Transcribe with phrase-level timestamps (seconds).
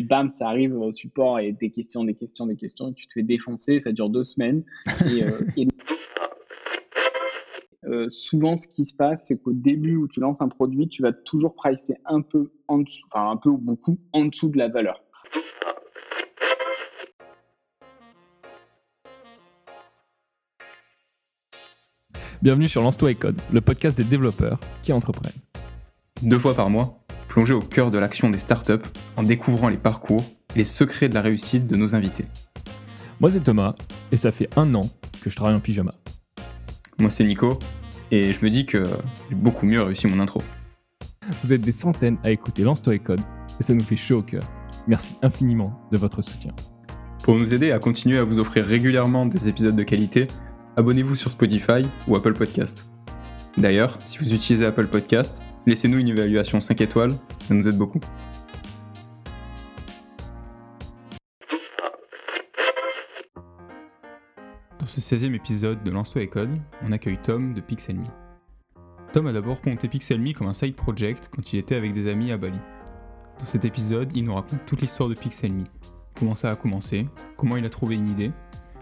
[0.00, 3.06] et bam, ça arrive au support et des questions, des questions, des questions, et tu
[3.06, 4.64] te fais défoncer, ça dure deux semaines.
[5.04, 5.22] Et,
[8.08, 11.12] souvent, ce qui se passe, c'est qu'au début où tu lances un produit, tu vas
[11.12, 14.68] toujours pricer un peu en dessous, enfin un peu ou beaucoup en dessous de la
[14.68, 15.02] valeur.
[22.40, 25.42] Bienvenue sur Lance-toi et Code, le podcast des développeurs qui entreprennent.
[26.22, 26.99] Deux fois par mois,
[27.30, 28.82] plongez au cœur de l'action des startups
[29.16, 30.24] en découvrant les parcours
[30.54, 32.24] et les secrets de la réussite de nos invités.
[33.20, 33.76] Moi c'est Thomas
[34.10, 34.90] et ça fait un an
[35.22, 35.94] que je travaille en pyjama.
[36.98, 37.56] Moi c'est Nico
[38.10, 38.84] et je me dis que
[39.28, 40.42] j'ai beaucoup mieux réussi mon intro.
[41.44, 43.20] Vous êtes des centaines à écouter Lance-toi et Code
[43.60, 44.42] et ça nous fait chaud au cœur.
[44.88, 46.52] Merci infiniment de votre soutien.
[47.22, 50.26] Pour nous aider à continuer à vous offrir régulièrement des épisodes de qualité,
[50.76, 52.90] abonnez-vous sur Spotify ou Apple Podcast.
[53.56, 58.00] D'ailleurs, si vous utilisez Apple Podcast, laissez-nous une évaluation 5 étoiles, ça nous aide beaucoup.
[64.78, 66.50] Dans ce 16e épisode de Lance-toi et Code,
[66.82, 68.06] on accueille Tom de Pixelme.
[69.12, 72.32] Tom a d'abord monté Pixelme comme un side project quand il était avec des amis
[72.32, 72.58] à Bali.
[73.38, 75.64] Dans cet épisode, il nous raconte toute l'histoire de Pixelme,
[76.18, 78.30] comment ça a commencé, comment il a trouvé une idée,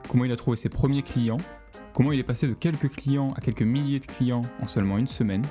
[0.09, 1.39] comment il a trouvé ses premiers clients
[1.95, 5.09] Comment il est passé de quelques clients à quelques milliers de clients en seulement une
[5.09, 5.45] semaine,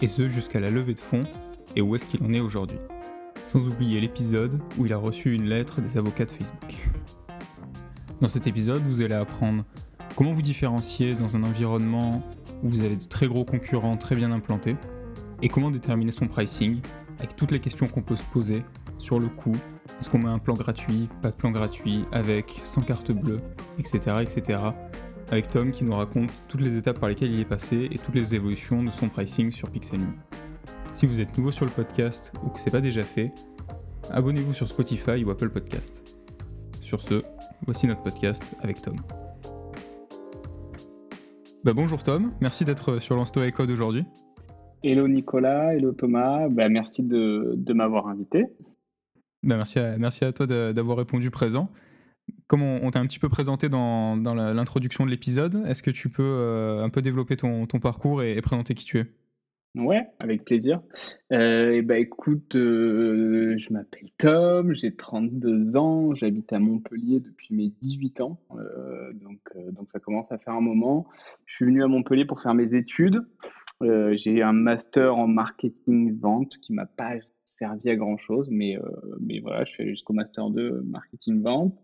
[0.00, 1.24] et ce jusqu'à la levée de fonds,
[1.74, 2.78] et où est-ce qu'il en est aujourd'hui.
[3.40, 6.76] Sans oublier l'épisode où il a reçu une lettre des avocats de Facebook.
[8.20, 9.64] Dans cet épisode, vous allez apprendre
[10.16, 12.22] comment vous différencier dans un environnement
[12.62, 14.76] où vous avez de très gros concurrents très bien implantés,
[15.42, 16.80] et comment déterminer son pricing,
[17.18, 18.62] avec toutes les questions qu'on peut se poser
[18.98, 19.56] sur le coût,
[20.00, 23.40] est-ce qu'on met un plan gratuit, pas de plan gratuit, avec, sans carte bleue,
[23.78, 24.16] etc.
[24.22, 24.58] etc
[25.30, 28.14] avec Tom qui nous raconte toutes les étapes par lesquelles il est passé et toutes
[28.14, 30.12] les évolutions de son pricing sur Pixelme.
[30.90, 33.30] Si vous êtes nouveau sur le podcast ou que c'est pas déjà fait,
[34.10, 36.16] abonnez-vous sur Spotify ou Apple Podcast.
[36.80, 37.22] Sur ce,
[37.64, 38.96] voici notre podcast avec Tom.
[41.64, 44.04] Bah bonjour Tom, merci d'être sur l'Ansto Code aujourd'hui.
[44.84, 48.46] Hello Nicolas, hello Thomas, bah merci de, m'avoir invité.
[49.42, 51.68] Bah merci, à, merci à toi d'avoir répondu présent.
[52.48, 56.22] Comme on, t'a un petit peu présenté dans, l'introduction de l'épisode, est-ce que tu peux
[56.22, 59.06] euh, un peu développer ton, parcours et, présenter qui tu es?
[59.74, 60.80] Ouais, avec plaisir.
[61.32, 67.54] Euh, et bah écoute, euh, je m'appelle Tom, j'ai 32 ans, j'habite à Montpellier depuis
[67.54, 68.40] mes 18 ans,
[69.14, 69.40] donc,
[69.72, 71.08] donc ça commence à faire un moment.
[71.44, 73.26] Je suis venu à Montpellier pour faire mes études.
[73.82, 77.16] j'ai un master en marketing vente qui m'a pas
[77.58, 78.78] servi à grand chose, mais,
[79.20, 81.74] mais voilà, je fais jusqu'au master 2 marketing vente.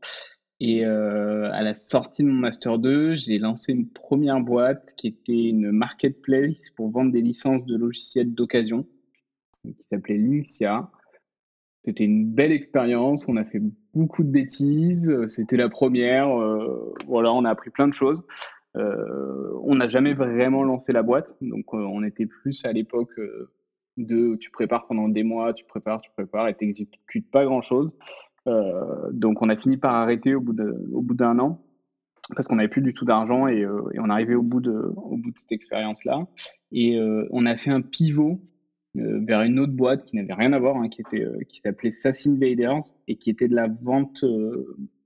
[0.64, 5.08] Et euh, à la sortie de mon Master 2, j'ai lancé une première boîte qui
[5.08, 8.86] était une marketplace pour vendre des licences de logiciels d'occasion,
[9.64, 10.88] qui s'appelait Lincia.
[11.84, 13.60] C'était une belle expérience, on a fait
[13.92, 18.22] beaucoup de bêtises, c'était la première, euh, voilà, on a appris plein de choses.
[18.76, 23.18] Euh, on n'a jamais vraiment lancé la boîte, donc on était plus à l'époque
[23.96, 27.90] de tu prépares pendant des mois, tu prépares, tu prépares et tu n'exécutes pas grand-chose.
[28.48, 30.52] Euh, donc on a fini par arrêter au bout
[31.14, 31.62] d'un an
[32.34, 35.16] parce qu'on n'avait plus du tout d'argent et, euh, on arrivait au bout de, au
[35.16, 36.26] bout de cette expérience-là.
[36.70, 38.40] Et euh, on a fait un pivot
[38.94, 42.24] vers une autre boîte qui n'avait rien à voir, hein, qui, était, qui s'appelait SaaS
[42.26, 44.22] Invaders et qui était de la vente.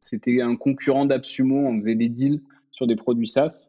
[0.00, 1.54] c'était un concurrent d'Absumo.
[1.54, 2.42] On faisait des deals
[2.72, 3.68] sur des produits SaaS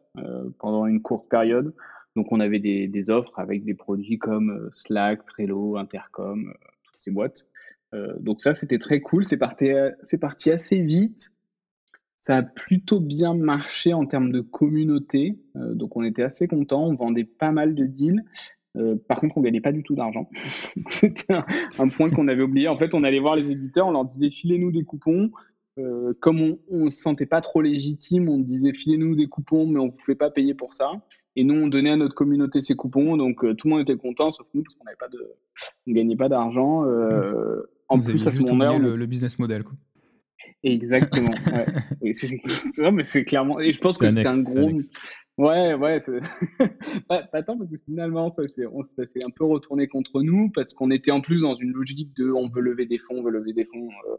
[0.58, 1.72] pendant une courte période.
[2.18, 6.52] Donc on avait des, offres avec des produits comme Slack, Trello, Intercom,
[6.82, 7.46] toutes ces boîtes.
[7.94, 9.24] Euh, donc ça, c'était très cool.
[9.24, 11.30] C'est parti, assez vite.
[12.16, 15.38] Ça a plutôt bien marché en termes de communauté.
[15.54, 16.88] Euh, donc on était assez contents.
[16.88, 18.24] On vendait pas mal de deals.
[18.76, 20.28] Euh, par contre, on gagnait pas du tout d'argent.
[20.88, 21.34] C'était
[21.78, 22.66] un, point qu'on avait oublié.
[22.66, 25.30] En fait, on allait voir les éditeurs, on leur disait filez-nous des coupons.
[26.20, 29.86] Comme on ne se sentait pas trop légitime, on disait filez-nous des coupons, mais on
[29.86, 30.90] ne vous fait pas payer pour ça.
[31.36, 34.30] Et nous, on donnait à notre communauté ces coupons, donc tout le monde était content,
[34.30, 35.34] sauf nous, parce qu'on n'avait pas de,
[35.86, 36.82] on gagnait pas d'argent.
[36.82, 38.78] Mmh en plus à ce moment-là.
[38.78, 39.64] Le, le, business model.
[39.64, 39.74] Quoi.
[40.62, 41.30] Exactement.
[42.02, 42.12] ouais.
[42.12, 43.60] c'est, mais c'est clairement.
[43.60, 44.70] Et je pense que c'est un gros.
[45.38, 45.98] Ouais, ouais.
[47.08, 50.90] pas, pas, tant parce que finalement, ça s'est, un peu retourné contre nous parce qu'on
[50.90, 53.52] était en plus dans une logique de on veut lever des fonds, on veut lever
[53.52, 53.88] des fonds.
[54.08, 54.16] Euh, euh,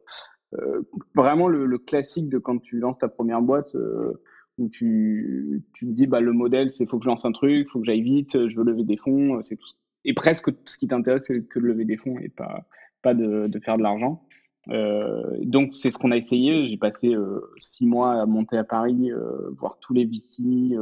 [1.15, 4.13] vraiment le, classique de quand tu lances ta première boîte euh,
[4.57, 7.69] où tu, tu te dis bah, le modèle, c'est faut que je lance un truc,
[7.69, 9.41] faut que j'aille vite, je veux lever des fonds.
[9.41, 9.67] C'est tout.
[10.05, 12.65] Et presque ce qui t'intéresse, c'est que de lever des fonds et pas,
[13.01, 14.23] pas de, faire de l'argent.
[14.69, 16.67] Euh, donc c'est ce qu'on a essayé.
[16.67, 20.77] J'ai passé euh, six mois à monter à Paris, euh, voir tous les VC,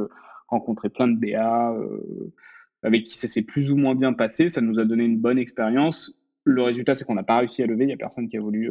[0.48, 1.76] rencontrer plein de BA
[2.82, 4.48] avec qui ça s'est plus ou moins bien passé.
[4.48, 6.14] Ça nous a donné une bonne expérience.
[6.44, 7.84] Le résultat, c'est qu'on n'a pas réussi à lever.
[7.84, 8.70] Il n'y a personne qui a voulu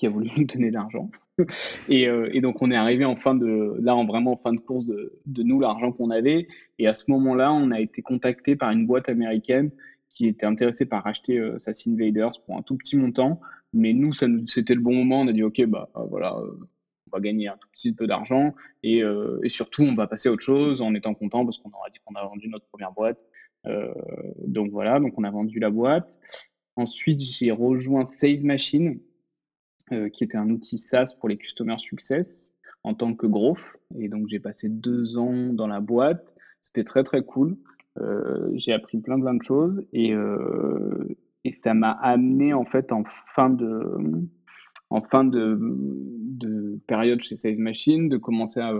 [0.00, 1.10] qui a voulu nous donner de l'argent.
[1.88, 4.58] et, et, donc on est arrivé en fin de, là en vraiment en fin de
[4.58, 6.48] course de, de nous l'argent qu'on avait.
[6.78, 9.70] Et à ce moment-là, on a été contacté par une boîte américaine
[10.08, 13.40] qui était intéressée par acheter euh, Assassin Invaders pour un tout petit montant.
[13.72, 15.20] Mais nous, c'était le bon moment.
[15.20, 19.02] On a dit, OK, bah voilà, on va gagner un tout petit peu d'argent et,
[19.46, 22.16] surtout, on va passer à autre chose en étant content parce qu'on aura dit qu'on
[22.16, 23.20] a vendu notre première boîte.
[24.44, 26.18] donc voilà, donc on a vendu la boîte.
[26.74, 29.09] Ensuite, j'ai rejoint Sales Machine, euh,
[30.12, 32.52] qui était un outil SaaS pour les Customer Success
[32.84, 33.76] en tant que growth.
[33.98, 36.34] Et donc, j'ai passé deux ans dans la boîte.
[36.60, 37.56] C'était très, très cool.
[37.98, 39.84] Euh, j'ai appris plein, plein de choses.
[39.92, 43.04] Et, euh, et ça m'a amené, en fait, en
[43.34, 43.98] fin de,
[44.90, 48.72] en fin de, de période chez Sales Machine, de commencer à,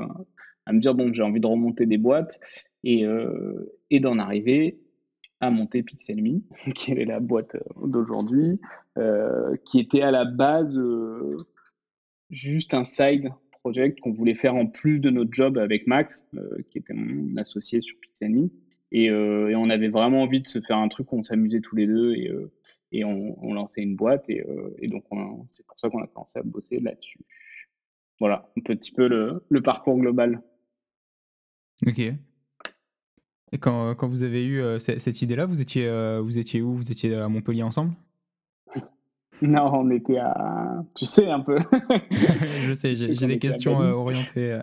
[0.67, 2.41] à me dire, bon, j'ai envie de remonter des boîtes
[2.85, 3.05] et,
[3.91, 4.81] et d'en arriver
[5.41, 6.45] à monter Pixelmi,
[6.75, 8.61] qui est la boîte euh, d'aujourd'hui,
[8.99, 11.47] euh, qui était à la base euh,
[12.31, 16.27] juste un side project qu'on voulait faire en plus de notre job avec Max,
[16.71, 18.51] qui était mon associé sur Pixelmi.
[18.91, 21.77] Et, et, on avait vraiment envie de se faire un truc où on s'amusait tous
[21.77, 22.15] les deux
[22.91, 24.31] et, on, lançait une boîte.
[24.31, 24.43] Et,
[24.79, 25.05] et donc,
[25.51, 27.21] c'est pour ça qu'on a commencé à bosser là-dessus.
[28.19, 30.41] Voilà, un petit peu le, le parcours global.
[31.87, 32.01] Ok.
[33.53, 36.75] Et quand, quand vous avez eu euh, cette, idée-là, vous étiez, euh, vous étiez où?
[36.75, 37.93] Vous étiez à Montpellier ensemble?
[39.43, 40.85] Non, on était à.
[40.95, 41.59] Tu sais un peu.
[42.11, 44.61] je sais, j'ai des questions euh, orientées.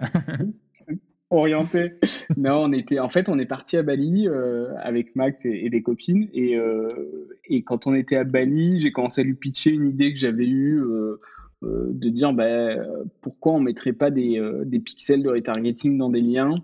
[1.31, 1.95] orientées.
[2.38, 3.00] Non, on était.
[3.00, 4.28] En fait, on est parti à Bali
[4.80, 6.30] avec Max et, des copines.
[6.31, 6.57] Et,
[7.50, 10.48] et, quand on était à Bali, j'ai commencé à lui pitcher une idée que j'avais
[10.48, 10.80] eue.
[11.63, 12.75] de dire bah,
[13.22, 16.63] pourquoi on mettrait pas des, des pixels de retargeting dans des liens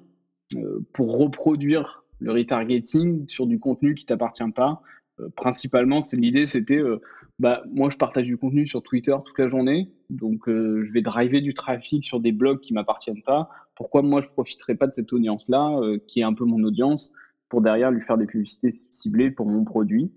[0.93, 4.81] pour reproduire le retargeting sur du contenu qui t'appartient pas.
[5.19, 7.01] Euh, principalement, c'est l'idée, c'était, euh,
[7.37, 11.01] bah, moi, je partage du contenu sur Twitter toute la journée, donc euh, je vais
[11.01, 13.49] driver du trafic sur des blogs qui m'appartiennent pas.
[13.75, 17.11] Pourquoi moi, je profiterais pas de cette audience-là, qui est un peu mon audience,
[17.49, 20.11] pour derrière lui faire des publicités ciblées pour mon produit?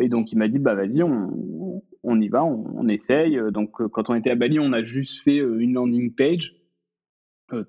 [0.00, 3.40] Et donc, il m'a dit, bah, vas-y, on, on, y va, on, essaye.
[3.52, 6.56] Donc, quand on était à Bali, on a juste fait une landing page,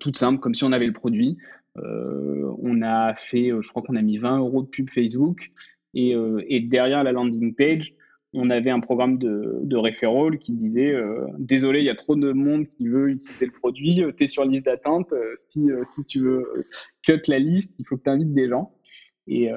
[0.00, 1.38] toute simple, comme si on avait le produit.
[1.78, 5.50] Euh, on a fait, euh, je crois qu'on a mis 20 euros de pub Facebook.
[5.96, 7.94] Euh, et, derrière la landing page,
[8.32, 10.94] on avait un programme de, de qui disait
[11.38, 14.44] désolé, il y a trop de monde qui veut utiliser le produit, tu es sur
[14.44, 15.12] liste d'attente,
[15.48, 15.66] si,
[16.06, 16.46] tu veux
[17.02, 18.72] cut la liste, il faut que tu invites des gens.
[19.26, 19.50] Et,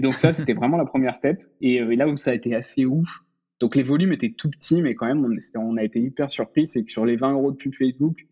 [0.00, 1.42] donc ça, c'était vraiment la première step.
[1.60, 3.24] Et, là où ça a été assez ouf,
[3.58, 6.68] donc les volumes étaient tout petits, mais quand même, on, on a été hyper surpris,
[6.68, 8.24] c'est que sur les 20 euros de pub Facebook,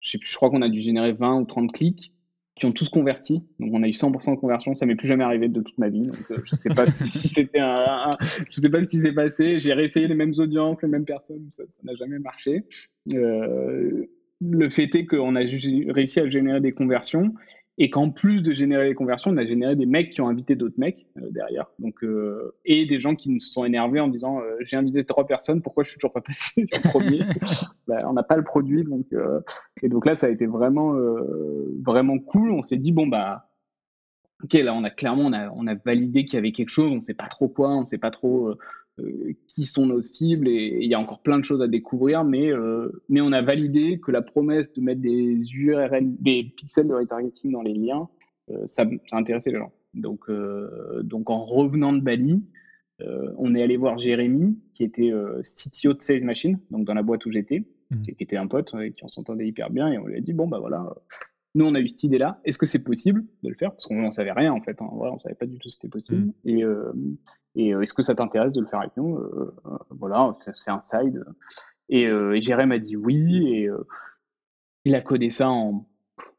[0.00, 2.12] je crois qu'on a dû générer 20 ou 30 clics
[2.58, 3.42] qui ont tous converti.
[3.60, 4.74] Donc on a eu 100% de conversion.
[4.74, 6.10] Ça m'est plus jamais arrivé de toute ma vie.
[6.30, 8.10] Euh, je sais pas si c'était un,
[8.50, 9.58] sais pas ce qui s'est passé.
[9.58, 11.46] J'ai réessayé les mêmes audiences, les mêmes personnes.
[11.50, 12.64] Ça n'a jamais marché.
[13.14, 14.06] Euh,
[14.40, 17.32] le fait est qu'on a réussi à générer des conversions
[17.80, 20.56] et qu'en plus de générer des conversions, on a généré des mecs qui ont invité
[20.56, 21.66] d'autres mecs euh, derrière.
[21.78, 25.26] Donc, euh, et des gens qui nous sont énervés en disant euh, J'ai invité trois
[25.26, 27.20] personnes, pourquoi je suis toujours pas passé le premier?
[27.86, 28.84] Bah, On n'a pas le produit.
[28.84, 29.06] Donc,
[29.82, 30.94] et donc là, ça a été vraiment,
[31.82, 32.50] vraiment cool.
[32.50, 33.48] On s'est dit Bon, bah,
[34.44, 36.92] ok, là, on a clairement on a, on a validé qu'il y avait quelque chose,
[36.92, 38.58] on ne sait pas trop quoi, on ne sait pas trop euh,
[39.46, 42.52] qui sont nos cibles et il y a encore plein de choses à découvrir, mais,
[42.52, 46.94] euh, mais on a validé que la promesse de mettre des URL, des pixels de
[46.94, 48.08] retargeting dans les liens,
[48.50, 49.72] euh, ça, ça intéressait les gens.
[49.94, 50.30] Donc,
[51.02, 52.42] donc en revenant de Bali,
[53.38, 55.10] on est allé voir Jérémy, qui était
[55.42, 58.02] CTO de Sales Machine, donc dans la boîte où j'étais, mmh.
[58.02, 60.34] qui, était un pote et qui on s'entendait hyper bien, et on lui a dit
[60.34, 60.94] bon bah voilà,
[61.58, 62.40] nous, on a eu cette idée-là.
[62.44, 63.72] Est-ce que c'est possible de le faire?
[63.72, 64.80] Parce qu'on n'en savait rien, en fait.
[64.80, 64.88] Hein.
[64.90, 66.26] on ne savait pas du tout si c'était possible.
[66.26, 66.32] Mm.
[66.44, 66.92] Et, euh,
[67.56, 69.16] et euh, est-ce que ça t'intéresse de le faire avec nous?
[69.16, 69.54] Euh,
[69.90, 71.24] Voilà, c'est un side.
[71.88, 73.48] Et, et Jérém a dit oui.
[73.48, 73.68] Et
[74.84, 75.86] il a codé ça en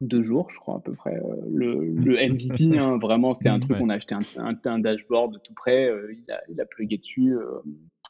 [0.00, 1.20] deux jours, je crois, à peu près.
[1.52, 1.92] Le,
[2.30, 5.92] MVP, hein, vraiment, c'était un truc, on a acheté un, un, dashboard tout près.
[6.10, 7.36] il, a, il a plugué dessus.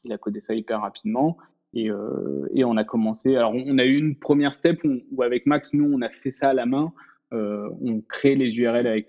[0.05, 1.37] il a codé ça hyper rapidement.
[1.73, 3.37] Et, euh, et, on a commencé.
[3.37, 6.50] Alors, on a eu une première step où, avec Max, nous, on a fait ça
[6.50, 6.93] à la main.
[7.33, 9.05] Euh, on crée les URL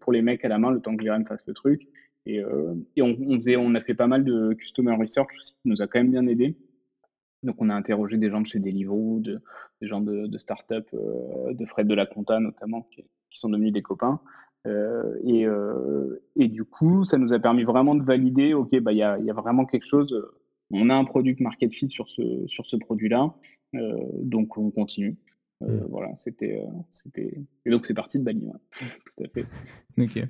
[0.00, 1.86] pour les mecs à la main, le temps que Jérém fasse le truc.
[2.24, 5.82] Et, euh, on, faisait, on a fait pas mal de customer research aussi, qui nous
[5.82, 6.56] a quand même bien aidé.
[7.42, 9.40] Donc, on a interrogé des gens de chez Deliveroo, de,
[9.82, 13.04] des gens de, de start-up, de Fred de la Conta notamment, qui,
[13.38, 14.20] sont devenus des copains.
[14.64, 19.18] Et, du coup, ça nous a permis vraiment de valider, OK, bah, il y, a,
[19.18, 20.16] y a vraiment quelque chose
[20.70, 23.34] on a un produit market fit sur ce, sur ce produit-là,
[23.74, 25.16] euh, donc on continue.
[25.62, 25.86] Euh, mm.
[25.90, 27.38] Voilà, c'était, euh, c'était.
[27.64, 28.42] Et donc c'est parti de Bali,
[29.16, 29.46] tout à fait.
[29.98, 30.28] Ok.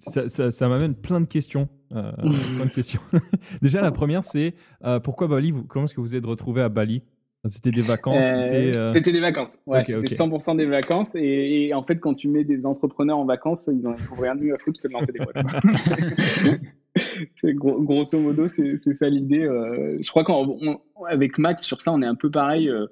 [0.00, 1.68] Ça, ça- ça m'amène plein de questions.
[1.92, 2.12] euh,
[2.56, 3.00] plein de questions.
[3.62, 6.68] Déjà, la première, c'est euh, pourquoi Bali vous- Comment est-ce que vous êtes retrouvé à
[6.68, 7.02] Bali?
[7.44, 9.60] C'était des vacances Euh, c'était, euh, C'était des vacances.
[9.66, 10.30] Ouais, ok, c'était ok.
[10.32, 11.14] 100% des vacances.
[11.14, 14.42] Et, et en fait, quand tu mets des entrepreneurs en vacances, ils n'ont rien de
[14.42, 16.66] mieux à foutre que de lancer des boîtes.
[17.44, 19.44] Gros- grosso modo, c'est ça l'idée.
[19.44, 22.68] euh, je crois qu'avec Max, sur ça, on est un peu pareil.
[22.68, 22.86] euh,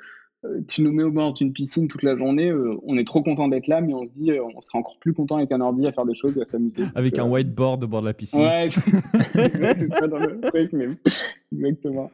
[0.44, 3.22] euh, tu nous mets au bord d'une piscine toute la journée, euh, on est trop
[3.22, 5.86] content d'être là, mais on se dit, on serait encore plus content avec un ordi
[5.86, 6.84] à faire des choses et à s'amuser.
[6.94, 8.40] Avec un whiteboard au bord de la piscine.
[8.42, 10.88] Ouais, c'est pas dans le truc, mais
[11.52, 12.10] exactement.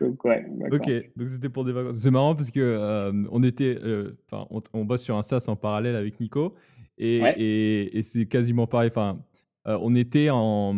[0.00, 0.46] Donc, ouais.
[0.72, 1.96] Ok, donc c'était pour des vacances.
[1.98, 5.44] C'est marrant parce que euh, on était, euh, enfin, on, on bosse sur un SaaS
[5.48, 6.54] en parallèle avec Nico
[6.98, 7.34] et, Ouais.
[7.38, 8.88] et- et c'est quasiment pareil.
[8.90, 9.18] Enfin,
[9.66, 10.74] euh, on était en,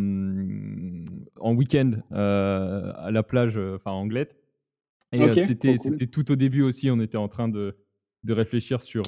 [1.41, 4.37] en week-end euh, à la plage, euh, enfin Anglette,
[5.13, 5.79] et c'était trop cool.
[5.79, 6.91] c'était tout au début aussi.
[6.91, 7.77] On était en train de,
[8.25, 9.03] de réfléchir sur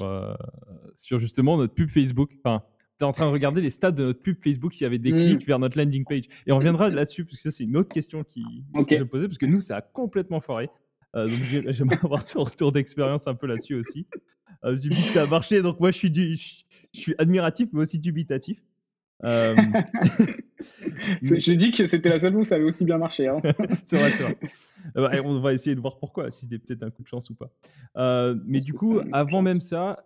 [0.95, 2.31] sur justement notre pub Facebook.
[2.43, 2.63] Enfin,
[2.97, 5.11] tu en train de regarder les stats de notre pub Facebook s'il y avait des
[5.11, 5.17] Mm.
[5.17, 6.23] clics vers notre landing page.
[6.45, 8.43] Et on reviendra là-dessus parce que ça c'est une autre question qui
[8.75, 8.89] Ok.
[8.89, 10.69] que je vais poser parce que nous ça a complètement foiré.
[11.15, 14.05] Euh, donc j'ai- j'aimerais avoir ton retour d'expérience un peu là-dessus aussi.
[14.63, 17.15] Euh, je dis que ça a marché, donc moi je suis, du, je, je suis
[17.17, 18.63] admiratif mais aussi dubitatif.
[19.23, 19.55] Euh,
[21.21, 23.27] J'ai dit que c'était la seule où ça avait aussi bien marché.
[23.27, 23.39] hein.
[23.85, 24.37] c'est vrai, c'est vrai.
[24.97, 27.29] Euh, ouais, on va essayer de voir pourquoi, si c'était peut-être un coup de chance
[27.29, 27.51] ou pas.
[27.97, 30.01] Euh, mais du coup, avant même ça,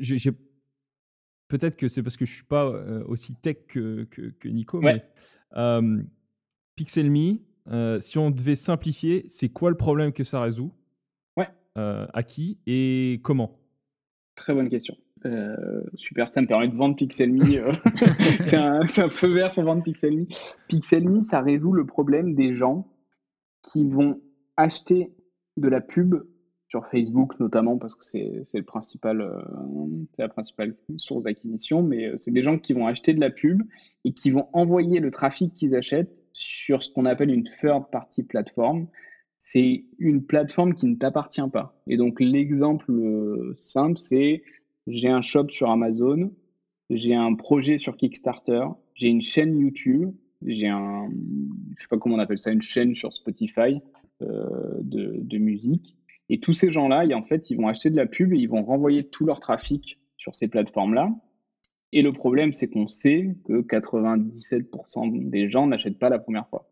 [0.00, 0.32] j'ai
[1.46, 2.66] peut-être que c'est parce que je suis pas
[3.06, 5.04] aussi tech que, que, que Nico, Ouais.
[5.54, 6.02] mais
[6.74, 7.38] PixelMe,
[8.00, 10.72] si on devait simplifier, c'est quoi le problème que ça résout?
[11.36, 11.48] Ouais.
[11.76, 13.60] À qui et comment?
[14.34, 14.96] Très bonne question.
[15.26, 17.42] Euh, super, ça me permet de vendre PixelMe.
[17.54, 17.72] euh,
[18.46, 20.26] c'est un, feu vert pour vendre PixelMe.
[20.68, 22.86] PixelMe, ça résout le problème des gens
[23.62, 24.20] qui vont
[24.56, 25.12] acheter
[25.56, 26.16] de la pub
[26.68, 28.04] sur Facebook notamment parce que
[28.42, 29.40] c'est principal, euh,
[30.12, 33.30] c'est la principale source d'acquisition, mais euh, c'est des gens qui vont acheter de la
[33.30, 33.62] pub
[34.04, 38.24] et qui vont envoyer le trafic qu'ils achètent sur ce qu'on appelle une third party
[38.24, 38.88] platform.
[39.38, 41.80] C'est une plateforme qui ne t'appartient pas.
[41.86, 42.90] Et donc l'exemple
[43.54, 44.42] simple, c'est
[44.86, 46.30] j'ai un shop sur Amazon,
[46.90, 48.64] j'ai un projet sur Kickstarter,
[48.94, 50.10] j'ai une chaîne YouTube,
[50.46, 51.08] j'ai un,
[51.76, 53.80] je sais pas comment on appelle ça, une chaîne sur Spotify
[54.22, 54.46] euh,
[54.82, 55.96] de, de musique.
[56.28, 58.62] Et tous ces gens-là, en fait, ils vont acheter de la pub et ils vont
[58.62, 61.14] renvoyer tout leur trafic sur ces plateformes-là.
[61.92, 66.68] Et le problème, c'est qu'on sait que 97% des gens n'achètent pas la première fois.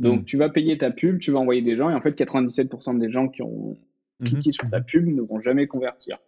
[0.00, 0.24] Donc, Mhm.
[0.24, 3.10] tu vas payer ta pub, tu vas envoyer des gens, et en fait, 97% des
[3.10, 3.76] gens qui ont
[4.24, 6.18] cliqué Mhm, sur ta pub ne vont jamais convertir.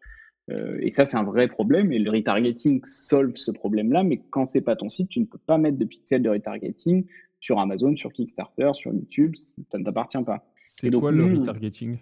[0.51, 1.93] Euh, et ça, c'est un vrai problème.
[1.93, 4.03] Et le retargeting solve ce problème-là.
[4.03, 7.07] Mais quand c'est pas ton site, tu ne peux pas mettre de pixels de retargeting
[7.41, 9.35] sur Amazon, sur Kickstarter, sur YouTube.
[9.71, 10.45] Ça ne t'appartient pas.
[10.65, 11.99] C'est Et donc, quoi le retargeting?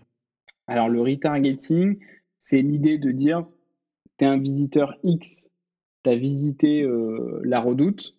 [0.67, 1.99] alors, le retargeting,
[2.39, 3.47] c'est l'idée de dire,
[4.19, 5.51] tu es un visiteur X,
[6.05, 8.17] tu as visité euh, la redoute,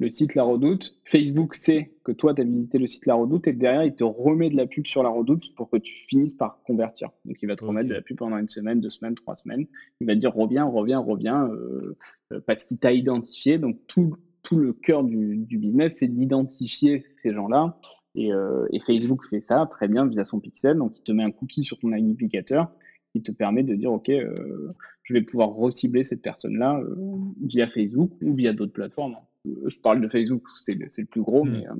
[0.00, 0.96] le site La Redoute.
[1.04, 4.02] Facebook sait que toi, tu as visité le site La Redoute et derrière, il te
[4.02, 7.10] remet de la pub sur La Redoute pour que tu finisses par convertir.
[7.26, 9.66] Donc, il va te remettre de la pub pendant une semaine, deux semaines, trois semaines.
[10.00, 11.96] Il va te dire reviens, reviens, reviens euh,
[12.32, 13.58] euh, parce qu'il t'a identifié.
[13.58, 17.78] Donc, tout, tout le cœur du, du business, c'est d'identifier ces gens-là.
[18.14, 20.78] Et, euh, et Facebook fait ça très bien via son pixel.
[20.78, 22.72] Donc, il te met un cookie sur ton identificateur
[23.12, 26.96] qui te permet de dire, OK, euh, je vais pouvoir recibler cette personne-là euh,
[27.42, 29.16] via Facebook ou via d'autres plateformes.
[29.44, 31.50] Je parle de Facebook, c'est le, plus gros, Mm.
[31.50, 31.74] mais, euh,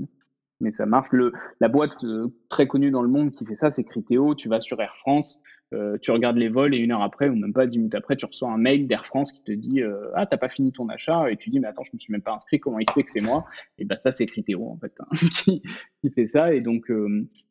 [0.60, 1.08] mais ça marche.
[1.12, 4.34] Le, la boîte euh, très connue dans le monde qui fait ça, c'est Criteo.
[4.34, 5.40] Tu vas sur Air France,
[5.72, 8.16] euh, tu regardes les vols et une heure après, ou même pas dix minutes après,
[8.16, 9.82] tu reçois un mail d'Air France qui te dit
[10.14, 11.30] Ah, t'as pas fini ton achat.
[11.30, 13.10] Et tu dis Mais attends, je me suis même pas inscrit, comment il sait que
[13.10, 13.44] c'est moi?
[13.78, 15.62] Et ben ça, c'est Criteo en fait, hein, qui,
[16.00, 16.52] qui fait ça.
[16.54, 16.90] Et donc,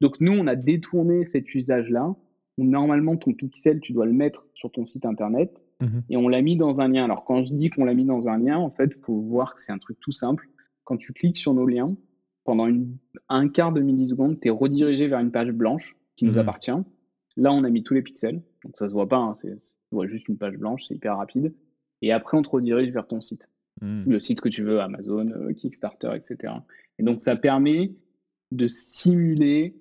[0.02, 2.16] donc, nous, on a détourné cet usage-là
[2.64, 5.52] normalement ton pixel, tu dois le mettre sur ton site internet
[5.82, 6.04] Mhm.
[6.10, 7.06] et on l'a mis dans un lien.
[7.06, 9.56] Alors, quand je dis qu'on l'a mis dans un lien, en fait, il faut voir
[9.56, 10.48] que c'est un truc tout simple.
[10.84, 11.96] Quand tu cliques sur nos liens,
[12.44, 12.98] pendant une,
[13.30, 16.40] un quart de milliseconde, tu es redirigé vers une page blanche qui nous Mhm.
[16.40, 16.72] appartient.
[17.38, 19.72] Là, on a mis tous les pixels, donc ça se voit pas, hein, c'est, tu
[19.92, 21.54] vois juste une page blanche, c'est hyper rapide.
[22.02, 23.48] Et après, on te redirige vers ton site
[23.82, 24.04] Mhm.
[24.08, 26.54] le site que tu veux, Amazon, euh, Kickstarter, etc.
[26.98, 27.92] Et donc ça permet
[28.52, 29.76] de simuler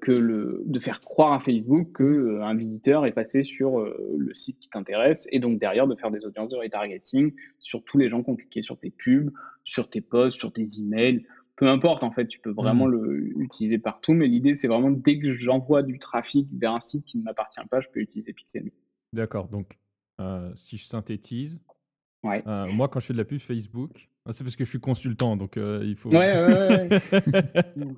[0.00, 4.34] que le, de faire croire à Facebook que euh, visiteur est passé sur euh, le
[4.34, 8.08] site qui t'intéresse et donc derrière de faire des audiences de retargeting sur tous les
[8.08, 9.30] gens qui ont cliqué sur tes pubs,
[9.64, 11.26] sur tes posts, sur tes emails.
[11.56, 15.18] Peu importe, en fait, tu peux vraiment le utiliser partout, mais l'idée, c'est vraiment dès
[15.18, 18.70] que j'envoie du trafic vers un site qui ne m'appartient pas, je peux utiliser Pixelme.
[19.12, 19.78] D'accord, donc
[20.20, 21.60] euh, si je synthétise,
[22.22, 22.42] Ouais.
[22.46, 24.80] euh, moi quand je fais de la pub Facebook, ah, c'est parce que je suis
[24.80, 26.10] consultant, donc euh, il faut.
[26.10, 27.92] Ouais, ouais, ouais,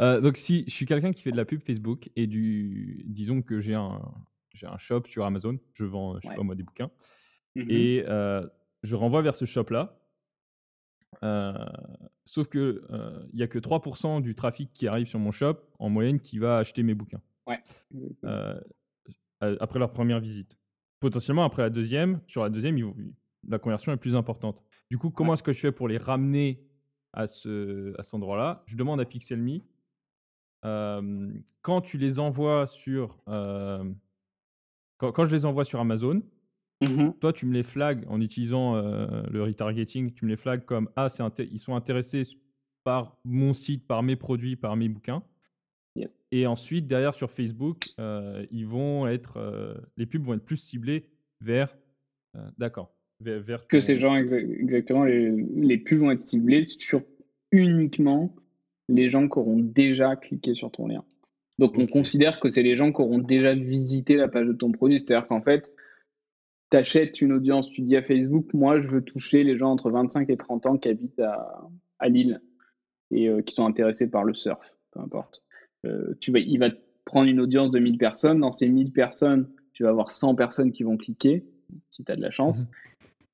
[0.00, 3.42] Euh, donc si je suis quelqu'un qui fait de la pub Facebook et du, disons
[3.42, 4.00] que j'ai un,
[4.54, 6.36] j'ai un shop sur Amazon, je vends, je sais Ouais.
[6.36, 6.90] pas moi des bouquins,
[7.56, 8.04] Mmh et
[8.82, 9.96] je renvoie vers ce shop-là.
[12.24, 12.82] sauf que
[13.32, 16.38] il y a que 3% du trafic qui arrive sur mon shop en moyenne qui
[16.38, 17.20] va acheter mes bouquins.
[17.46, 17.60] Ouais,
[19.40, 20.56] après leur première visite.
[21.00, 22.76] Potentiellement après la deuxième, sur la deuxième,
[23.48, 24.62] la conversion est plus importante.
[24.90, 26.66] Du coup, comment est-ce que je fais pour les ramener
[27.12, 28.62] à ce à cet endroit-là?
[28.66, 29.60] Je demande à Pixelme,
[30.62, 33.94] quand tu les envoies sur, quand
[34.98, 36.22] quand je les envoie sur Amazon
[36.82, 40.88] Mmh toi, tu me les flags en utilisant, le retargeting, tu me les flags comme:
[40.96, 42.22] «Ah, ils sont intéressés
[42.84, 45.22] par mon site, par mes produits, par mes bouquins»
[46.32, 51.76] et ensuite derrière sur Facebook, ils vont être, les pubs vont être plus ciblées vers,
[52.56, 57.02] d'accord, vers Que ces gens exactement, les les pubs vont être ciblées sur
[57.52, 58.34] uniquement
[58.88, 61.04] les gens qui auront déjà cliqué sur ton lien.
[61.58, 64.72] Donc on considère que c'est les gens qui auront déjà visité la page de ton
[64.72, 64.98] produit.
[64.98, 65.72] C'est-à-dire qu'en fait
[66.70, 69.90] tu achètes une audience, tu dis à Facebook, moi, je veux toucher les gens entre
[69.90, 72.40] 25 et 30 ans qui habitent à, à Lille
[73.10, 75.42] et euh, qui sont intéressés par le surf, peu importe.
[75.84, 76.70] Euh, tu vas, il va
[77.04, 78.40] prendre une audience de 1000 personnes.
[78.40, 81.44] Dans ces 1000 personnes, tu vas avoir 100 personnes qui vont cliquer,
[81.90, 82.60] si tu as de la chance.
[82.60, 82.68] Mhm.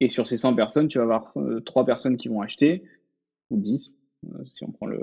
[0.00, 1.32] Et sur ces 100 personnes, tu vas avoir
[1.64, 2.84] 3 euh, personnes qui vont acheter,
[3.50, 3.92] ou 10,
[4.44, 4.98] si on prend le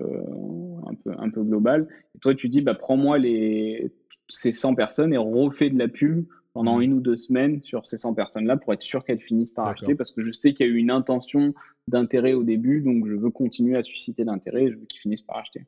[0.86, 1.88] un peu, un peu global.
[2.16, 3.92] Et toi, tu dis, bah, prends-moi les,
[4.28, 6.82] ces 100 personnes et refais de la pub pendant mmh.
[6.84, 9.96] une ou deux semaines sur ces 100 personnes-là pour être sûr qu'elles finissent par acheter
[9.96, 11.54] parce que je sais qu'il y a eu une intention
[11.88, 15.24] d'intérêt au début, donc je veux continuer à susciter l'intérêt et je veux qu'ils finissent
[15.24, 15.66] par acheter.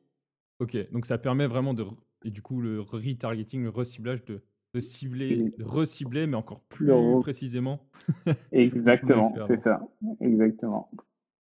[0.60, 1.84] Ok, donc ça permet vraiment de.
[2.24, 4.42] Et du coup, le retargeting, le reciblage, de,
[4.76, 6.92] de cibler, de recibler, mais encore plus
[7.22, 7.80] précisément.
[8.52, 9.82] Exactement, c'est ça.
[10.20, 10.92] Exactement.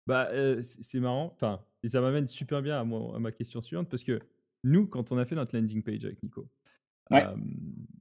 [0.06, 1.30] Bah, euh, c'est marrant.
[1.34, 4.18] Enfin, et ça m'amène super bien à, à ma question suivante parce que
[4.64, 6.48] nous, quand on a fait notre landing page avec Nico,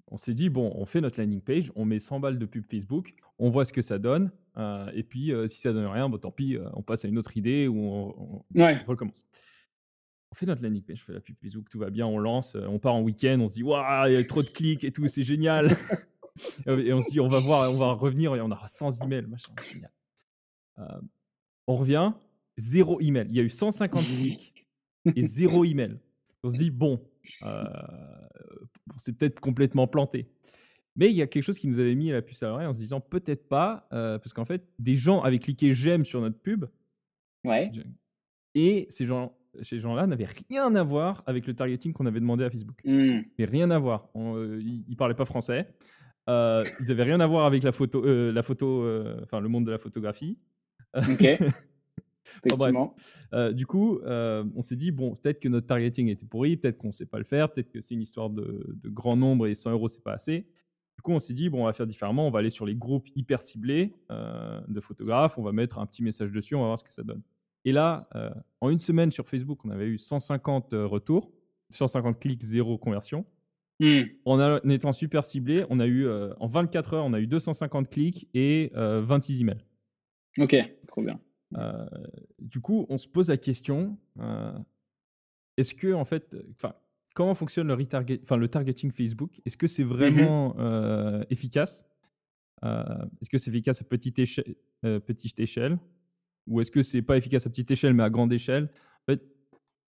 [0.10, 2.64] on s'est dit, bon, on fait notre landing page, on met 100 balles de pub
[2.66, 4.32] Facebook, on voit ce que ça donne,
[4.94, 7.68] et puis si ça donne rien, bon, tant pis, on passe à une autre idée
[7.68, 8.44] ou on,
[8.88, 9.26] recommence.
[10.38, 12.56] On fait notre landing page, on fait la pub Facebook, tout va bien, on lance,
[12.56, 14.92] on part en week-end, on se dit, waouh, il y a trop de clics et
[14.92, 15.72] tout, c'est génial.
[16.68, 19.26] et on se dit, on va voir, on va revenir et on aura 100 emails,
[19.26, 19.92] machin, génial.
[21.66, 22.14] on revient,
[22.56, 23.26] zéro email.
[23.30, 24.68] Il y a eu 150 clics
[25.16, 25.98] et zéro email.
[26.44, 27.04] On se dit, bon,
[28.98, 30.30] c'est peut-être complètement planté.
[30.96, 32.76] Mais il y a quelque chose qui nous avait mis la puce à l'oreille en
[32.76, 36.66] se disant peut-être pas, parce qu'en fait, des gens avaient cliqué j'aime sur notre pub.
[37.44, 37.72] Ouais.
[38.54, 42.44] Et ces gens, ces gens-là n'avaient rien à voir avec le targeting qu'on avait demandé
[42.44, 42.80] à Facebook.
[42.86, 43.22] Mmh.
[43.38, 44.10] Mais rien à voir.
[44.16, 45.68] ils, ne parlaient pas français.
[46.28, 48.86] ils avaient rien à voir avec la photo, la photo,
[49.24, 50.38] enfin le monde de la photographie.
[50.96, 51.40] Ok.
[53.34, 56.78] Euh, du coup, euh, on s'est dit, bon, peut-être que notre targeting était pourri, peut-être
[56.78, 59.56] qu'on ne sait pas le faire, peut-être que c'est une histoire de, grand nombre et
[59.56, 60.48] 100 euros, c'est pas assez.
[60.96, 62.76] Du coup, on s'est dit, bon, on va faire différemment, on va aller sur les
[62.76, 66.68] groupes hyper ciblés euh, de photographes, on va mettre un petit message dessus, on va
[66.68, 67.22] voir ce que ça donne.
[67.68, 68.08] Et là,
[68.62, 71.32] en une semaine sur Facebook, on avait eu 150 retours,
[71.70, 73.26] 150 clics, zéro conversion.
[73.80, 74.04] Mmh.
[74.26, 76.08] On a, en étant super ciblé, on a eu,
[76.40, 79.66] en 24 heures, on a eu 250 clics et 26 emails.
[80.38, 80.56] Ok,
[80.88, 81.20] trop bien.
[81.56, 81.86] Euh,
[82.40, 84.58] du coup, on se pose la question euh,
[85.56, 86.74] est-ce que, en fait, enfin,
[87.16, 89.42] comment fonctionne le, retarget, le targeting Facebook?
[89.46, 91.86] Est-ce que c'est mmh vraiment euh, efficace?
[92.64, 94.20] Est-ce que c'est efficace à petite
[95.40, 95.78] échelle?
[96.48, 98.70] Ou est-ce que c'est pas efficace à petite échelle, mais à grande échelle?
[99.08, 99.22] En fait,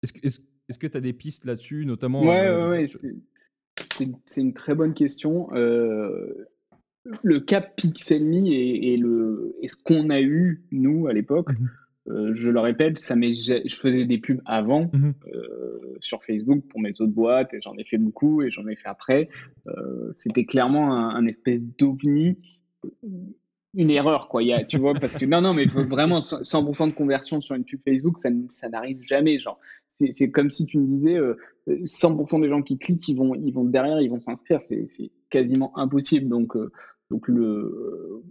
[0.02, 2.86] Est-ce que est tu as des pistes là-dessus, notamment Ouais, ouais, ouais
[4.26, 5.48] c'est une très bonne question
[7.22, 11.70] le cap Pixelme et, et, le, et ce qu'on a eu, nous, à l'époque, mhm.
[12.08, 15.14] euh, je le répète, ça je faisais des pubs avant mhm.
[15.34, 18.76] euh, sur Facebook pour mes autres boîtes, et j'en ai fait beaucoup, et j'en ai
[18.76, 19.28] fait après.
[19.66, 22.38] Euh, c'était clairement un, espèce d'ovni,
[23.74, 24.42] une erreur, quoi.
[24.42, 27.54] Il y a, tu vois, parce que non, non, mais vraiment 100% de conversion sur
[27.54, 29.38] une pub Facebook, ça, ça n'arrive jamais.
[29.38, 31.18] Genre, c'est comme si tu me disais
[31.66, 34.60] 100% des gens qui cliquent, ils vont, ils vont derrière, ils vont s'inscrire.
[34.62, 36.28] C'est quasiment impossible.
[36.28, 36.56] Donc,
[37.10, 38.22] donc le,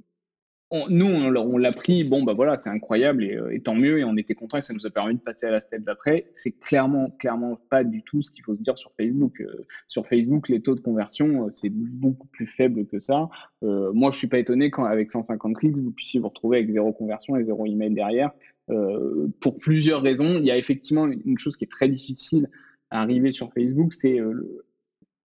[0.71, 4.17] nous, on, l'a pris, bon, bah voilà, c'est incroyable euh, et, tant mieux, et on
[4.17, 6.27] était content et ça nous a permis de passer à la step d'après.
[6.33, 9.39] C'est clairement, clairement pas du tout ce qu'il faut se dire sur Facebook.
[9.39, 13.29] Euh, sur Facebook, les taux de conversion, euh, c'est beaucoup plus faible que ça.
[13.61, 16.91] moi, je suis pas étonné quand, avec 150 clics, vous puissiez vous retrouver avec zéro
[16.91, 18.31] conversion et zéro email derrière.
[19.39, 20.37] pour plusieurs raisons.
[20.37, 22.49] Il y a effectivement une chose qui est très difficile
[22.89, 24.19] à arriver sur Facebook, c'est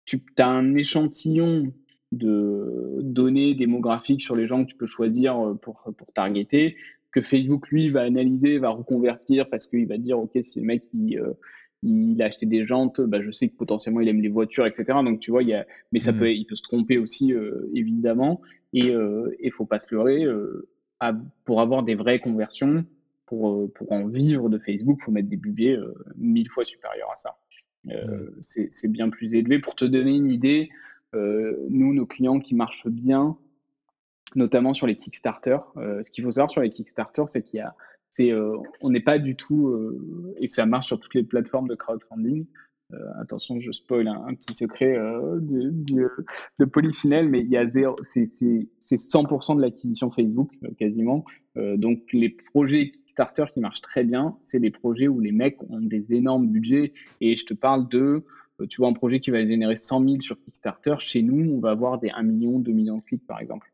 [0.04, 1.72] tu as un échantillon
[2.12, 6.76] de données démographiques sur les gens que tu peux choisir euh, pour, pour targeter,
[7.10, 10.84] que Facebook, lui, va analyser, va reconvertir parce qu'il va dire, OK, si le mec,
[10.94, 11.32] il, euh,
[11.82, 14.84] il a acheté des jantes, bah, je sais que potentiellement, il aime les voitures, etc.
[15.04, 16.18] Donc, tu vois, il y a, mais ça mmh.
[16.18, 18.40] peut, il peut se tromper aussi, euh, évidemment.
[18.74, 18.94] Et
[19.42, 20.24] il faut pas se leurrer,
[21.44, 22.86] pour avoir des vraies conversions,
[23.26, 25.76] pour, pour en vivre de Facebook, il faut mettre des budgets
[26.16, 27.36] mille fois supérieurs à ça.
[27.84, 27.90] Mmh.
[28.40, 29.58] C'est bien plus élevé.
[29.58, 30.70] Pour te donner une idée,
[31.14, 33.36] nous, nos clients qui marchent bien,
[34.34, 37.64] notamment sur les Kickstarter, ce qu'il faut savoir sur les Kickstarter, c'est qu'il
[38.80, 39.74] on n'est pas du tout
[40.38, 42.46] et ça marche sur toutes les plateformes de crowdfunding
[42.94, 46.10] euh, attention, je spoil un, petit secret euh, de,
[46.58, 47.46] de, Polyfinel, mais
[48.02, 51.24] c'est 100% de l'acquisition Facebook, euh, quasiment.
[51.56, 55.80] donc, les projets Kickstarter qui marchent très bien, c'est des projets où les mecs ont
[55.80, 56.92] des énormes budgets.
[57.20, 58.24] Et je te parle de,
[58.66, 60.96] tu vois, un projet qui va générer 100 000 sur Kickstarter.
[60.98, 63.72] Chez nous, on va avoir des 1 million, 2 millions de clics, par exemple.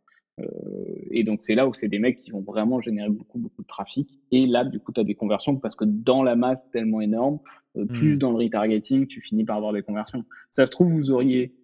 [1.11, 3.67] et donc, c'est là où c'est des mecs qui vont vraiment générer beaucoup, beaucoup de
[3.67, 4.21] trafic.
[4.31, 7.41] Et là, du coup, tu as des conversions parce que dans la masse tellement énorme,
[7.79, 8.19] euh, plus mmh.
[8.19, 10.25] dans le retargeting, tu finis par avoir des conversions.
[10.51, 11.55] Ça se trouve, vous auriez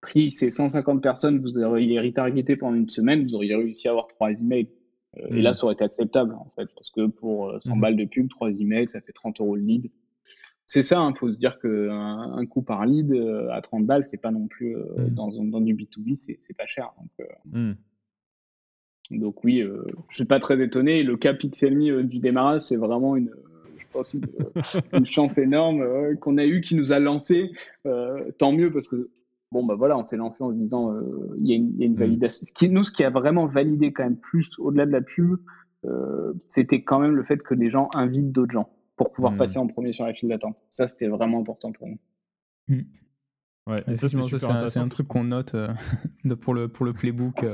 [0.00, 4.08] pris ces 150 personnes, vous auriez retargeté pendant une semaine, vous auriez réussi à avoir
[4.08, 4.68] trois emails.
[5.18, 5.54] Euh, et là, mmh.
[5.54, 8.28] ça aurait été acceptable, en fait, parce que pour 100 euh, mmh balles de pub,
[8.28, 9.90] trois emails, ça fait 30 euros le lead.
[10.72, 13.12] C'est ça, il hein, faut se dire qu'un un coup par lead
[13.50, 14.74] à 30 balles, c'est pas non plus
[15.10, 16.94] dans, dans, du B2B, c'est pas cher.
[16.98, 17.76] Donc,
[19.10, 19.62] donc oui,
[20.08, 21.02] je suis pas très étonné.
[21.02, 23.30] Le cas Pixelme du démarrage, c'est vraiment une,
[23.92, 24.26] pense, une,
[24.92, 27.52] une chance énorme euh, qu'on a eu qui nous a lancé.
[27.86, 29.10] Euh, tant mieux parce que
[29.52, 31.92] bon bah voilà, on s'est lancé en se disant euh, il y, y, a une
[31.92, 31.96] mm.
[31.96, 32.44] validation.
[32.44, 35.36] Ce qui, nous, ce qui a vraiment validé quand même plus au-delà de la pub,
[36.46, 38.70] c'était quand même le fait que les gens invitent d'autres gens
[39.04, 40.56] pour pouvoir passer en premier sur la file d'attente.
[40.70, 41.98] Ça, c'était vraiment important pour nous.
[42.68, 42.82] Mm.
[43.68, 45.54] Ouais, et ça, c'est un, truc qu'on note
[46.40, 47.44] pour, le, pour le playbook.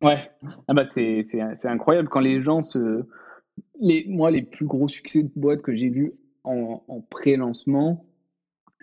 [0.00, 0.30] Ouais,
[0.68, 1.24] ah bah c'est
[1.64, 3.04] incroyable quand les gens se,
[3.80, 6.12] les, moi, les plus gros succès de boîtes que j'ai vus
[6.44, 8.06] en, pré-lancement,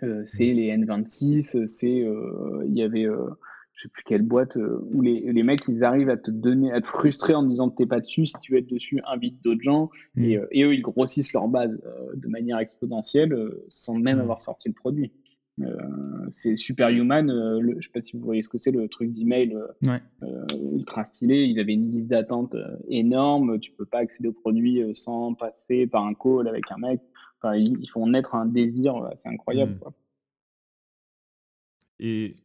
[0.02, 3.30] euh, c'est les N26, c'est euh, il y avait euh,
[3.76, 6.80] je sais plus quelle boîte où les, les, mecs ils arrivent à te donner à
[6.80, 9.62] te frustrer en disant que t'es pas dessus, si tu veux être dessus, invite d'autres
[9.62, 10.46] gens et, mmh.
[10.50, 11.80] et, eux ils grossissent leur base
[12.14, 13.36] de manière exponentielle
[13.68, 14.22] sans même mmh.
[14.22, 15.12] avoir sorti le produit.
[15.62, 18.88] Euh, c'est Superhuman, euh, le, je sais pas si vous voyez ce que c'est, le
[18.88, 21.44] truc d'email euh, ultra stylé.
[21.44, 22.56] Ils avaient une liste d'attente
[22.88, 23.58] énorme.
[23.60, 27.00] Tu peux pas accéder au produit sans passer par un call avec un mec.
[27.40, 29.74] Enfin, ils, font naître un désir, c'est incroyable.
[29.74, 29.78] Mmh.
[29.78, 29.94] Quoi.
[32.00, 32.36] Et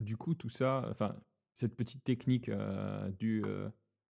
[0.00, 1.14] du coup, tout ça, enfin,
[1.52, 2.50] cette petite technique
[3.18, 3.44] du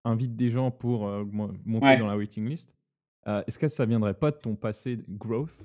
[0.04, 2.74] invite des gens pour monter dans la waiting list,
[3.26, 5.64] est-ce que ça viendrait pas de ton passé growth?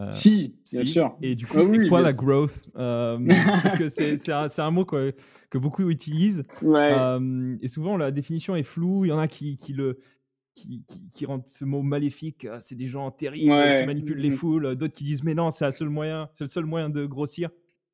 [0.00, 1.16] Euh, si, bien sûr.
[1.22, 2.70] Et du coup, ah c'est quoi la growth?
[2.76, 3.18] Euh,
[3.62, 5.14] Parce que c'est un, un, mot que
[5.54, 6.44] beaucoup utilisent.
[6.62, 9.04] Euh, et souvent, la définition est floue.
[9.04, 9.98] Il y en a qui, qui le,
[10.54, 12.46] qui, qui, rendent ce mot maléfique.
[12.60, 14.36] C'est des gens terribles qui manipulent les mmh.
[14.36, 14.76] foules.
[14.76, 17.50] D'autres qui disent mais non, c'est le seul moyen, c'est le seul moyen de grossir.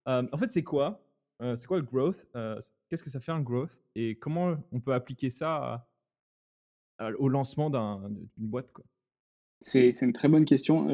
[0.07, 1.04] en fait, c'est quoi?
[1.41, 2.27] C'est quoi le growth?
[2.89, 3.77] Qu'est-ce que ça fait un growth?
[3.95, 5.87] Et comment on peut appliquer ça
[7.19, 8.71] au lancement d'une boîte
[9.67, 10.89] c'est une très bonne question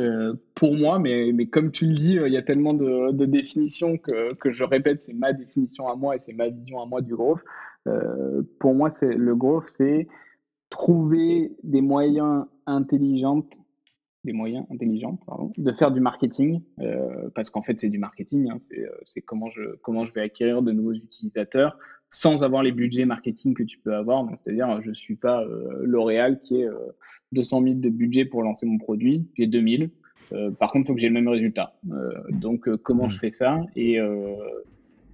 [0.55, 3.99] pour moi, mais, mais comme tu le dis, il y a tellement de, de définitions
[3.99, 7.01] que, que, je répète, c'est ma définition à moi et c'est ma vision à moi
[7.01, 7.41] du growth.
[8.61, 10.07] Pour moi, c'est le growth, c'est
[10.71, 13.45] trouver des moyens intelligents,
[14.25, 16.61] des moyens intelligents, pardon, de faire du marketing,
[17.35, 18.51] parce qu'en fait, c'est du marketing.
[18.51, 18.57] Hein,
[19.05, 21.79] c'est comment je comment je vais acquérir de nouveaux utilisateurs
[22.11, 24.29] sans avoir les budgets marketing que tu peux avoir.
[24.43, 25.45] c'est-à-dire, je suis pas
[25.83, 26.69] L'Oréal qui est
[27.33, 29.91] 200 000 de budget pour lancer mon produit, j'ai 2000.
[30.33, 31.75] Euh, par contre, il faut que j'ai le même résultat.
[31.91, 33.21] Euh, donc, euh, comment je mmh.
[33.21, 33.61] fais ça?
[33.77, 33.99] Et,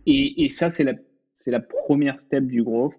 [0.07, 0.95] et, et, ça, c'est la,
[1.47, 2.95] la première step du growth.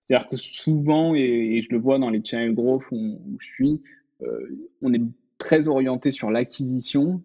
[0.00, 3.80] C'est-à-dire que souvent, et, je le vois dans les channels growth où, je suis,
[4.82, 5.02] on est
[5.40, 7.22] très orienté sur l'acquisition,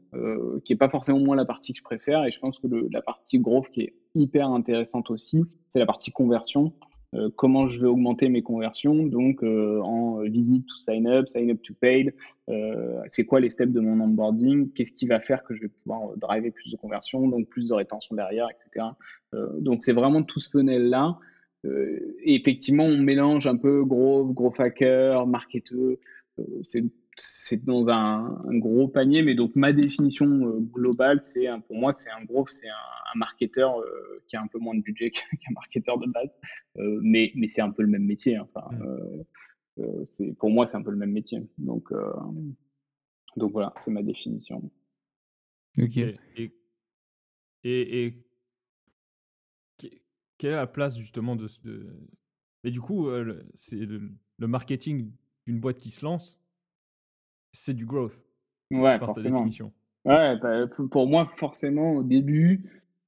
[0.63, 2.25] qui n'est pas forcément moi la partie que je préfère.
[2.25, 6.11] Et je pense que la partie growth qui est hyper intéressante aussi, c'est la partie
[6.11, 6.73] conversion.
[7.15, 11.51] Euh, comment je vais augmenter mes conversions, donc euh, en visite to sign up, sign
[11.51, 12.13] up to paid,
[12.49, 15.67] euh, c'est quoi les steps de mon onboarding, qu'est-ce qui va faire que je vais
[15.67, 18.87] pouvoir driver plus de conversions, donc plus de rétention derrière, etc.
[19.59, 21.17] donc c'est vraiment tout ce funnel-là.
[21.65, 25.97] et effectivement, on mélange un peu gros, gros hacker, marketeur,
[26.61, 26.83] c'est
[27.17, 32.09] c'est dans un, gros panier, mais donc ma définition euh, globale, c'est pour moi, c'est
[32.09, 35.97] un gros, c'est un, marketeur euh, qui a un peu moins de budget qu'un marketeur
[35.97, 36.29] de base,
[36.77, 38.35] euh, mais, mais c'est un peu le même métier.
[38.35, 38.47] Hein.
[38.53, 38.69] Enfin,
[40.03, 41.41] c'est pour moi, c'est un peu le même métier.
[41.57, 41.91] Donc,
[43.37, 44.69] donc voilà, c'est ma définition.
[45.77, 45.97] Ok.
[45.97, 46.51] Et,
[47.63, 48.25] et,
[50.37, 51.87] quelle est la place justement de, de...
[52.63, 53.07] Mais du coup,
[53.53, 55.11] c'est le marketing
[55.47, 56.44] d'une boîte qui se lance
[57.55, 58.23] c'est du growth.
[58.71, 59.47] Ouais, forcément.
[60.05, 62.63] Ouais, bah, pour moi, forcément, au début,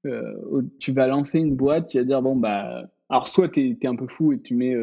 [0.05, 3.87] euh, tu vas lancer une boîte, tu vas dire, bon, bah, alors soit tu es,
[3.87, 4.75] un peu fou et tu mets.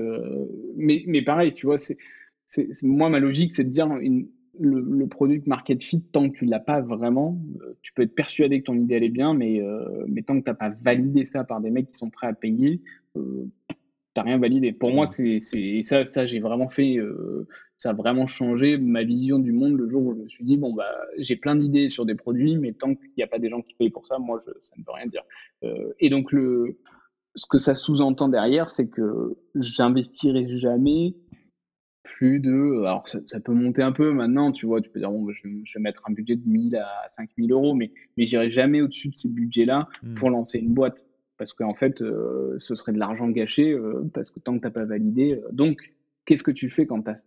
[0.77, 1.96] mais, mais pareil, tu vois, c'est,
[2.83, 4.29] moi, ma logique, c'est de dire une,
[4.61, 7.38] le, produit market fit, tant que tu ne l'as pas vraiment,
[7.83, 9.61] tu peux être persuadé que ton idée elle est bien, mais,
[10.07, 12.33] mais tant que tu n'as pas validé ça par des mecs qui sont prêts à
[12.35, 12.81] payer,
[13.14, 13.20] tu
[14.16, 14.72] n'as rien validé.
[14.72, 16.98] Pour moi, c'est ça, ça j'ai vraiment fait
[17.85, 20.57] ça a vraiment changé ma vision du monde le jour où je me suis dit
[20.57, 23.51] bon bah j'ai plein d'idées sur des produits mais tant qu'il n'y a pas des
[23.51, 25.23] gens qui payent pour ça moi ça ne veut rien dire
[25.64, 26.79] euh, et donc le
[27.35, 31.14] ce que ça sous-entend derrière c'est que j'investirai jamais
[32.05, 35.31] plus de alors ça, peut monter un peu maintenant tu vois tu peux dire bon
[35.31, 39.11] je, vais mettre un budget de 1000 à 5000 euros mais mais j'irai jamais au-dessus
[39.11, 40.14] de ces budgets là mmh.
[40.14, 44.31] pour lancer une boîte parce qu'en fait euh, ce serait de l'argent gâché euh, parce
[44.31, 45.92] que tant que tu n'as pas validé donc
[46.25, 47.23] qu'est-ce que tu fais quand tu as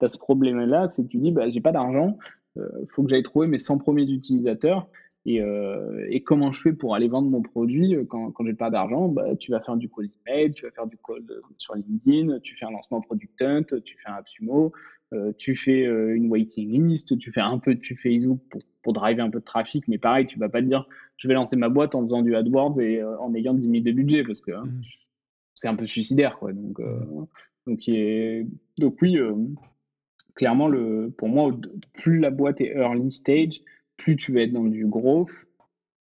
[0.00, 2.18] tu as ce problème-là, c'est que tu dis, bah, j'ai pas d'argent,
[2.56, 4.88] il euh, faut que j'aille trouver mes 100 premiers utilisateurs.
[5.26, 8.54] Et, euh, et, comment je fais pour aller vendre mon produit euh, quand, quand j'ai
[8.54, 9.08] pas d'argent?
[9.08, 11.22] Bah, Tu vas faire du call email, tu vas faire du call
[11.58, 14.72] sur LinkedIn, tu fais un lancement Product Hunt, tu fais un AppSumo,
[15.36, 19.30] tu fais une waiting list, tu fais un peu de Facebook pour, pour driver un
[19.30, 20.86] peu de trafic, mais pareil, tu vas pas te dire
[21.16, 23.92] je vais lancer ma boîte en faisant du AdWords et en ayant 10 000 de
[23.92, 24.82] budget parce que hein, mmh.
[25.54, 26.38] c'est un peu suicidaire.
[26.38, 26.52] Quoi.
[26.54, 27.26] Donc, mmh.
[27.66, 27.90] donc,
[28.78, 29.18] donc oui,
[30.34, 31.54] clairement, le, pour moi,
[31.94, 33.60] plus la boîte est early stage,
[33.96, 35.30] plus tu vas être dans du growth,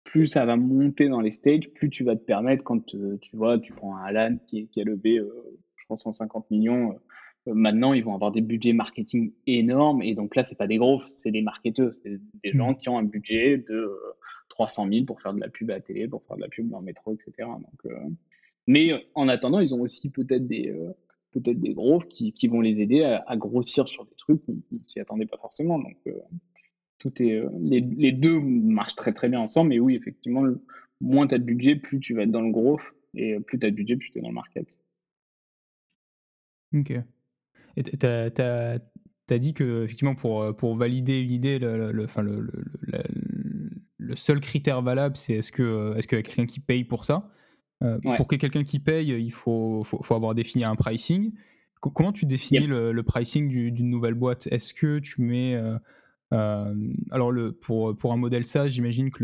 [0.04, 3.36] plus ça va monter dans les stages, plus tu vas te permettre, quand euh, tu
[3.36, 5.30] vois, tu prends un Alan qui, qui a levé, euh,
[5.76, 6.98] je crois, 150 millions,
[7.48, 10.02] euh, maintenant, ils vont avoir des budgets marketing énormes.
[10.02, 12.78] Et donc là, c'est pas des growth, c'est des marketeurs, c'est des gens mmh.
[12.78, 13.90] qui ont un budget de
[14.48, 16.68] 300 000 pour faire de la pub à la télé, pour faire de la pub
[16.68, 17.48] dans le métro, etc.
[17.48, 17.92] Donc,
[18.66, 20.72] mais en attendant, ils ont aussi peut-être des,
[21.32, 25.26] peut-être des gros qui, vont les aider à, grossir sur des trucs ne s'y attendait
[25.26, 25.78] pas forcément.
[25.78, 26.12] Donc, euh,
[26.98, 29.70] tout est, euh, les, deux marchent très très bien ensemble.
[29.70, 30.44] Mais oui, effectivement,
[31.00, 32.82] moins tu as de budget, plus tu vas être dans le growth.
[33.14, 34.78] Et plus tu as de budget, plus tu es dans le market.
[36.74, 36.92] Ok.
[37.76, 42.48] Et tu as, dit que, effectivement, pour, euh, pour valider une idée, le, le, le,
[43.98, 47.30] le seul critère valable, c'est est-ce qu'il est y a quelqu'un qui paye pour ça?
[47.82, 51.32] Euh, pour que quelqu'un qui paye, il faut, faut, avoir défini un pricing.
[51.80, 54.46] comment tu définis le, pricing d'une nouvelle boîte?
[54.48, 55.54] Est-ce que tu mets...
[55.54, 55.76] Euh,
[56.32, 56.74] euh,
[57.10, 59.22] alors, le, pour, pour un modèle SaaS, j'imagine que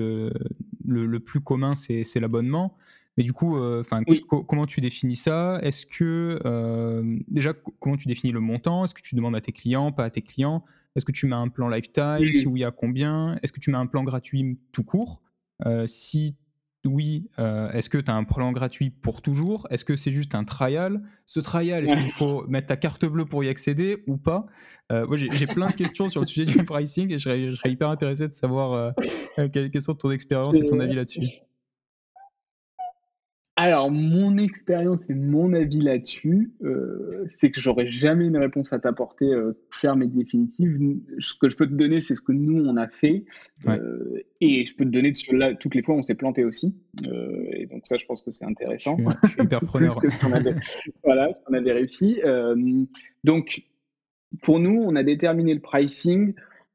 [0.84, 2.76] le, le, plus commun, c'est l'abonnement.
[3.16, 3.58] Mais du coup,
[4.46, 5.58] comment tu définis ça?
[5.62, 6.38] Est-ce que
[7.28, 8.84] déjà comment tu définis le montant?
[8.84, 10.64] Est-ce que tu demandes à tes clients, pas à tes clients?
[10.94, 13.38] Est-ce que tu mets un plan lifetime Si oui, à combien?
[13.42, 15.22] Est-ce que tu mets un plan gratuit tout court?
[15.86, 16.36] Si
[16.84, 19.66] oui, euh, est-ce que tu as un plan gratuit pour toujours?
[19.70, 21.02] Est-ce que c'est juste un trial?
[21.26, 24.46] Ce trial, est-ce qu'il faut mettre ta carte bleue pour y accéder ou pas?
[24.92, 27.88] Euh, Moi, j'ai plein de questions sur le sujet du pricing et je serais, hyper
[27.88, 28.94] intéressé de savoir
[29.38, 31.20] euh, quelles sont ton expérience et ton avis là-dessus.
[33.60, 38.78] Alors, mon expérience et mon avis là-dessus, euh, c'est que j'aurais jamais une réponse à
[38.78, 40.78] t'apporter euh, ferme et définitive.
[41.18, 43.24] Ce que je peux te donner, c'est ce que nous, on a fait.
[43.66, 46.72] Euh, et je peux te donner là, toutes les fois, on s'est planté aussi.
[47.02, 48.96] et donc, ça, je pense que c'est intéressant.
[49.24, 49.90] Je suis, hyper preneur.
[51.02, 52.20] voilà, ce qu'on avait réussi.
[53.24, 53.64] donc,
[54.40, 56.32] pour nous, on a déterminé le pricing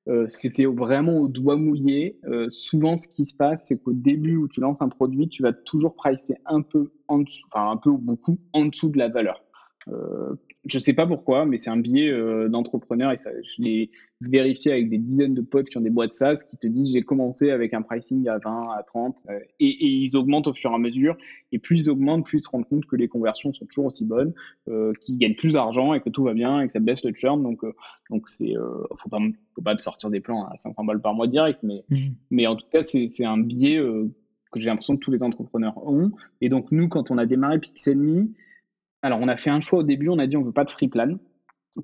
[0.10, 2.20] euh, c'était vraiment au doigt mouillé.
[2.26, 5.44] Euh, souvent, ce qui se passe, c'est qu'au début où tu lances un produit, tu
[5.44, 8.98] vas toujours pricer un peu en dessous, enfin un peu ou beaucoup en dessous de
[8.98, 9.42] la valeur.
[9.88, 13.92] Euh, je sais pas pourquoi, mais c'est un biais euh, d'entrepreneur et ça, je l'ai
[14.22, 17.02] vérifié avec des dizaines de potes qui ont des boîtes SaaS qui te disent j'ai
[17.02, 20.72] commencé avec un pricing à 20, à 30 euh, et, et, ils augmentent au fur
[20.72, 21.18] et à mesure.
[21.52, 24.06] Et plus ils augmentent, plus ils se rendent compte que les conversions sont toujours aussi
[24.06, 24.34] bonnes,
[24.70, 27.14] euh, qu'ils gagnent plus d'argent et que tout va bien et que ça baisse le
[27.14, 27.44] churn.
[27.44, 27.74] Donc, euh,
[28.10, 28.54] donc c'est,
[28.98, 29.20] faut pas,
[29.56, 31.98] faut pas te sortir des plans à 500 balles par mois direct, mais, mmh.
[32.32, 33.80] mais en tout cas, c'est un biais
[34.52, 36.12] que j'ai l'impression que tous les entrepreneurs ont.
[36.42, 38.30] Et donc, nous, quand on a démarré Pixelme,
[39.04, 40.72] alors, on a fait un choix au début, on a dit on veut pas de
[40.72, 41.18] free plan.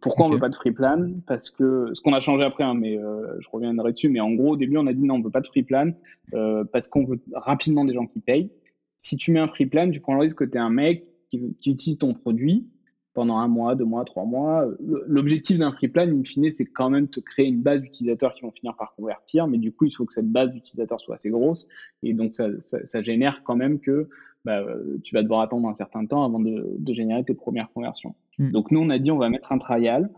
[0.01, 1.11] Pourquoi on veut pas de free plan?
[1.27, 4.07] Parce que ce qu'on a changé après, hein, mais euh, je reviendrai dessus.
[4.07, 5.91] Mais en gros, au début, on a dit non, on veut pas de free plan
[6.33, 8.49] euh, parce qu'on veut rapidement des gens qui payent.
[8.97, 11.07] Si tu mets un free plan, tu prends le risque que tu es un mec
[11.29, 12.69] qui, utilise ton produit
[13.13, 14.65] pendant un mois, deux mois, trois mois.
[14.79, 18.43] L'objectif d'un free plan, in fine, c'est quand même de créer une base d'utilisateurs qui
[18.43, 19.47] vont finir par convertir.
[19.47, 21.67] Mais du coup, il faut que cette base d'utilisateurs soit assez grosse.
[22.01, 24.07] Et donc, ça, ça génère quand même que
[24.45, 28.15] bah, euh, tu vas devoir attendre un certain temps avant de, générer tes premières conversions.
[28.37, 28.51] Hmm.
[28.51, 30.09] Donc nous, on a dit on va mettre un trial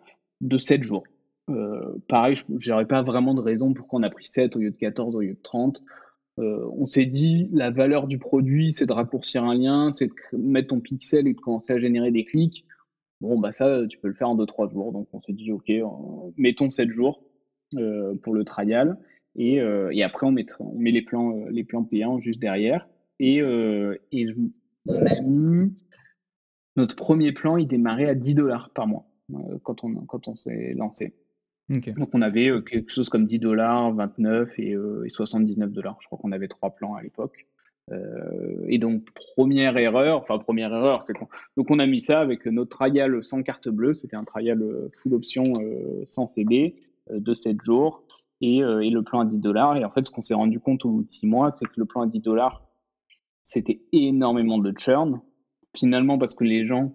[0.41, 1.03] de 7 jours.
[1.49, 4.71] Euh, pareil, je n'aurais pas vraiment de raison pour qu'on a pris 7 au lieu
[4.71, 5.81] de 14, au lieu de 30.
[6.39, 10.13] Euh, on s'est dit, la valeur du produit, c'est de raccourcir un lien, c'est de
[10.37, 12.65] mettre ton pixel et de commencer à générer des clics.
[13.19, 14.91] Bon, bah ça, tu peux le faire en 2-3 jours.
[14.91, 15.71] Donc on s'est dit, OK,
[16.37, 17.23] mettons 7 jours
[18.23, 18.97] pour le trial.
[19.35, 22.87] Et, et après, on met, on met les, plans, les plans payants juste derrière.
[23.21, 24.25] Et, euh, et
[24.87, 25.71] on a mis
[26.75, 28.35] Notre premier plan, il démarrait à 10
[28.73, 29.05] par mois,
[29.61, 31.13] quand on quand on s'est lancé.
[31.69, 34.71] Donc on avait, quelque chose comme 10 29 et
[35.05, 37.45] et 79 Je crois qu'on avait trois plans à l'époque.
[38.67, 39.05] et donc
[39.35, 43.23] première erreur, enfin première erreur, c'est qu'on donc on a mis ça avec notre trial
[43.23, 44.63] sans carte bleue, c'était un trial,
[44.97, 45.43] full option,
[46.05, 46.75] sans CB,
[47.11, 48.03] de 7 jours.
[48.41, 49.39] Et et le plan à 10
[49.77, 51.77] et en fait, ce qu'on s'est rendu compte au bout de 6 mois, c'est que
[51.77, 52.23] le plan à 10
[53.43, 55.21] c'était énormément de churn.
[55.75, 56.93] Finalement, parce que les gens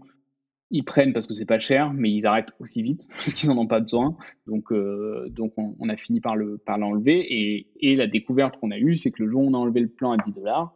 [0.71, 3.59] ils prennent parce que c'est pas cher, mais ils arrêtent aussi vite parce qu'ils en
[3.59, 4.17] ont pas besoin.
[4.47, 7.19] Donc, euh, donc on, a fini par le par l'enlever.
[7.19, 9.81] Et, et, la découverte qu'on a eue, c'est que le jour où on a enlevé
[9.81, 10.75] le plan à 10 dollars,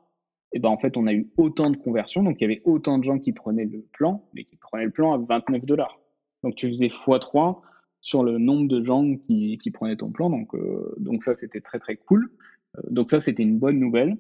[0.53, 2.23] et ben en fait on a eu autant de conversions.
[2.23, 4.91] Donc il y avait autant de gens qui prenaient le plan, mais qui prenaient le
[4.91, 5.99] plan à 29 dollars.
[6.43, 7.61] Donc tu faisais x3
[8.01, 10.31] sur le nombre de gens qui, qui prenaient ton plan.
[10.31, 12.31] Donc, euh, donc ça c'était très très cool.
[12.77, 14.17] Euh, donc ça c'était une bonne nouvelle.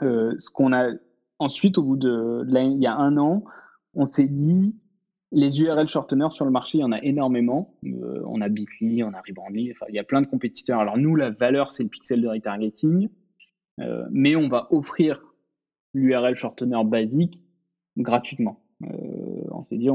[0.00, 0.90] Ce qu'on a
[1.38, 3.44] ensuite au bout de, de il y a un an
[3.96, 4.76] on s'est dit,
[5.32, 7.74] les URL shorteners sur le marché, il y en a énormément.
[7.84, 10.78] Euh, on a Bitly, on a Rebrandly, enfin, il y a plein de compétiteurs.
[10.78, 13.08] Alors nous, la valeur, c'est le pixel de retargeting,
[13.80, 15.20] euh, mais on va offrir
[15.94, 17.42] l'URL shortener basique
[17.96, 18.62] gratuitement.
[18.84, 19.88] Euh, on s'est dit,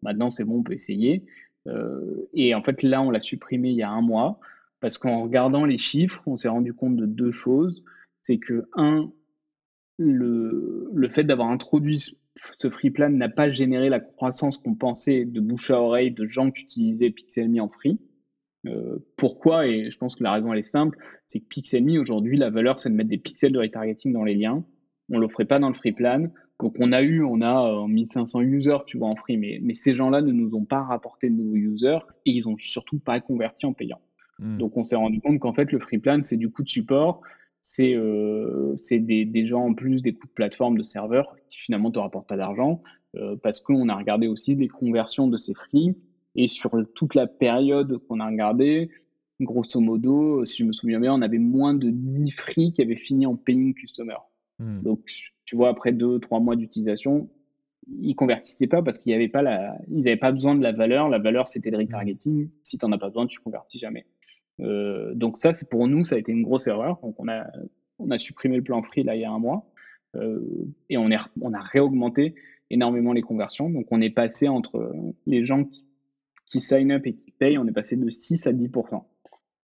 [0.00, 1.24] maintenant c'est bon, on peut essayer.
[2.32, 4.40] et en fait, là, on l'a supprimé il y a un mois,
[4.80, 7.84] parce qu'en regardant les chiffres, on s'est rendu compte de deux choses.
[8.22, 9.12] C'est que, un,
[9.98, 12.16] le, le fait d'avoir introduit
[12.58, 16.26] ce free plan n'a pas généré la croissance qu'on pensait de bouche à oreille de
[16.26, 17.98] gens qui utilisaient Pixelme en free.
[18.66, 19.66] Euh, pourquoi?
[19.66, 22.78] Et je pense que la raison elle est simple, c'est que Pixelme aujourd'hui la valeur
[22.78, 24.64] c'est de mettre des pixels de retargeting dans les liens.
[25.10, 26.28] On l'offrait pas dans le free plan.
[26.60, 29.74] Donc on a eu, on a 1500 euh, users, tu vois, en free, mais, mais
[29.74, 33.20] ces gens-là ne nous ont pas rapporté de nouveaux users et ils ont surtout pas
[33.20, 34.00] converti en payant.
[34.38, 34.58] Hmm.
[34.58, 37.20] Donc on s'est rendu compte qu'en fait le free plan c'est du coût de support,
[37.62, 41.88] c'est euh, des, des, gens en plus des coûts de plateforme, de serveurs, qui finalement
[41.88, 42.82] ne te rapportent pas d'argent,
[43.16, 45.96] euh, parce qu'on a regardé aussi les conversions de ces free,
[46.34, 48.90] et sur toute la période qu'on a regardé,
[49.40, 52.96] grosso modo, si je me souviens bien, on avait moins de 10 free qui avaient
[52.96, 54.16] fini en paying customer.
[54.58, 54.82] Hmm.
[54.82, 55.00] Donc,
[55.44, 57.28] tu vois, après 2-3 mois d'utilisation,
[58.00, 59.76] ils convertissaient pas parce qu'ils n'avaient pas, la...
[59.88, 61.08] Ils pas besoin de la valeur.
[61.08, 62.48] La valeur, c'était le retargeting.
[62.62, 64.06] Si tu n'en as pas besoin, tu convertis jamais.
[64.60, 66.98] Euh, donc ça, c'est pour nous, ça a été une grosse erreur.
[67.02, 67.46] Donc on a,
[67.98, 69.66] on a supprimé le plan free là il y a un mois
[70.16, 70.40] euh,
[70.88, 72.34] et on, est, on a réaugmenté
[72.70, 73.70] énormément les conversions.
[73.70, 74.92] Donc on est passé entre
[75.26, 75.84] les gens qui,
[76.46, 79.02] qui sign up et qui payent, on est passé de 6 à 10%.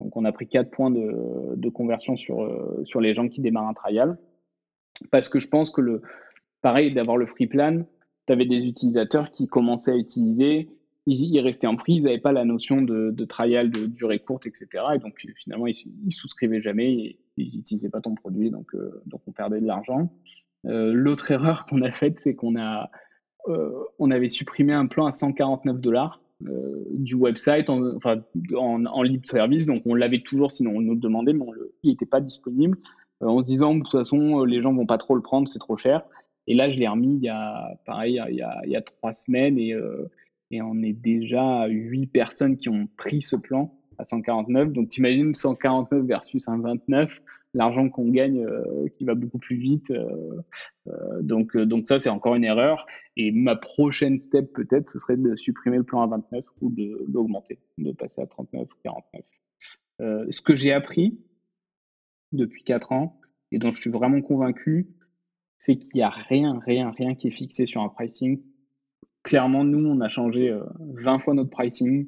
[0.01, 3.69] Donc on a pris 4 points de, conversion sur, euh, sur les gens qui démarrent
[3.69, 4.17] un trial.
[5.11, 6.01] Parce que je pense que le
[6.61, 7.83] pareil d'avoir le free plan,
[8.27, 10.69] tu avais des utilisateurs qui commençaient à utiliser
[11.07, 14.67] ils, restaient en free, ils n'avaient pas la notion de, trial, de durée courte, etc.
[14.95, 19.01] Et donc finalement, ils, ne souscrivaient jamais, et, ils n'utilisaient pas ton produit, donc, euh,
[19.07, 20.11] donc on perdait de l'argent.
[20.67, 25.79] Euh, l'autre erreur qu'on a faite, c'est qu'on euh, avait supprimé un plan à 149
[25.79, 26.21] dollars
[26.89, 28.23] du website, en, enfin
[28.57, 31.45] en, libre service, donc on l'avait toujours, sinon on nous le demandait, mais
[31.83, 32.79] il n'était pas disponible,
[33.19, 35.77] en se disant de toute façon les gens vont pas trop le prendre, c'est trop
[35.77, 36.01] cher.
[36.47, 39.75] Et là, je l'ai remis il y a, pareil, il y a trois semaines et,
[40.51, 44.73] et on est déjà à 8 personnes qui ont pris ce plan à 149.
[44.73, 47.21] Donc, tu imagines 149 versus un 29,
[47.53, 49.91] l'argent qu'on gagne euh, qui va beaucoup plus vite.
[49.91, 50.41] Euh,
[50.87, 52.85] euh, donc, donc, ça, c'est encore une erreur.
[53.15, 57.05] Et ma prochaine step, peut-être, ce serait de supprimer le plan à 29 ou de
[57.11, 60.29] l'augmenter, de passer à 39 ou 49.
[60.29, 61.17] ce que j'ai appris
[62.33, 63.19] depuis 4 ans
[63.51, 64.89] et dont je suis vraiment convaincu,
[65.57, 68.41] c'est qu'il n'y a rien, rien, rien qui est fixé sur un pricing
[69.23, 72.07] clairement, nous, on a changé 20 euh, fois notre pricing.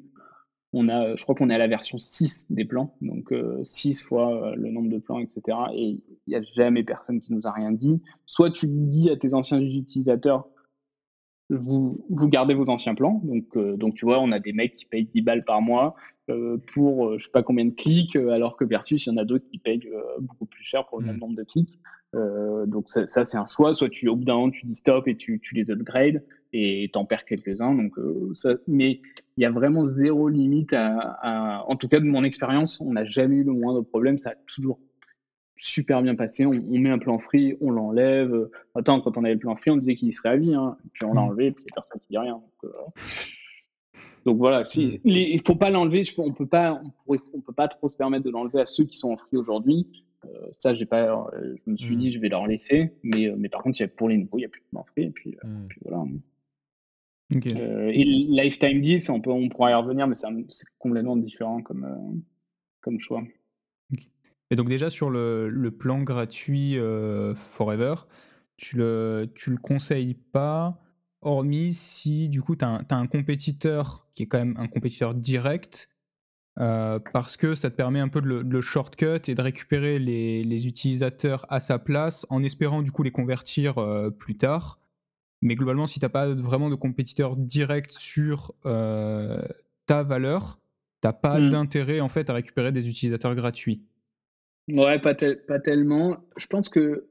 [0.72, 4.06] On a, je crois qu'on est à la version 6 des plans, donc 6 euh,
[4.06, 5.56] fois euh, le nombre de plans, etc.
[5.72, 8.02] Et il n'y a jamais personne qui nous a rien dit.
[8.26, 10.48] Soit tu dis à tes anciens utilisateurs,
[11.50, 13.20] vous, gardez vos anciens plans.
[13.22, 15.94] Donc, donc, tu vois, on a des mecs qui payent 10 balles par mois
[16.72, 19.46] pour je sais pas combien de clics, alors que versus, il y en a d'autres
[19.50, 19.88] qui payent
[20.20, 21.20] beaucoup plus cher pour le même mmh.
[21.20, 21.78] nombre de clics.
[22.66, 23.74] donc ça, c'est un choix.
[23.74, 26.22] Soit tu, au bout d'un moment, tu dis stop et tu, tu les upgrades
[26.54, 27.74] et t'en perds quelques-uns.
[27.74, 29.00] Donc, euh, ça, mais
[29.36, 33.04] il y a vraiment zéro limite à, en tout cas de mon expérience, on n'a
[33.04, 34.18] jamais eu le moindre problème.
[34.18, 34.78] Ça a toujours
[35.56, 36.46] super bien passé.
[36.46, 38.48] On, met un plan free, on l'enlève.
[38.76, 40.76] Attends, quand on avait le plan free, on disait qu'il serait à vie, hein.
[40.92, 41.24] puis on l'a mmh.
[41.24, 42.34] enlevé, puis il n'y a personne qui dit rien.
[42.34, 43.00] Donc, euh,
[44.24, 45.08] voilà, si, mmh.
[45.08, 46.02] il ne faut pas l'enlever.
[46.18, 48.96] On peut pas, on, on peut pas trop se permettre de l'enlever à ceux qui
[48.96, 49.86] sont en free aujourd'hui.
[50.24, 51.98] Euh, ça, j'ai pas, je me suis mmh.
[51.98, 52.92] dit, je vais leur laisser.
[53.02, 55.04] Mais, mais par contre, pour les nouveaux, il n'y a plus de free.
[55.04, 55.36] Et puis,
[55.68, 56.04] puis voilà.
[57.32, 61.84] Euh, et lifetime deal, on, peut, on pourra y revenir, mais c'est complètement différent comme,
[61.84, 62.20] euh,
[62.80, 63.24] comme choix.
[64.50, 67.94] Et donc déjà sur le, le plan gratuit euh, Forever,
[68.56, 70.78] tu le, tu le conseilles pas
[71.24, 75.88] hormis si du coup tu as, un compétiteur qui est quand même un compétiteur direct,
[76.60, 80.66] euh, parce que ça te permet un peu de le, shortcut et de récupérer les,
[80.66, 84.78] utilisateurs à sa place en espérant du coup les convertir euh, plus tard.
[85.42, 89.42] Mais globalement, si tu n'as pas vraiment de compétiteur direct sur euh,
[89.86, 90.60] ta valeur,
[91.02, 91.50] tu n'as pas mmh.
[91.50, 93.82] d'intérêt en fait à récupérer des utilisateurs gratuits.
[94.68, 96.16] Ouais, pas, pas tellement.
[96.36, 97.08] Je pense que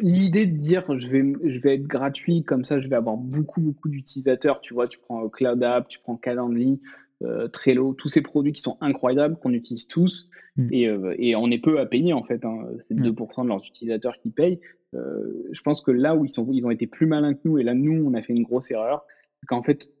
[0.00, 3.60] l'idée de dire je vais, je vais être gratuit, comme ça je vais avoir beaucoup,
[3.60, 4.60] beaucoup d'utilisateurs.
[4.60, 6.80] Tu vois, tu prends Cloud App, tu prends Calendly,
[7.22, 10.68] euh, Trello, tous ces produits qui sont incroyables, qu'on utilise tous, mm.
[10.72, 12.44] euh, et, on est peu à payer en fait.
[12.44, 12.66] Hein.
[12.78, 13.42] C'est 2% mm.
[13.44, 14.60] de leurs utilisateurs qui payent.
[14.94, 17.58] Euh, je pense que là où ils, sont, ils ont été plus malins que nous,
[17.58, 19.04] et là nous on a fait une grosse erreur,
[19.38, 19.92] c'est qu'en fait,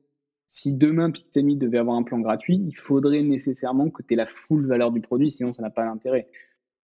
[0.46, 4.26] si demain Pixelmy devait avoir un plan gratuit, il faudrait nécessairement que tu aies la
[4.26, 6.28] full valeur du produit, sinon ça n'a pas d'intérêt.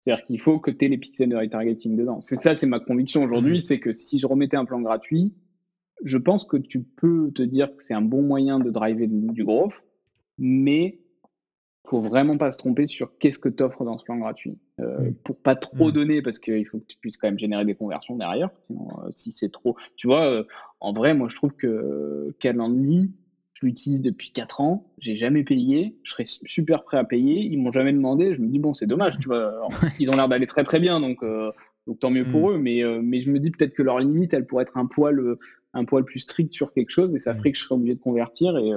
[0.06, 2.22] C'est-à-dire qu'il faut que tu aies les pixels de retargeting dedans.
[2.22, 3.58] C'est ça, c'est ma conviction aujourd'hui, mmh.
[3.58, 5.34] c'est que si je remettais un plan gratuit,
[6.04, 9.42] je pense que tu peux te dire que c'est un bon moyen de driver du
[9.42, 9.72] growth,
[10.38, 11.00] mais
[11.88, 14.56] faut vraiment pas se tromper sur qu'est-ce que tu offres dans ce plan gratuit.
[14.78, 15.14] Euh, mmh.
[15.24, 15.92] Pour pas trop mmh.
[15.92, 18.50] donner, parce qu'il faut que tu puisses quand même générer des conversions derrière.
[18.62, 19.76] Sinon, euh, si c'est trop.
[19.96, 20.44] Tu vois, euh,
[20.78, 23.10] en vrai, moi, je trouve que Calendly,
[23.60, 27.56] je l'utilise depuis 4 ans, j'ai jamais payé, je serais super prêt à payer, ils
[27.56, 29.66] m'ont jamais demandé, je me dis bon c'est dommage, tu vois,
[29.98, 31.50] ils ont l'air d'aller très très bien, donc, euh,
[31.86, 32.52] donc tant mieux pour mm.
[32.52, 34.84] eux, mais, euh, mais je me dis peut-être que leur limite, elle pourrait être un
[34.84, 35.38] poil, euh,
[35.72, 37.36] un poil plus strict sur quelque chose, et ça mm.
[37.38, 38.72] ferait que je serais obligé de convertir, et,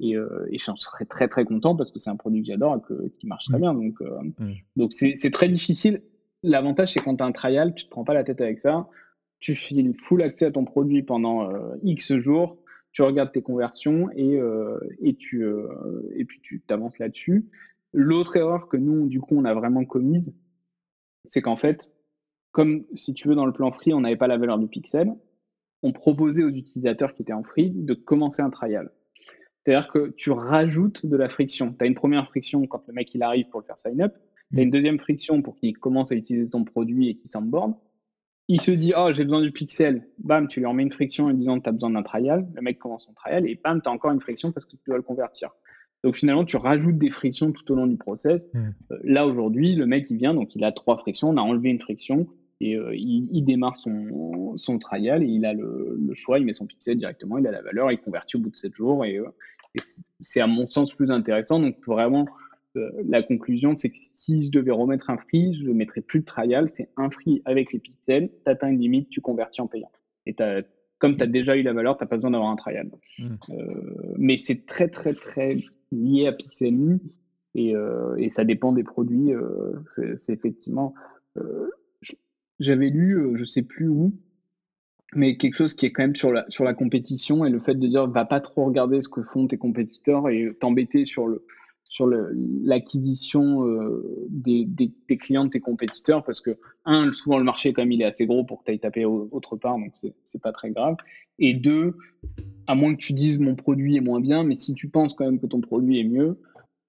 [0.00, 0.16] et,
[0.50, 3.08] et je serais très très content parce que c'est un produit que j'adore et que,
[3.18, 3.60] qui marche très mm.
[3.60, 4.02] bien, donc
[4.76, 6.02] donc c'est très difficile.
[6.42, 8.86] L'avantage c'est quand tu as un trial, tu te prends pas la tête avec ça,
[9.38, 11.50] tu files full accès à ton produit pendant
[11.82, 12.58] X jours,
[12.92, 15.68] tu regardes tes conversions et, euh, et, tu, euh,
[16.14, 17.46] et puis tu t'avances là-dessus.
[17.92, 20.32] L'autre erreur que nous, du coup, on a vraiment commise,
[21.24, 21.92] c'est qu'en fait,
[22.52, 25.12] comme si tu veux, dans le plan free, on n'avait pas la valeur du pixel,
[25.82, 28.90] on proposait aux utilisateurs qui étaient en free de commencer un trial.
[29.62, 31.74] C'est-à-dire que tu rajoutes de la friction.
[31.78, 34.14] Tu as une première friction quand le mec il arrive pour le faire sign up,
[34.52, 37.74] tu as une deuxième friction pour qu'il commence à utiliser ton produit et qu'il s'onboard,
[38.50, 40.08] il se dit, oh, j'ai besoin du pixel.
[40.18, 42.48] Bam, tu lui remets une friction en disant, tu as besoin d'un trial.
[42.52, 44.82] Le mec commence son trial et bam, tu as encore une friction parce que tu
[44.88, 45.50] dois le convertir.
[46.02, 48.50] Donc finalement, tu rajoutes des frictions tout au long du process.
[48.52, 48.70] Hmm.
[48.90, 51.28] Euh, là, aujourd'hui, le mec, il vient, donc il a trois frictions.
[51.28, 52.26] On a enlevé une friction
[52.60, 56.40] et euh, il, démarre son, son trial et il a le, choix.
[56.40, 58.74] Il met son pixel directement, il a la valeur, il convertit au bout de 7
[58.74, 59.04] jours.
[59.04, 59.28] Et, euh,
[59.76, 59.80] et
[60.18, 61.60] c'est à mon sens plus intéressant.
[61.60, 62.26] Donc vraiment,
[62.76, 66.20] euh, la conclusion, c'est que si je devais remettre un free, je ne mettrais plus
[66.20, 66.68] de trial.
[66.68, 68.30] C'est un free avec les pixels.
[68.44, 69.90] Tu atteins une limite, tu convertis en payant.
[70.26, 70.34] Et
[70.98, 72.90] comme tu as déjà eu la valeur, tu n'as pas besoin d'avoir un trial.
[73.18, 73.36] Hmm.
[73.50, 75.56] Euh, mais c'est très, très, très
[75.90, 77.00] lié à Pixelme
[77.54, 79.32] et, euh, et ça dépend des produits.
[80.16, 80.94] c'est effectivement.
[82.60, 84.12] J'avais lu, je ne sais plus où,
[85.14, 87.74] mais quelque chose qui est quand même sur la, sur la compétition et le fait
[87.74, 91.44] de dire va pas trop regarder ce que font tes compétiteurs et t'embêter sur le,
[91.90, 97.90] sur l'acquisition euh, des, clients de tes compétiteurs parce que, un, souvent le marché, même,
[97.90, 100.70] il est assez gros pour que tu ailles taper autre part, donc c'est pas très
[100.70, 100.96] grave.
[101.40, 101.96] Et deux,
[102.68, 105.24] à moins que tu dises mon produit est moins bien, mais si tu penses quand
[105.24, 106.40] même que ton produit est mieux,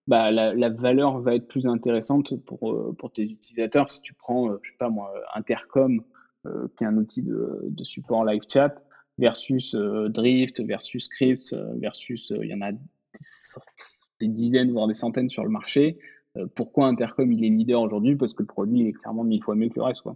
[0.06, 3.90] bah, la, valeur va être plus intéressante pour, euh, pour tes utilisateurs.
[3.90, 6.04] Si tu prends, euh, je sais pas moi, Intercom,
[6.78, 8.84] qui est un outil de, support live chat,
[9.18, 12.72] versus Drift, versus Script, versus, il y en a
[14.22, 15.98] des dizaines, voire des centaines sur le marché.
[16.38, 18.16] Euh, pourquoi Intercom il est leader aujourd'hui?
[18.16, 20.02] Parce que le produit est clairement mille fois mieux que le reste.
[20.02, 20.16] Quoi.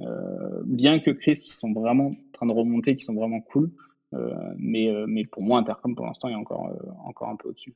[0.00, 3.70] Euh, bien que Crisp sont vraiment en train de remonter, qui sont vraiment cool,
[4.14, 6.72] euh, mais, mais pour moi, Intercom pour l'instant est encore,
[7.04, 7.74] encore un peu au-dessus.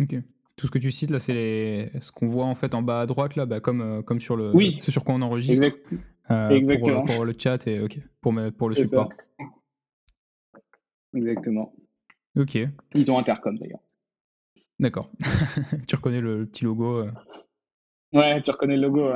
[0.00, 0.14] Ok.
[0.56, 3.06] Tout ce que tu cites là, c'est ce qu'on voit en fait en bas à
[3.06, 4.78] droite là, bah, comme, comme sur le, oui.
[4.80, 5.68] ce sur quoi on enregistre.
[6.50, 7.04] Exactement.
[7.04, 9.08] Pour, le chat et ok, pour, pour le support.
[11.14, 11.72] Exactement.
[12.36, 12.58] Ok.
[12.94, 13.80] Ils ont Intercom d'ailleurs.
[14.80, 15.10] D'accord.
[15.88, 17.10] tu reconnais le, petit logo euh.
[18.12, 19.10] Ouais, tu reconnais le logo.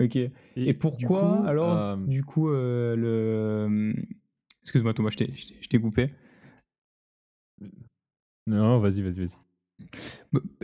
[0.00, 0.16] ok.
[0.56, 3.92] Et, pourquoi alors, euh, du coup, euh, le.
[4.62, 6.08] Excuse-moi, Thomas, je t'ai coupé.
[8.46, 9.36] Non, vas-y, vas-y, vas-y.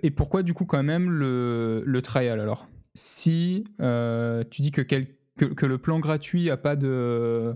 [0.03, 2.69] Et pourquoi, du coup, quand même, le, le trial alors?
[2.95, 7.55] Si tu dis que, que, le plan gratuit n'a pas de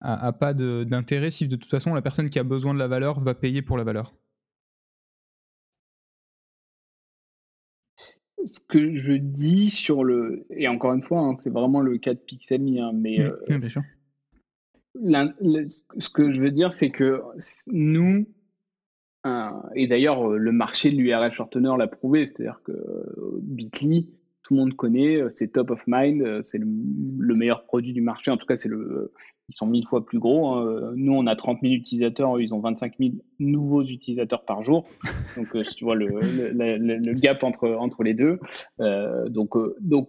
[0.00, 2.86] a, a pas d'intérêt si de toute façon la personne qui a besoin de la
[2.86, 4.14] valeur va payer pour la valeur
[8.48, 10.46] ce que je dis sur le.
[10.50, 13.20] Et encore une fois, hein, c'est vraiment le cas de Pixelme, hein, mais.
[13.20, 13.82] Euh, bien sûr.
[14.94, 17.22] ce que je veux dire, c'est que
[17.68, 18.26] nous,
[19.74, 22.72] et d'ailleurs, le marché de l'URL shortener l'a prouvé, c'est-à-dire que
[23.42, 24.08] Bitly,
[24.48, 28.30] tout le monde connaît, c'est top of mind, c'est le, meilleur produit du marché.
[28.30, 29.12] En tout cas, c'est le,
[29.50, 30.54] ils sont mille fois plus gros.
[30.54, 30.94] Hein.
[30.96, 34.86] Nous, on a 30 000 utilisateurs, ils ont 25 000 nouveaux utilisateurs par jour.
[35.36, 38.40] Donc, tu vois le, gap entre, entre les deux.
[38.78, 40.08] donc, donc,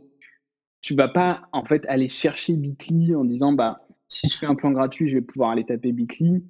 [0.82, 4.56] tu vas pas en fait aller chercher Bitly en disant bah si je fais un
[4.56, 6.46] plan gratuit, je vais pouvoir aller taper Bitly.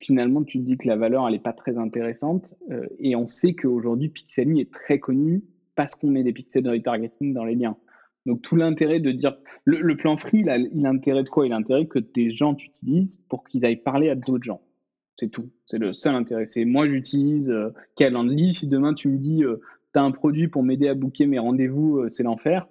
[0.00, 3.28] Finalement, tu te dis que la valeur elle est pas très intéressante euh, et on
[3.28, 5.44] sait qu'aujourd'hui Pixelmy est très connu
[5.80, 7.74] parce qu'on met des pixels de retargeting dans les liens.
[8.26, 11.46] Donc tout l'intérêt de dire le, plan free, il a, l'intérêt de quoi?
[11.46, 14.60] Il a l'intérêt que tes gens t'utilisent pour qu'ils aillent parler à d'autres gens.
[15.16, 15.48] C'est tout.
[15.64, 16.44] C'est le seul intérêt.
[16.44, 18.52] C'est moi j'utilise euh, Calendly.
[18.52, 19.62] Si demain tu me dis euh,
[19.94, 22.68] tu as un produit pour m'aider à booker mes rendez-vous, euh, c'est l'enfer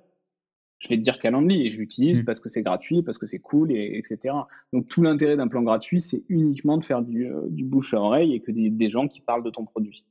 [0.80, 2.26] je vais te dire Calendly et je l'utilise mmh.
[2.26, 4.34] parce que c'est gratuit, parce que c'est cool, et, etc.
[4.72, 8.00] Donc tout l'intérêt d'un plan gratuit, c'est uniquement de faire du, euh, du, bouche à
[8.00, 10.06] oreille et que des, gens qui parlent de ton produit.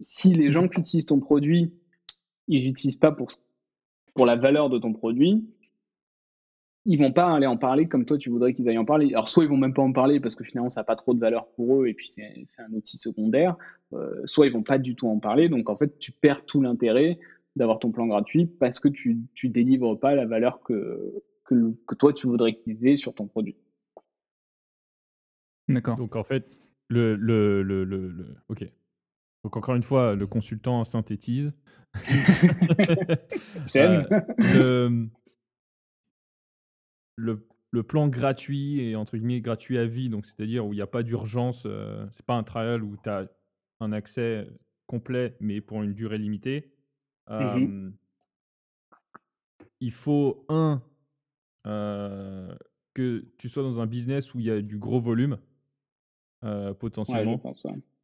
[0.00, 1.72] Si les gens qui utilisent ton produit,
[2.48, 3.30] ils n'utilisent pas pour,
[4.14, 5.44] pour la valeur de ton produit,
[6.84, 9.12] ils vont pas aller en parler comme toi tu voudrais qu'ils aillent en parler.
[9.14, 11.14] Alors soit ils vont même pas en parler parce que finalement ça n'a pas trop
[11.14, 13.56] de valeur pour eux et puis c'est un outil secondaire,
[13.92, 15.48] euh, soit ils vont pas du tout en parler.
[15.48, 17.18] Donc en fait tu perds tout l'intérêt
[17.54, 22.12] d'avoir ton plan gratuit parce que tu ne délivres pas la valeur que, que, toi
[22.12, 23.56] tu voudrais qu'ils aient sur ton produit.
[25.68, 25.96] D'accord.
[25.96, 26.46] Donc en fait,
[26.88, 28.66] le, le, le, le, Ok.
[29.44, 31.52] Donc encore une fois, le consultant synthétise.
[33.66, 34.06] J'aime.
[34.40, 35.06] Euh,
[37.16, 40.82] le, le, plan gratuit et entre guillemets gratuit à vie, donc c'est-à-dire où il n'y
[40.82, 43.28] a pas d'urgence, euh, c'est pas un trial où tu as
[43.80, 44.48] un accès
[44.86, 46.72] complet mais pour une durée limitée.
[47.28, 47.90] Mmh
[49.84, 50.80] il faut, un,
[51.64, 55.38] que tu sois dans un business où il y a du gros volume,
[56.78, 57.40] potentiellement.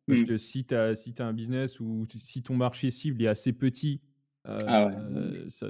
[0.09, 0.25] Parce mmh.
[0.25, 4.01] que si tu as, si un business où si ton marché cible est assez petit,
[4.45, 4.91] ah
[5.49, 5.69] ça,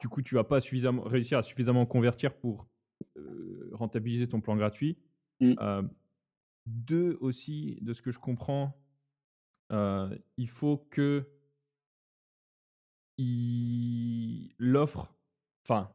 [0.00, 2.66] du coup, tu vas pas suffisamment, réussir à suffisamment convertir pour
[3.70, 4.98] rentabiliser ton plan gratuit.
[5.38, 5.54] Mmh.
[6.66, 8.76] deux aussi, de ce que je comprends,
[9.70, 11.24] il faut que
[14.58, 15.14] l'offre,
[15.62, 15.92] enfin,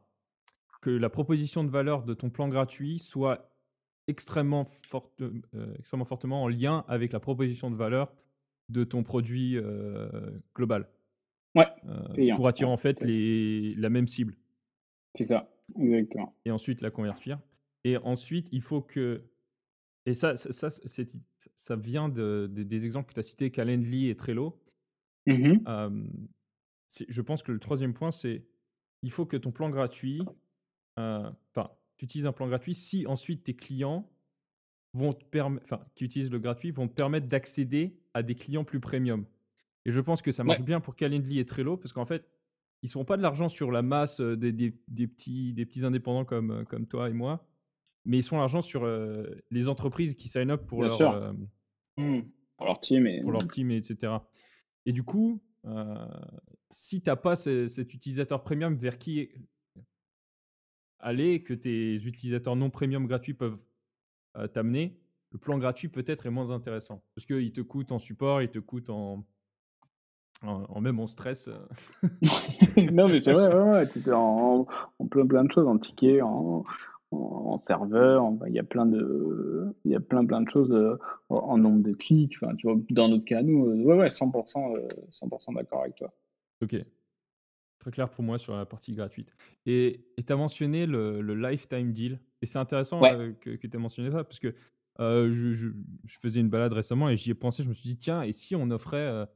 [0.80, 3.51] que la proposition de valeur de ton plan gratuit soit
[4.08, 5.22] extrêmement, forte,
[5.78, 8.12] extrêmement fortement en lien avec la proposition de valeur
[8.68, 9.58] de ton produit
[10.54, 10.88] global.
[11.54, 11.66] Ouais,
[12.34, 14.36] pour attirer en fait les, la même cible.
[15.14, 16.34] C'est ça, exactement.
[16.44, 17.38] Et ensuite la convertir.
[17.84, 19.22] Et ensuite, il faut que
[20.06, 24.58] et ça, ça, ça, vient de, des exemples que tu as cités, Calendly et Trello.
[25.26, 25.58] Mmh
[27.08, 28.44] je pense que le troisième point, c'est
[29.02, 30.20] il faut que ton plan gratuit,
[32.02, 34.10] tu utilises un plan gratuit si ensuite tes clients
[34.92, 38.64] vont te permettre, enfin, qui utilisent le gratuit, vont te permettre d'accéder à des clients
[38.64, 39.24] plus premium.
[39.84, 42.28] Et je pense que ça marche bien pour Calendly et Trello parce qu'en fait,
[42.82, 45.84] ils ne font pas de l'argent sur la masse des, des, des, petits, des petits
[45.84, 47.46] indépendants comme, comme toi et moi
[48.04, 48.84] mais ils sont l'argent sur
[49.52, 51.32] les entreprises qui sign up pour leur,
[51.96, 52.22] mmh.
[52.56, 53.20] pour leur team, et...
[53.20, 54.14] pour leur team, etc.
[54.86, 55.40] Et du coup,
[56.72, 59.28] si tu n'as pas cet utilisateur premium vers qui
[61.02, 63.58] aller, que tes utilisateurs non premium gratuits peuvent
[64.54, 64.98] t'amener,
[65.32, 67.02] le plan gratuit peut-être est moins intéressant.
[67.14, 69.24] Parce qu'il te coûte en support, il te coûte en,
[70.42, 71.48] en, même en stress.
[72.92, 74.66] non, mais c'est vrai, ouais, en,
[74.98, 76.64] en, plein, plein de choses, en tickets, en,
[77.12, 80.98] en, serveur, il y a plein de, il y a plein plein de choses euh,
[81.28, 82.36] en nombre de clics.
[82.40, 84.32] Enfin, tu vois, dans notre cas, nous, euh, ouais, ouais, 100%,
[85.10, 86.12] 100% euh, d'accord avec toi.
[86.62, 86.76] Ok,
[87.82, 89.34] très clair pour moi sur la partie gratuite.
[89.66, 94.10] Et tu as mentionné le, lifetime deal, et c'est intéressant que, que tu aies mentionné
[94.10, 94.54] ça parce que
[94.98, 97.62] je, je, faisais une balade récemment et j'y ai pensé.
[97.62, 99.26] Je me suis dit tiens, et si on offrait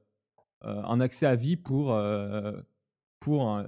[0.62, 1.96] un accès à vie pour
[3.20, 3.66] pour un,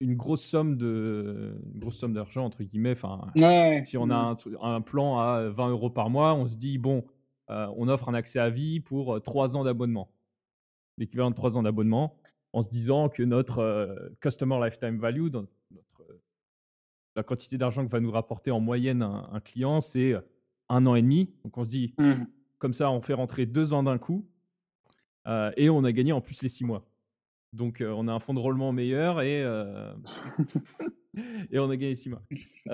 [0.00, 2.92] une grosse somme de grosse somme d'argent entre guillemets.
[2.92, 3.26] Enfin,
[3.84, 4.56] si on a mmh.
[4.62, 7.04] un, plan à 20 euros par mois, on se dit bon,
[7.50, 10.10] euh, on offre un accès à vie pour 3 euh, ans d'abonnement,
[10.98, 12.16] l'équivalent de 3 ans d'abonnement,
[12.58, 15.48] en se disant que notre euh, customer lifetime value, notre,
[17.16, 20.14] la quantité d'argent que va nous rapporter en moyenne un, client, c'est
[20.68, 21.32] un an et demi.
[21.44, 22.24] Donc on se dit mmh.
[22.58, 24.26] comme ça, on fait rentrer deux ans d'un coup
[25.56, 26.88] et on a gagné en plus les six mois.
[27.52, 29.42] Donc, on a un fonds de roulement meilleur et,
[31.50, 32.22] et on a gagné six mois.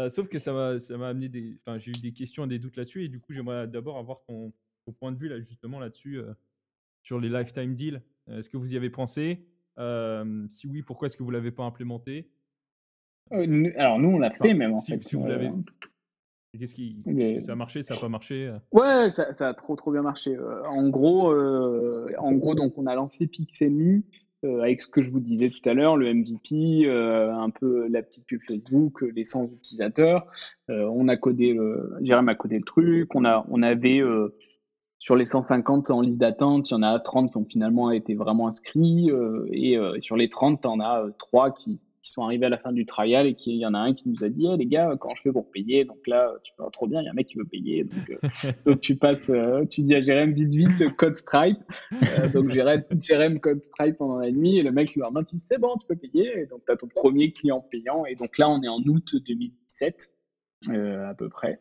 [0.09, 1.59] sauf que ça m'a, ça m'a amené des.
[1.67, 3.05] Enfin, j'ai eu des questions et des doutes là-dessus.
[3.05, 4.53] Et du coup, j'aimerais d'abord avoir ton,
[4.99, 6.21] point de vue là, justement là-dessus,
[7.03, 8.01] sur les lifetime deals.
[8.29, 9.47] Est-ce que vous y avez pensé?
[9.77, 12.31] Si oui, pourquoi est-ce que vous ne l'avez pas implémenté?
[13.31, 15.05] Alors, nous, on l'a fait même en si, fait.
[15.05, 15.51] Si vous l'avez.
[16.59, 17.03] Qu'est-ce qui.
[17.41, 20.37] Ça a marché, ça n'a pas marché Ouais, ça, ça, a trop trop bien marché.
[20.39, 24.05] en gros, en gros, donc on a lancé Pixelmy
[24.45, 28.27] avec ce que je vous disais tout à l'heure, le MVP, un peu la petite
[28.27, 30.27] pub Facebook, les 100 utilisateurs.
[30.69, 31.59] on a codé,
[32.03, 33.15] Jérém a codé le truc.
[33.15, 34.03] On, a, on avait
[35.05, 38.15] sur les 150 en liste d'attente, il y en a 30 qui ont finalement été
[38.15, 39.11] vraiment inscrits.
[39.53, 42.85] et sur les 30, en as 3 qui, qui sont arrivés à la fin du
[42.85, 45.15] trial et qu'il y en a un qui nous a dit hey, les gars quand
[45.17, 47.27] je fais pour payer donc là tu vois trop bien il y a un mec
[47.27, 50.97] qui veut payer donc, euh, donc tu passes euh, tu dis à Jérém vite vite
[50.97, 51.59] code Stripe
[52.19, 55.45] euh, donc Jérém code Stripe pendant la nuit et le mec le lendemain tu dis
[55.45, 58.37] c'est bon tu peux payer et donc tu as ton premier client payant et donc
[58.37, 60.13] là on est en août 2017
[60.69, 61.61] à peu près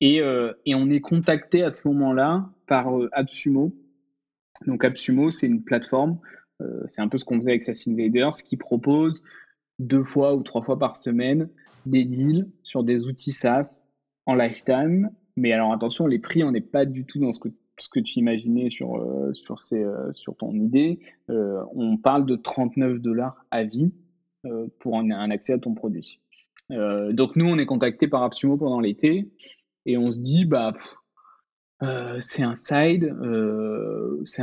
[0.00, 3.72] et, et on est contacté à ce moment là par Absumo
[4.66, 6.18] donc Absumo c'est une plateforme
[6.86, 9.22] c'est un peu ce qu'on faisait avec Assassin's Invaders qui propose
[9.78, 11.48] deux fois ou trois fois par semaine
[11.86, 13.82] des deals sur des outils SaaS
[14.26, 15.10] en lifetime.
[15.36, 17.48] Mais alors attention, les prix, on n'est pas du tout dans ce que,
[17.78, 21.00] ce que tu imaginais sur, euh, sur, ces, euh, sur ton idée.
[21.30, 23.92] Euh, on parle de 39 dollars à vie
[24.78, 26.20] pour un, accès à ton produit.
[26.68, 29.30] donc nous, on est contacté par Absumo pendant l'été
[29.86, 30.74] et on se dit, bah,
[32.20, 33.14] c'est un side,
[34.22, 34.42] c'est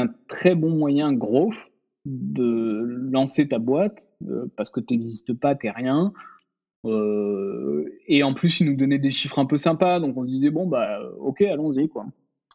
[0.00, 1.56] un, très bon moyen growth
[2.04, 6.12] de lancer ta boîte euh, parce que tu n'existes pas, tu rien.
[6.84, 10.28] Euh, et en plus, ils nous donnaient des chiffres un peu sympas, donc on se
[10.28, 12.06] disait, bon, bah, ok, allons-y, quoi.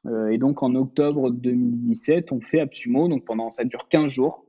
[0.06, 4.46] Euh, et donc, en octobre 2017, on fait Absumo, donc pendant, ça dure 15 jours.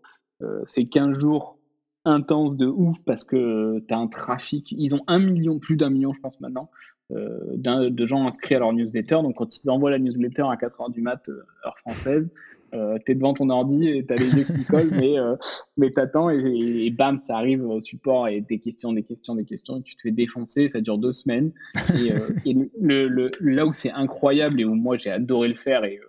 [0.67, 1.59] c'est 15 jours
[2.05, 4.73] intenses de ouf parce que tu as un trafic.
[4.73, 6.71] Ils ont un million, plus d'un million, je pense, maintenant,
[7.11, 9.17] de gens inscrits à leur newsletter.
[9.23, 11.29] Donc, quand ils envoient la newsletter à 4h du mat,
[11.65, 12.31] heure française,
[12.73, 15.37] euh, tu es devant ton ordi et tu as les yeux qui collent, mais, euh,
[15.77, 19.45] mais tu attends et, bam, ça arrive au support et des questions, des questions, des
[19.45, 21.53] questions, et tu te fais défoncer, ça dure deux semaines.
[21.99, 26.01] Et, euh, là où c'est incroyable et où moi j'ai adoré le faire, et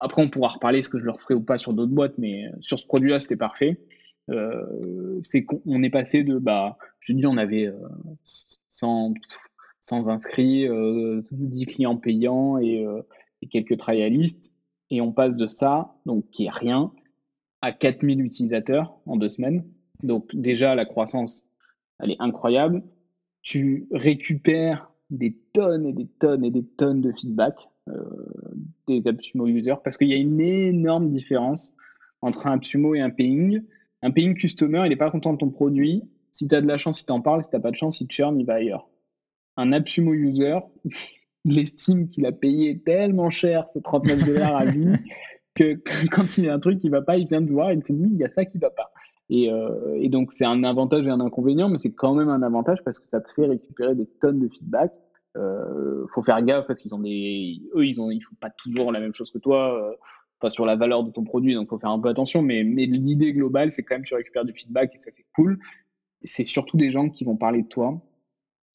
[0.00, 2.44] après on pourra reparler ce que je leur ferai ou pas sur d'autres boîtes, mais
[2.60, 3.78] sur ce produit-là c'était parfait.
[5.22, 7.70] c'est qu'on est passé de, bah, je dis, on avait
[8.24, 9.14] 100,
[9.82, 10.66] 100 inscrits,
[11.30, 12.86] 10 clients payants et,
[13.42, 14.54] et quelques trialistes
[14.92, 16.92] et on passe de ça, donc qui est rien,
[17.62, 19.64] à 4000 utilisateurs en deux semaines.
[20.02, 21.48] Donc déjà, la croissance,
[21.98, 22.82] elle est incroyable.
[23.40, 27.54] Tu récupères des tonnes et des tonnes et des tonnes de feedback
[27.88, 28.04] euh,
[28.86, 31.74] des AppSumo users parce qu'il y a une énorme différence
[32.20, 33.62] entre un AppSumo et un paying.
[34.02, 36.02] Un paying customer, il n'est pas content de ton produit.
[36.32, 37.42] Si tu as de la chance, il t'en parle.
[37.42, 38.90] Si tu n'as pas de chance, il churn, il va ailleurs.
[39.56, 40.58] Un AppSumo user,
[41.44, 44.96] il estime qu'il a payé tellement cher ces 39 dollars à vie
[45.54, 45.80] que,
[46.10, 47.82] quand il y a un truc qui va pas, il vient te voir et il
[47.82, 48.92] te dit il y a ça qui va pas.
[49.28, 52.42] Et, euh, et donc c'est un avantage et un inconvénient, mais c'est quand même un
[52.42, 54.92] avantage parce que ça te fait récupérer des tonnes de feedback.
[55.38, 58.92] Euh, faut faire gaffe parce qu'ils ont des, eux ils ont, ils font pas toujours
[58.92, 59.90] la même chose que toi.
[59.90, 59.94] Euh,
[60.42, 62.42] pas sur la valeur de ton produit, donc faut faire un peu attention.
[62.42, 65.58] Mais, mais l'idée globale, c'est quand même tu récupères du feedback et ça c'est cool.
[66.24, 68.02] C'est surtout des gens qui vont parler de toi.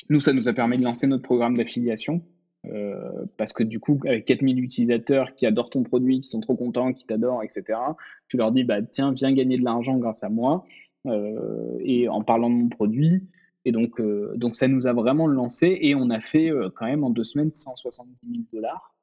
[0.09, 2.21] Nous, ça nous a permis de lancer notre programme d'affiliation.
[2.65, 6.55] Euh, parce que du coup, avec 4000 utilisateurs qui adorent ton produit, qui sont trop
[6.55, 7.79] contents, qui t'adorent, etc.,
[8.27, 10.65] tu leur dis, bah, tiens, viens gagner de l'argent grâce à moi,
[11.05, 13.23] euh, et en parlant de mon produit.
[13.63, 17.03] Et donc, euh, donc, ça nous a vraiment lancé, et on a fait quand même
[17.03, 18.93] en deux semaines 170 000 dollars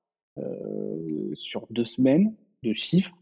[1.34, 2.34] sur deux semaines
[2.64, 3.16] de chiffres.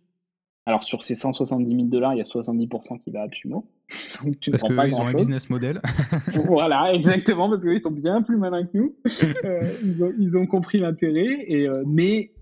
[0.65, 3.67] Alors, sur ces 170 000 dollars, il y a 70% qui va à Pumo.
[4.25, 5.81] Donc, tu parce qu'ils ont un business model.
[6.47, 8.95] voilà, exactement, parce qu'ils sont bien plus malins que nous.
[9.45, 12.33] Euh, ils, ont, ils, ont, compris l'intérêt, et, euh, mais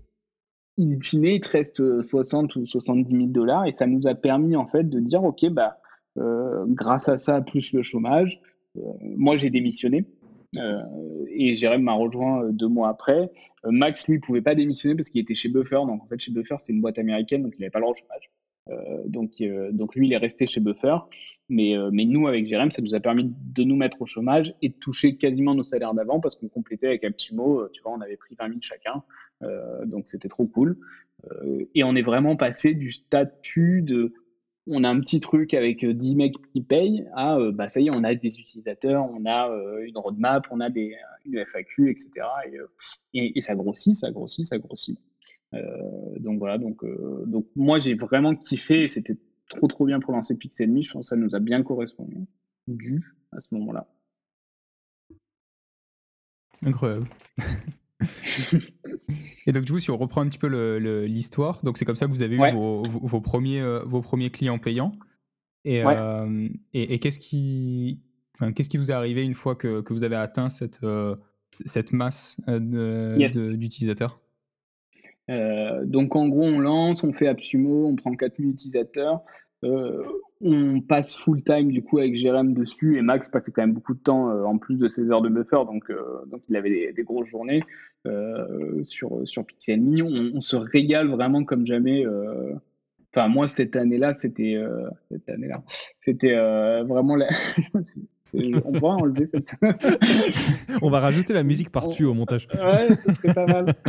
[0.79, 4.55] in fine, il te reste 60 ou 70 000 dollars, et ça nous a permis
[4.55, 5.79] en fait de dire, OK, bah,
[6.17, 8.39] euh, grâce à ça, plus le chômage,
[9.01, 10.05] moi j'ai démissionné.
[11.29, 13.31] et Jérém m'a rejoint deux mois après.
[13.63, 15.81] Max, lui, pouvait pas démissionner parce qu'il était chez Buffer.
[15.87, 17.93] Donc, en fait, chez Buffer, c'est une boîte américaine, donc il n'avait pas le droit
[17.93, 18.29] au chômage.
[18.69, 20.97] Euh, donc, euh, donc lui, il est resté chez Buffer.
[21.51, 24.55] Mais, euh, mais nous, avec Jérém, ça nous a permis de nous mettre au chômage
[24.61, 27.67] et de toucher quasiment nos salaires d'avant parce qu'on complétait avec Aptimo.
[27.69, 29.03] Tu vois, on avait pris 20 000 chacun.
[29.85, 30.77] donc, c'était trop cool.
[31.75, 34.13] et on est vraiment passé du statut de
[34.67, 37.89] on a un petit truc avec 10 mecs qui payent à bah ça y est,
[37.89, 39.49] on a des utilisateurs, on a
[39.83, 40.95] une roadmap, on a des,
[41.25, 42.09] une FAQ, etc.
[43.13, 44.97] Et, et, ça grossit, ça grossit, ça grossit.
[45.53, 45.59] Euh,
[46.19, 49.17] donc voilà, donc, euh, donc moi j'ai vraiment kiffé, c'était
[49.55, 52.27] trop trop bien pour lancer Pixelmi, je pense que ça nous a bien correspondu
[53.31, 53.87] à ce moment-là.
[56.63, 57.07] Incroyable.
[59.45, 60.47] et donc du coup, si on reprend un petit peu
[61.05, 64.59] l'histoire, donc c'est comme ça que vous avez eu vos, premiers, euh, vos premiers clients
[64.59, 64.93] payants.
[65.63, 65.83] Et,
[66.73, 68.01] et, qu'est-ce qui,
[68.55, 70.79] qu'est-ce qui vous est arrivé une fois que, que vous avez atteint cette,
[71.51, 74.20] cette masse d'utilisateurs?
[75.85, 79.21] Donc en gros, on lance, on fait Absumo, on prend 4000 utilisateurs,
[79.63, 83.93] on passe full time du coup avec Jérém dessus et Max passait quand même beaucoup
[83.93, 85.91] de temps en plus de ses heures de buffer, donc,
[86.27, 87.63] donc il avait des, grosses journées
[88.83, 90.01] sur, sur Pixelme.
[90.01, 92.05] On, on, se régale vraiment comme jamais.
[93.13, 94.59] Enfin, moi, cette année-là, c'était
[95.09, 95.63] cette année-là,
[95.99, 96.35] c'était
[96.83, 97.27] vraiment la...
[98.33, 99.53] on va enlever cette.
[100.81, 102.47] on va rajouter la musique par-dessus au montage.
[102.53, 103.75] Ouais, ce serait pas mal.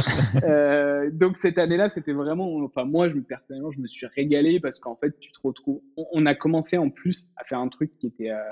[0.44, 2.56] Euh, donc cette année-là, c'était vraiment.
[2.64, 5.80] Enfin, moi, je, personnellement, je me suis régalé parce qu'en fait, tu te retrouves.
[5.96, 8.42] On, a commencé en plus à faire un truc qui était à,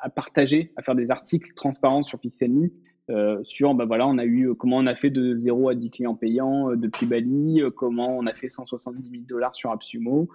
[0.00, 2.68] à partager, à faire des articles transparents sur Pixelme.
[3.10, 5.90] Euh, sur, bah voilà, on a eu comment on a fait de 0 à 10
[5.90, 10.28] clients payants euh, depuis Bali, euh, comment on a fait 170 000 dollars sur AppSumo.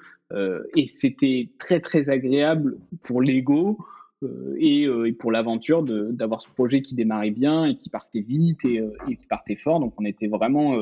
[0.75, 3.77] et c'était très très agréable pour l'ego,
[4.23, 8.65] euh, euh, et, pour l'aventure d'avoir ce projet qui démarrait bien et qui partait vite
[8.65, 9.79] et, euh, qui partait fort.
[9.79, 10.77] Donc on était vraiment,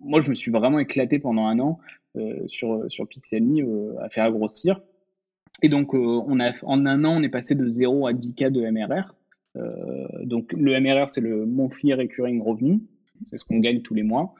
[0.00, 1.78] moi je me suis vraiment éclaté pendant un an
[2.46, 4.80] sur, sur Pixelme à faire grossir.
[5.62, 8.62] Et donc on a, en un an on est passé de 0 à 10K de
[8.70, 9.14] MRR.
[10.24, 12.80] donc le MRR c'est le monthly recurring revenue,
[13.24, 14.34] c'est ce qu'on gagne tous les mois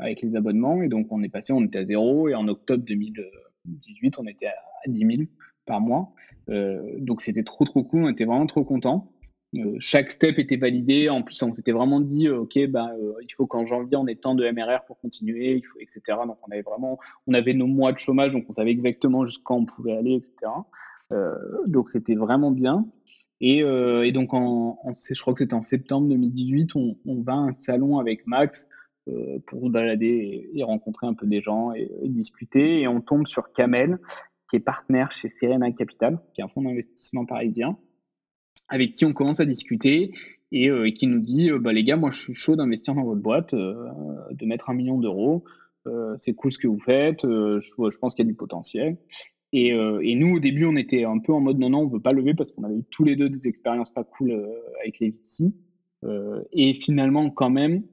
[0.00, 0.82] avec les abonnements.
[0.82, 4.46] Et donc on est passé, on était à 0 et en octobre 2018 on était
[4.46, 4.54] à
[4.86, 5.22] 10 000
[5.66, 6.12] par mois.
[6.48, 9.10] Euh, donc c'était trop trop cool, on était vraiment trop contents.
[9.56, 11.08] Euh, chaque step était validé.
[11.08, 12.92] En plus, on s'était vraiment dit, euh, ok, bah,
[13.22, 16.00] il faut qu'en janvier on ait tant de MRR pour continuer, il faut, etc.
[16.26, 19.54] Donc on avait vraiment, on avait nos mois de chômage, donc on savait exactement jusqu'à
[19.54, 20.52] on pouvait aller, etc.
[21.66, 22.86] donc c'était vraiment bien.
[23.42, 23.62] Et,
[24.12, 28.26] donc, en, je crois que c'était en septembre 2018, on, va à un salon avec
[28.26, 28.66] Max
[29.46, 32.80] pour se balader et, rencontrer un peu des gens et, et, discuter.
[32.80, 33.98] Et on tombe sur Kamel,
[34.50, 37.76] qui est partenaire chez Serena Capital, qui est un fonds d'investissement parisien,
[38.68, 40.12] avec qui on commence à discuter
[40.52, 43.04] et, euh, qui nous dit euh, bah, les gars, moi je suis chaud d'investir dans
[43.04, 43.88] votre boîte, euh,
[44.30, 45.44] de mettre un million d'euros.
[46.16, 48.96] c'est cool ce que vous faites, je, pense qu'il y a du potentiel.
[49.52, 49.72] Et,
[50.16, 52.34] nous, au début, on était un peu en mode non, non, on veut pas lever
[52.34, 54.32] parce qu'on avait eu tous les deux des expériences pas cool
[54.80, 55.52] avec les VC.
[56.52, 57.84] et finalement, quand même,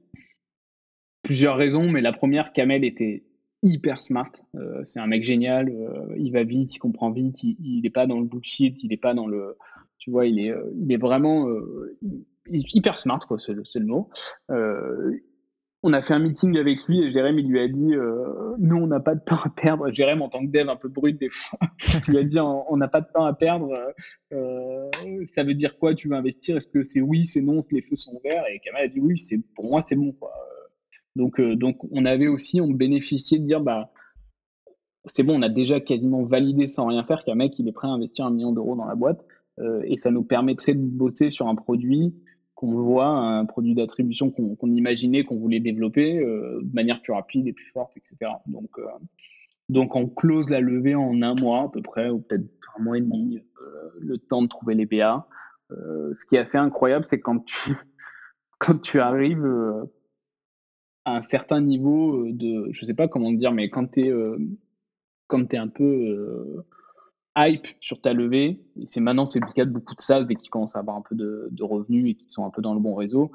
[1.22, 3.22] plusieurs raisons, mais la première, Kamel était
[3.64, 4.30] hyper smart.
[4.54, 5.68] Euh, c'est un mec génial.
[5.68, 7.42] Euh, il va vite, il comprend vite.
[7.42, 8.82] Il n'est pas dans le bullshit.
[8.82, 9.56] Il n'est pas dans le.
[9.98, 11.48] Tu vois, il est, euh, il est vraiment
[12.50, 13.38] hyper smart, quoi.
[13.38, 14.10] C'est le, mot.
[15.82, 17.94] on a fait un meeting avec lui et Jérém, il lui a dit
[18.58, 19.90] Nous, on n'a pas de temps à perdre.
[19.90, 21.58] Jérém, en tant que dev un peu brut des fois,
[22.06, 23.72] il lui a dit On n'a pas de temps à perdre.
[25.24, 25.94] ça veut dire quoi?
[25.94, 26.58] Tu veux investir?
[26.58, 27.60] Est-ce que c'est oui, c'est non?
[27.70, 29.14] Les feux sont verts Et Kamal a dit Oui,
[29.54, 30.12] pour moi, c'est bon.
[30.12, 30.32] Quoi.
[31.16, 33.92] Donc, euh, donc on avait aussi, on bénéficiait de dire, bah,
[35.04, 37.88] c'est bon, on a déjà quasiment validé sans rien faire qu'un mec, il est prêt
[37.88, 39.26] à investir un million d'euros dans la boîte.
[39.60, 42.14] Euh, et ça nous permettrait de bosser sur un produit
[42.54, 47.46] qu'on voit, un produit d'attribution qu'on imaginait, qu'on voulait développer euh, de manière plus rapide
[47.46, 48.32] et plus forte, etc.
[48.46, 48.70] Donc,
[49.68, 52.98] donc on close la levée en un mois à peu près, ou peut-être un mois
[52.98, 53.40] et demi,
[54.00, 55.26] le temps de trouver les BA.
[55.70, 57.76] ce qui est assez incroyable, c'est quand tu,
[58.58, 59.46] quand tu arrives
[61.04, 65.68] à un certain niveau de, je sais pas comment dire, mais quand tu es, un
[65.68, 66.64] peu
[67.36, 70.34] hype sur ta levée, et c'est maintenant c'est le cas de beaucoup de SaaS dès
[70.34, 72.80] qu'ils commencent à avoir un peu de, revenus et qui sont un peu dans le
[72.80, 73.32] bon réseau,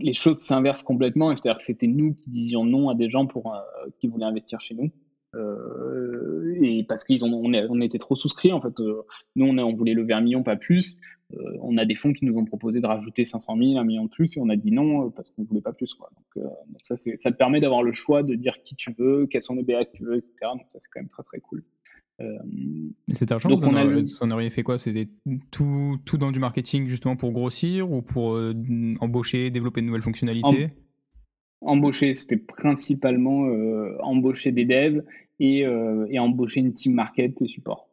[0.00, 1.34] les choses s'inversent complètement.
[1.34, 3.56] C'est-à-dire que c'était nous qui disions non à des gens pour,
[3.98, 4.90] qui voulaient investir chez nous.
[5.34, 8.78] Euh, et parce qu'ils ont, on, on, était trop souscrits en fait.
[8.80, 9.02] Euh,
[9.34, 10.96] nous, on, on, voulait lever un million, pas plus.
[11.34, 14.04] Euh, on a des fonds qui nous ont proposé de rajouter 500 000, un million
[14.04, 15.92] de plus, et on a dit non parce qu'on voulait pas plus.
[15.94, 16.10] Quoi.
[16.14, 19.42] Donc, donc ça, ça te permet d'avoir le choix de dire qui tu veux, quels
[19.42, 20.34] sont les BA que tu veux, etc.
[20.52, 21.64] Donc ça, c'est quand même très très cool.
[22.18, 24.34] Mais cet argent, vous, en, a...
[24.34, 24.78] auriez fait quoi?
[24.78, 25.08] C'était
[25.50, 28.40] tout, tout dans du marketing justement pour grossir ou pour
[29.00, 30.70] embaucher, développer de nouvelles fonctionnalités?
[31.66, 33.48] Embaucher, c'était principalement
[34.00, 35.02] embaucher des devs
[35.40, 37.88] et, euh, et, embaucher une team market et support.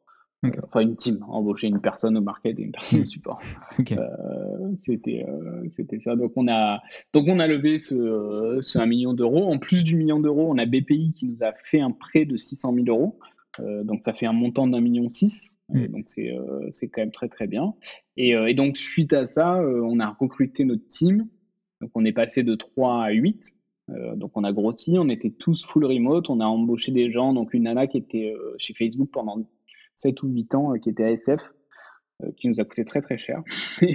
[0.63, 3.41] Enfin, une team, embaucher une personne au market et une personne au support.
[3.91, 6.15] Euh, c'était, euh, c'était ça.
[6.15, 6.81] Donc on, a,
[7.13, 9.51] donc, on a levé ce, ce 1 million d'euros.
[9.51, 12.37] En plus du million d'euros, on a BPI qui nous a fait un prêt de
[12.37, 13.19] 600 000 euros.
[13.83, 15.55] donc, ça fait un montant d'un million six.
[15.69, 15.87] Mm.
[15.87, 16.35] donc, c'est,
[16.69, 17.73] c'est quand même très, très bien.
[18.17, 21.27] Et, et donc, suite à ça, on a recruté notre team.
[21.81, 23.57] Donc, on est passé de 3 à 8.
[23.89, 27.33] Euh, donc on a grossi, on était tous full remote, on a embauché des gens,
[27.33, 29.45] donc une nana qui était euh, chez Facebook pendant
[29.95, 31.53] 7 ou 8 ans, euh, qui était ASF,
[32.37, 33.43] qui nous a coûté très très cher.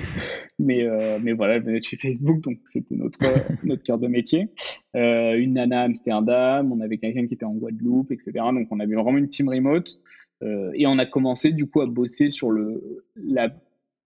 [0.59, 0.86] mais,
[1.22, 3.18] mais voilà, elle venait de chez Facebook, donc c'était notre,
[3.64, 4.51] notre cœur de métier.
[4.95, 8.32] une nana à Amsterdam, on avait quelqu'un qui était en Guadeloupe, etc.
[8.53, 9.99] Donc on avait vraiment une team remote.
[10.43, 13.49] et on a commencé du coup à bosser sur le, la,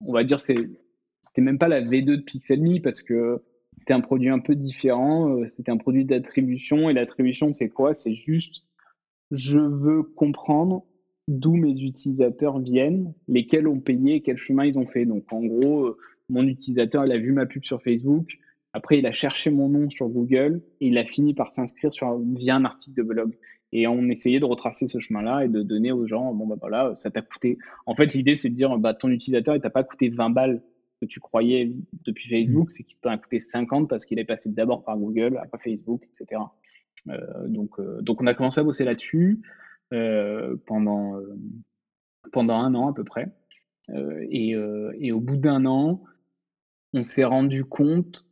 [0.06, 0.68] on va dire, c'était
[1.38, 3.42] même pas la V2 de Pixelme parce que
[3.76, 5.46] c'était un produit un peu différent.
[5.46, 6.90] C'était un produit d'attribution.
[6.90, 7.94] Et l'attribution, c'est quoi?
[7.94, 8.64] C'est juste,
[9.30, 10.84] je veux comprendre
[11.28, 15.06] d'où mes utilisateurs viennent, lesquels ont payé, quel chemin ils ont fait.
[15.06, 15.96] Donc en gros,
[16.28, 18.38] mon utilisateur, il a vu ma pub sur Facebook.
[18.74, 21.90] Après, il a cherché mon nom sur Google et il a fini par s'inscrire
[22.34, 23.36] via un article de blog.
[23.72, 26.94] Et on essayait de retracer ce chemin-là et de donner aux gens, bon, bah voilà,
[26.94, 27.58] ça t'a coûté.
[27.86, 30.62] En fait, l'idée, c'est de dire, bah, ton utilisateur, il t'a pas coûté 20 balles
[31.02, 31.72] que tu croyais
[32.04, 35.58] depuis Facebook, c'est qu'il t'a coûté 50 parce qu'il est passé d'abord par Google, après
[35.58, 36.40] Facebook, etc.
[37.08, 39.42] Euh, donc, euh, donc, on a commencé à bosser là-dessus
[39.92, 41.20] euh, pendant,
[42.30, 43.32] pendant un an à peu près.
[44.30, 44.50] Et,
[45.00, 46.04] et, au bout d'un an,
[46.94, 48.24] on s'est rendu compte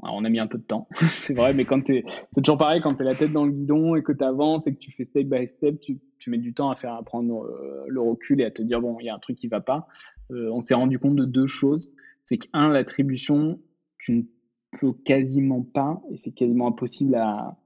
[0.00, 2.04] on a mis un peu de temps, c'est vrai, mais quand c'est
[2.36, 4.74] toujours pareil, quand tu es la tête dans le guidon et que tu avances et
[4.74, 7.84] que tu fais step by step, tu, mets du temps à faire à prendre euh,
[7.88, 9.88] le recul et à te dire, bon, il y a un truc qui va pas.
[10.30, 11.92] Euh, on s'est rendu compte de deux choses.
[12.22, 13.60] C'est qu'un, l'attribution,
[13.98, 14.22] tu ne
[14.78, 17.58] peux quasiment pas, et c'est quasiment impossible à,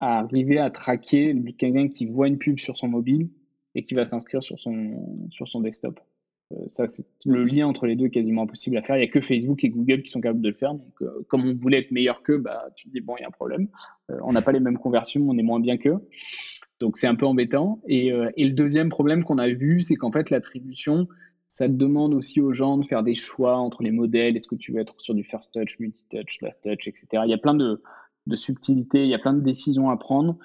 [0.00, 3.30] arriver à traquer quelqu'un qui voit une pub sur son mobile
[3.74, 5.98] et qui va s'inscrire sur son desktop.
[6.52, 6.84] Euh, ça,
[7.26, 8.96] le lien entre les deux est quasiment impossible à faire.
[8.96, 10.74] Il n'y a que Facebook et Google qui sont capables de le faire.
[10.74, 13.24] Donc, euh, comme on voulait être meilleur qu'eux, bah, tu te dis, bon, il y
[13.24, 13.68] a un problème.
[14.10, 15.98] Euh, on n'a pas les mêmes conversions, on est moins bien qu'eux.
[16.80, 17.80] Donc, c'est un peu embêtant.
[17.88, 21.06] Et, et le deuxième problème qu'on a vu, c'est qu'en fait, l'attribution,
[21.46, 24.36] ça demande aussi aux gens de faire des choix entre les modèles.
[24.36, 27.22] Est-ce que tu veux être sur du first touch, multi-touch, last touch, etc.
[27.24, 27.80] Il y a plein de,
[28.26, 30.36] de subtilités, il y a plein de décisions à prendre.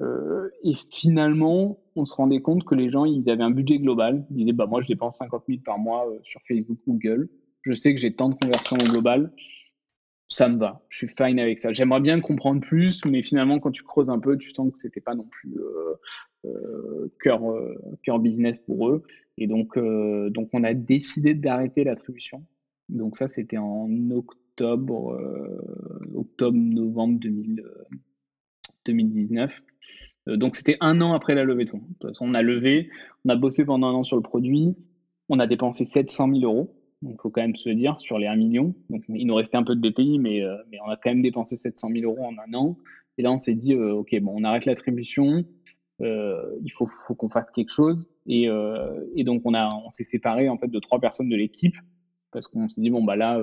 [0.00, 4.26] Euh, et finalement, on se rendait compte que les gens, ils avaient un budget global.
[4.30, 7.28] Ils disaient, bah, moi, je dépense 50 000 par mois euh, sur Facebook, Google.
[7.62, 9.32] Je sais que j'ai tant de conversions au global.
[10.28, 10.84] Ça me va.
[10.90, 11.72] Je suis fine avec ça.
[11.72, 15.00] J'aimerais bien comprendre plus, mais finalement, quand tu creuses un peu, tu sens que c'était
[15.00, 15.56] pas non plus
[16.44, 17.40] euh, cœur,
[18.04, 19.02] cœur business pour eux.
[19.38, 22.44] Et donc, donc on a décidé d'arrêter l'attribution.
[22.90, 25.18] Donc ça, c'était en octobre,
[26.14, 27.18] octobre-novembre
[28.92, 29.62] 2019.
[30.28, 31.82] Euh, donc c'était un an après la levée de fonds.
[32.20, 32.90] On a levé,
[33.24, 34.74] on a bossé pendant un an sur le produit,
[35.28, 36.74] on a dépensé 700 000 euros.
[37.00, 38.74] Donc, faut quand même se le dire, sur les 1 million.
[38.90, 41.22] Donc, il nous restait un peu de BPI, mais, euh, mais on a quand même
[41.22, 42.76] dépensé 700 000 euros en un an.
[43.18, 45.44] Et là, on s'est dit, euh, OK, bon, on arrête l'attribution.
[46.00, 48.10] il faut, qu'on fasse quelque chose.
[48.26, 48.48] Et,
[49.24, 51.76] donc, on, on s'est séparé en fait de trois personnes de l'équipe
[52.32, 53.40] parce qu'on s'est dit bon bah là,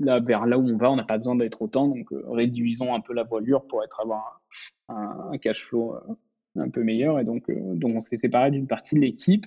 [0.00, 3.00] là vers là où on va, on n'a pas besoin d'être autant, donc réduisons un
[3.00, 4.40] peu la voilure pour être avoir
[4.88, 6.14] un, cash flow euh,
[6.56, 7.18] un peu meilleur.
[7.18, 9.46] Et donc, euh, donc on s'est séparé d'une partie de l'équipe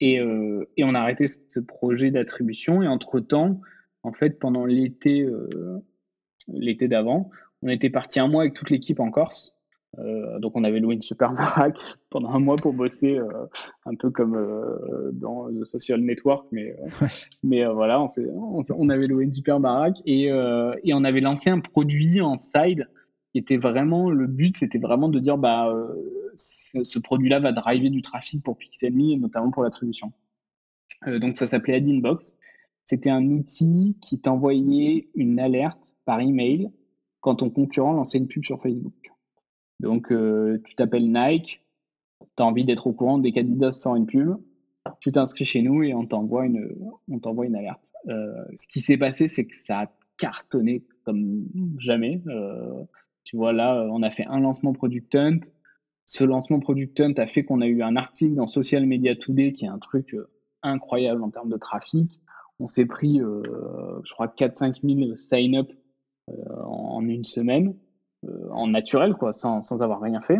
[0.00, 2.82] et, euh, et, on a arrêté ce projet d'attribution.
[2.82, 3.60] Et entre-temps,
[4.02, 5.28] en fait, pendant l'été
[6.48, 7.30] l'été d'avant,
[7.62, 9.54] on était parti un mois avec toute l'équipe en Corse.
[9.96, 11.80] Donc on avait loué une super baraque
[12.10, 13.18] pendant un mois pour bosser
[13.86, 16.76] un peu comme dans The Social Network, mais,
[17.42, 21.60] mais voilà, on, on, avait loué une super baraque et, et, on avait lancé un
[21.60, 22.86] produit en side
[23.34, 28.02] était vraiment le but, c'était vraiment de dire bah euh, ce, produit-là va driver du
[28.02, 30.12] trafic pour Pixelme et notamment pour l'attribution.
[31.06, 32.36] Euh, donc ça s'appelait Adinbox.
[32.84, 36.70] C'était un outil qui t'envoyait une alerte par email
[37.20, 38.94] quand ton concurrent lançait une pub sur Facebook.
[39.80, 41.62] Donc euh, tu t'appelles Nike,
[42.20, 44.36] tu as envie d'être au courant des candidats sans une pub,
[45.00, 46.74] tu t'inscris chez nous et on t'envoie une,
[47.08, 47.90] une alerte.
[48.06, 51.46] ce qui s'est passé, c'est que ça a cartonné comme
[51.78, 52.22] jamais.
[53.30, 55.40] Tu vois, là, euh, on a fait un lancement Product Hunt.
[56.04, 59.52] Ce lancement Product Hunt a fait qu'on a eu un article dans Social Media Today
[59.52, 60.28] qui est un truc euh,
[60.62, 62.20] incroyable en termes de trafic.
[62.58, 63.40] On s'est pris, euh,
[64.04, 65.70] je crois, 4-5 000 sign-up
[66.64, 67.74] en une semaine,
[68.50, 70.38] en naturel, quoi, sans, sans, avoir rien fait.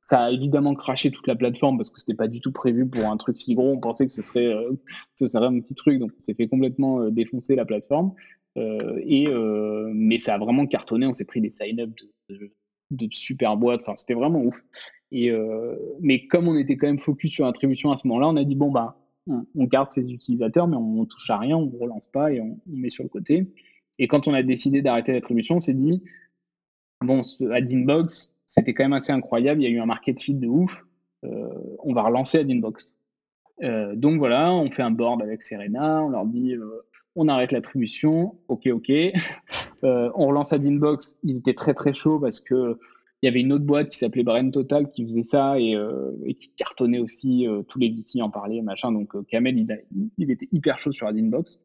[0.00, 3.06] Ça a évidemment craché toute la plateforme parce que c'était pas du tout prévu pour
[3.06, 3.72] un truc si gros.
[3.72, 4.52] On pensait que ce serait,
[5.14, 8.12] ce serait un petit truc, donc on s'est fait complètement défoncer la plateforme.
[8.56, 9.28] et,
[9.94, 11.06] mais ça a vraiment cartonné.
[11.06, 11.90] On s'est pris des sign-up
[12.28, 13.82] de super boîtes.
[13.82, 14.62] Enfin, c'était vraiment ouf.
[15.12, 18.36] Et, euh, mais comme on était quand même focus sur l'attribution à ce moment-là, on
[18.36, 21.68] a dit bon, bah, on, garde ces utilisateurs, mais on, ne touche à rien, on
[21.68, 23.52] relance pas et on, met sur le côté.
[23.98, 26.02] Et quand on a décidé d'arrêter l'attribution, on s'est dit
[27.04, 29.62] bon, ce Adinbox, c'était quand même assez incroyable.
[29.62, 30.84] Il y a eu un market fit de ouf.
[31.24, 31.48] Euh,
[31.80, 32.94] on va relancer Adinbox.
[33.62, 36.56] Euh, donc voilà, on fait un board avec Serena, on leur dit
[37.14, 38.92] on arrête l'attribution, ok, ok.
[39.84, 42.78] Euh, on relance Adinbox, ils étaient très très chauds parce que
[43.20, 46.12] il y avait une autre boîte qui s'appelait Brain Total qui faisait ça et, euh,
[46.38, 48.92] qui cartonnait aussi, euh, tous les VC en parlaient, machin.
[48.92, 51.58] Donc Kamel, il, était hyper chaud sur Adinbox.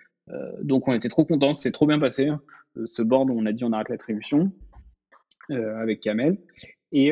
[0.64, 2.26] donc on était trop contents, c'est trop bien passé.
[2.26, 2.42] Hein.
[2.86, 4.52] ce board où on a dit on arrête l'attribution
[5.50, 6.38] avec Kamel.
[6.94, 7.12] Et,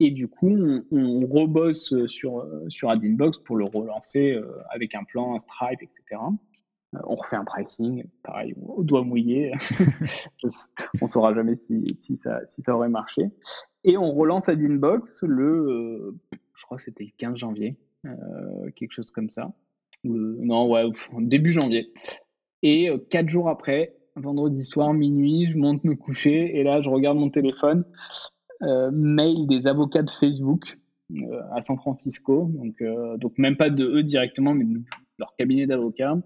[0.00, 4.36] et, du coup, on, on rebosse sur, sur Adinbox pour le relancer
[4.70, 6.20] avec un plan, un Stripe, etc.
[7.04, 9.52] on refait un pricing, pareil, au doigt mouillé.
[10.42, 10.48] on
[11.02, 11.54] ne saura jamais
[12.00, 13.30] si, ça, si ça aurait marché.
[13.84, 16.16] Et on relance Adinbox le,
[16.54, 17.76] je crois que c'était le 15 janvier,
[18.74, 19.52] quelque chose comme ça.
[20.04, 20.84] non, ouais,
[21.18, 21.92] début janvier.
[22.62, 27.18] Et quatre jours après, vendredi soir, minuit, je monte me coucher et là, je regarde
[27.18, 27.84] mon téléphone,
[28.92, 30.78] mail des avocats de Facebook
[31.52, 32.82] à San Francisco, donc,
[33.18, 34.80] donc même pas de eux directement, mais de
[35.18, 36.18] leur cabinet d'avocats.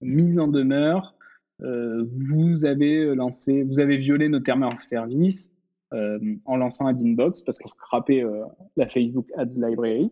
[0.00, 1.14] Mise en demeure,
[1.62, 5.52] euh, vous avez lancé, vous avez violé nos termes of service
[5.92, 8.44] euh, en lançant Adinbox parce qu'on scrapait euh,
[8.76, 10.10] la Facebook Ads Library.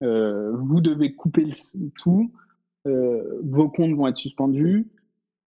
[0.00, 1.50] vous devez couper
[1.98, 2.32] tout,
[2.84, 4.86] vos comptes vont être suspendus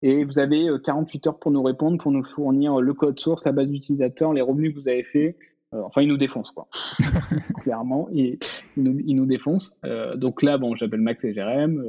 [0.02, 3.52] et vous avez 48 heures pour nous répondre, pour nous fournir le code source, la
[3.52, 5.38] base d'utilisateurs, les revenus que vous avez fait.
[5.72, 6.68] enfin, ils nous défoncent, quoi.
[7.64, 8.38] Clairement, ils,
[8.76, 9.80] nous, ils nous défoncent.
[10.16, 11.84] donc là, bon, j'appelle Max et Jérém,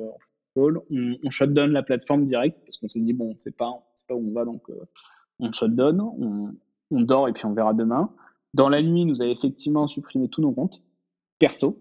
[0.56, 0.74] on,
[1.22, 3.70] on shutdown la plateforme direct parce qu'on s'est dit, bon, c'est pas,
[4.08, 4.84] pas où on va, donc euh,
[5.38, 6.54] on shutdown, on,
[6.90, 8.10] on dort et puis on verra demain.
[8.54, 10.82] Dans la nuit, nous avons effectivement supprimé tous nos comptes
[11.38, 11.78] perso.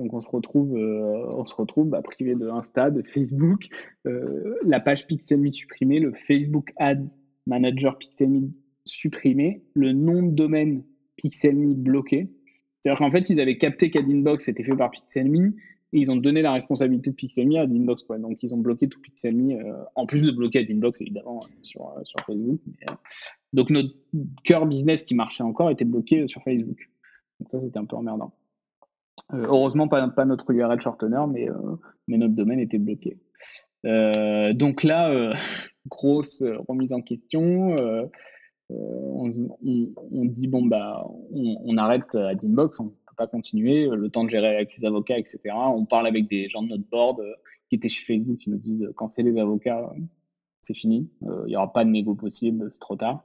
[0.00, 3.68] Donc on se retrouve, euh, on se retrouve bah, privé de Insta, de Facebook,
[4.06, 7.14] euh, la page Pixelme supprimée, le Facebook Ads
[7.46, 8.50] Manager Pixelme
[8.86, 10.82] supprimé, le nom de domaine
[11.16, 12.30] Pixelme bloqué.
[12.80, 15.52] C'est-à-dire qu'en fait, ils avaient capté qu'Adinbox était fait par Pixelme
[15.92, 18.06] et ils ont donné la responsabilité de Pixelme à Adinbox.
[18.06, 22.00] Donc, ils ont bloqué tout Pixelme, euh, en plus de bloquer Adinbox, évidemment, sur, euh,
[22.04, 22.58] sur Facebook.
[23.52, 23.94] Donc, notre
[24.44, 26.88] cœur business qui marchait encore était bloqué sur Facebook.
[27.38, 28.32] Donc, ça, c'était un peu emmerdant.
[29.32, 31.48] Heureusement, pas, pas, notre URL shortener, mais,
[32.08, 33.18] mais notre domaine était bloqué.
[33.84, 35.32] donc là,
[35.88, 37.76] grosse remise en question.
[38.68, 42.92] On, dit, bon, bah, on, arrête Adinbox, on
[43.26, 45.40] continuer, euh, le temps de gérer avec les avocats, etc.
[45.54, 47.32] On parle avec des gens de notre board euh,
[47.68, 49.92] qui étaient chez Facebook qui nous disent euh, quand c'est les avocats,
[50.60, 53.24] c'est fini, il n'y aura pas de négo possible, c'est trop tard.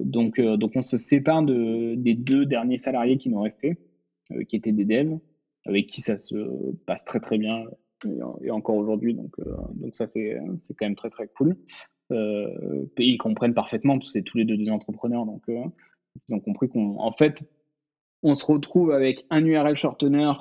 [0.00, 3.78] donc, on se sépare de, des deux derniers salariés qui nous restaient,
[4.48, 5.18] qui étaient des devs,
[5.66, 6.36] avec qui ça se
[6.86, 7.64] passe très très bien
[8.42, 9.14] et, encore aujourd'hui.
[9.14, 9.34] Donc,
[9.74, 10.38] donc ça c'est
[10.78, 11.56] quand même très très cool.
[12.10, 16.68] ils comprennent parfaitement, parce que c'est tous les deux des entrepreneurs, donc ils ont compris
[16.68, 17.48] qu'en fait,
[18.22, 20.32] on se retrouve avec un URL shortener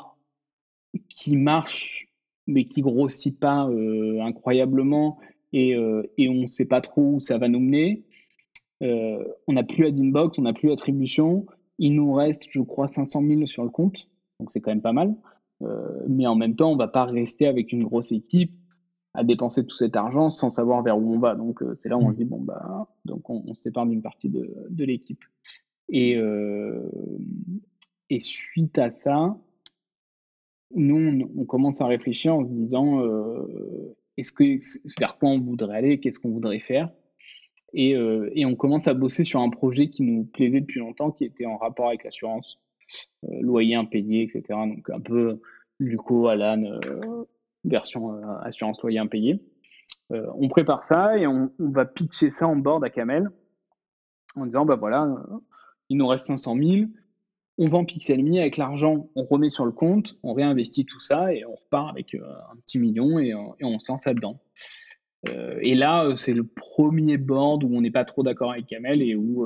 [1.10, 2.08] qui marche,
[2.48, 5.20] mais qui grossit pas euh, incroyablement
[5.54, 8.04] et, euh, et, on ne sait pas trop où ça va nous mener.
[8.84, 11.46] Euh, on n'a plus Adinbox, on n'a plus attribution.
[11.80, 14.10] Il nous reste, je crois, 500 000 sur le compte,
[14.40, 15.16] donc c'est quand même pas mal.
[16.08, 18.54] mais en même temps, on ne va pas rester avec une grosse équipe
[19.14, 21.36] à dépenser tout cet argent sans savoir vers où on va.
[21.36, 22.12] Donc c'est là où on mmh.
[22.12, 25.24] se dit bon bah donc on, se sépare d'une partie de, de l'équipe.
[25.90, 26.20] Et,
[28.10, 29.38] et suite à ça,
[30.76, 33.02] nous, on, commence à réfléchir en se disant
[34.18, 34.60] est-ce que
[35.00, 36.92] vers quoi on voudrait aller, qu'est-ce qu'on voudrait faire?
[37.74, 41.26] Et, et, on commence à bosser sur un projet qui nous plaisait depuis longtemps, qui
[41.26, 42.60] était en rapport avec l'assurance,
[43.24, 44.42] loyer impayé, etc.
[44.50, 45.42] Donc un peu
[45.78, 46.80] Luco, Alan,
[47.66, 49.42] version assurance loyer impayé.
[50.10, 53.30] on prépare ça et on, va pitcher ça en board à Camel
[54.36, 55.14] en disant bah voilà,
[55.90, 56.90] il nous reste 500 000,
[57.58, 61.44] on vend Pixelmi avec l'argent, on remet sur le compte, on réinvestit tout ça et
[61.46, 64.40] on repart avec euh, un petit million et, on se lance là-dedans.
[65.30, 68.68] Euh, et là, euh, c'est le premier board où on n'est pas trop d'accord avec
[68.68, 69.46] Kamel et où,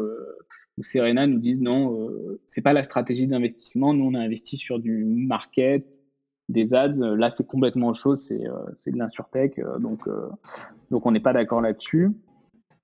[0.82, 2.09] Serena nous dit non,
[2.47, 3.93] c'est pas la stratégie d'investissement.
[3.93, 5.86] Nous, on a investi sur du market,
[6.49, 7.15] des ads.
[7.15, 9.61] Là, c'est complètement autre chose, c'est de l'insurtech.
[9.80, 10.09] donc,
[10.89, 12.09] donc, on n'est pas d'accord là-dessus.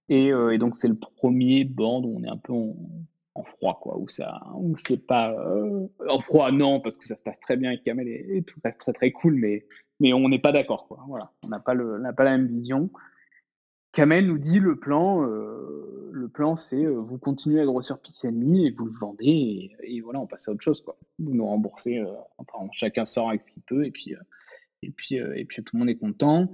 [0.10, 2.54] Et, et, donc, c'est le premier board où on est un peu
[3.38, 4.08] en froid, quoi, où
[4.56, 7.84] où c'est pas euh, en froid, non, parce que ça se passe très bien avec
[7.84, 9.66] Kamel et, tout passe très très cool, mais,
[10.00, 10.88] mais on n'est pas d'accord.
[11.08, 12.90] Voilà, on n'a pas pas la même vision.
[13.94, 18.56] Kamel nous dit le plan, euh, le plan, c'est euh, vous continuez à grossir Pixelme
[18.56, 20.98] et vous le vendez et, voilà, on passe à autre chose, quoi.
[21.20, 22.04] Vous nous remboursez,
[22.38, 24.14] enfin, chacun sort avec ce qu'il peut et puis,
[24.84, 26.52] et puis, et puis tout le monde est content.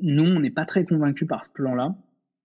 [0.00, 1.94] nous, on n'est pas très convaincus par ce plan-là.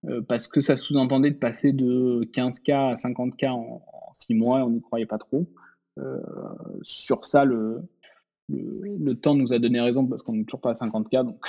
[0.06, 4.70] Euh, parce que ça sous-entendait de passer de 15K à 50K en, 6 mois, on
[4.70, 5.46] n'y croyait pas trop.
[5.98, 6.18] Euh,
[6.82, 7.82] sur ça, le,
[8.50, 11.44] le, temps nous a donné raison parce qu'on n'est toujours pas à 50K, donc,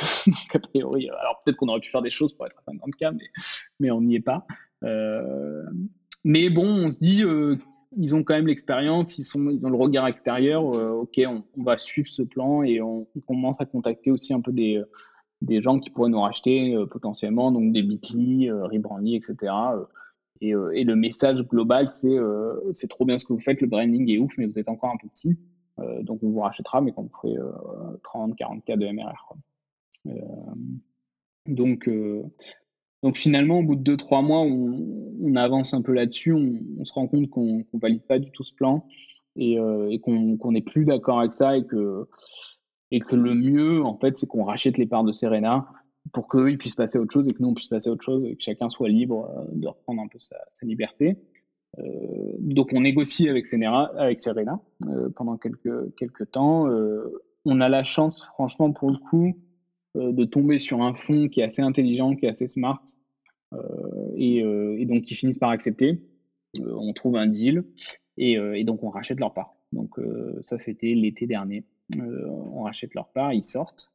[0.53, 3.17] a priori, alors peut-être qu'on aurait pu faire des choses pour être à 50K,
[3.79, 4.45] mais, on n'y est pas.
[4.83, 5.63] Euh,
[6.23, 7.23] mais bon, on se dit,
[7.97, 12.21] ils ont quand même l'expérience, ils, ont le regard extérieur, ok, on, va suivre ce
[12.21, 14.81] plan et on, commence à contacter aussi un peu des,
[15.41, 19.35] des gens qui pourraient nous racheter euh, potentiellement, donc des Bitly, euh, Rebrandly, etc.
[19.73, 19.85] Euh,
[20.39, 22.17] et, et, le message global, c'est
[22.73, 24.89] c'est trop bien ce que vous faites, le branding est ouf, mais vous êtes encore
[24.89, 25.37] un peu petit.
[25.77, 27.37] Donc on vous rachètera, mais quand vous ferez
[28.03, 29.33] 30, 40 k de MRR.
[31.47, 31.89] Donc,
[33.03, 37.07] donc finalement, au bout de 2-3 mois, on, avance un peu là-dessus, on, se rend
[37.07, 38.85] compte qu'on ne valide pas du tout ce plan
[39.35, 39.57] et,
[40.03, 42.07] qu'on n'est plus d'accord avec ça et que,
[42.91, 45.67] et que le mieux, en fait, c'est qu'on rachète les parts de Serena
[46.13, 48.03] pour qu'eux, puissent passer à autre chose et que nous, on puisse passer à autre
[48.03, 51.17] chose et que chacun soit libre de reprendre un peu sa, liberté.
[51.77, 54.59] Donc on négocie avec Serena, avec Serena
[55.15, 56.67] pendant quelques, quelques temps.
[57.45, 59.35] on a la chance, franchement, pour le coup,
[59.97, 62.81] euh, de tomber sur un fonds qui est assez intelligent, qui est assez smart,
[63.53, 63.57] euh,
[64.17, 65.99] euh, et, donc qui finissent par accepter.
[66.61, 67.65] on trouve un deal,
[68.17, 69.55] et, donc on rachète leur part.
[69.73, 69.99] Donc
[70.41, 71.65] ça, c'était l'été dernier.
[71.97, 73.91] on rachète leur part, ils sortent,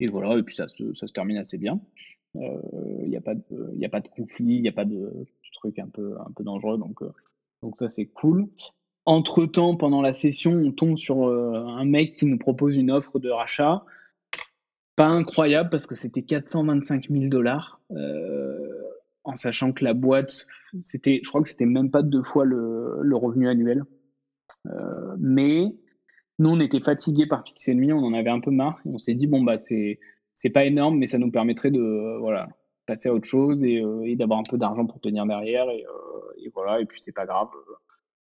[0.00, 1.80] et voilà, et puis ça se, ça se termine assez bien.
[2.34, 6.16] Il n'y a, a pas de conflit, il n'y a pas de truc un peu,
[6.20, 7.00] un peu dangereux, donc,
[7.62, 8.48] donc ça c'est cool.
[9.04, 13.30] Entre-temps, pendant la session, on tombe sur un mec qui nous propose une offre de
[13.30, 13.84] rachat
[14.96, 18.82] pas incroyable parce que c'était 425 000 dollars, euh,
[19.24, 20.46] en sachant que la boîte,
[20.76, 23.84] c'était, je crois que c'était même pas deux fois le, revenu annuel.
[24.66, 25.74] Euh, mais
[26.38, 28.80] nous, on était fatigués par Pixelmi, on en avait un peu marre.
[28.84, 29.98] On s'est dit, bon, bah, c'est,
[30.34, 32.48] c'est pas énorme, mais ça nous permettrait de voilà,
[32.86, 35.68] passer à autre chose et, euh, d'avoir un peu d'argent pour tenir derrière.
[35.70, 35.84] Et,
[36.38, 37.48] et voilà, et puis c'est pas grave,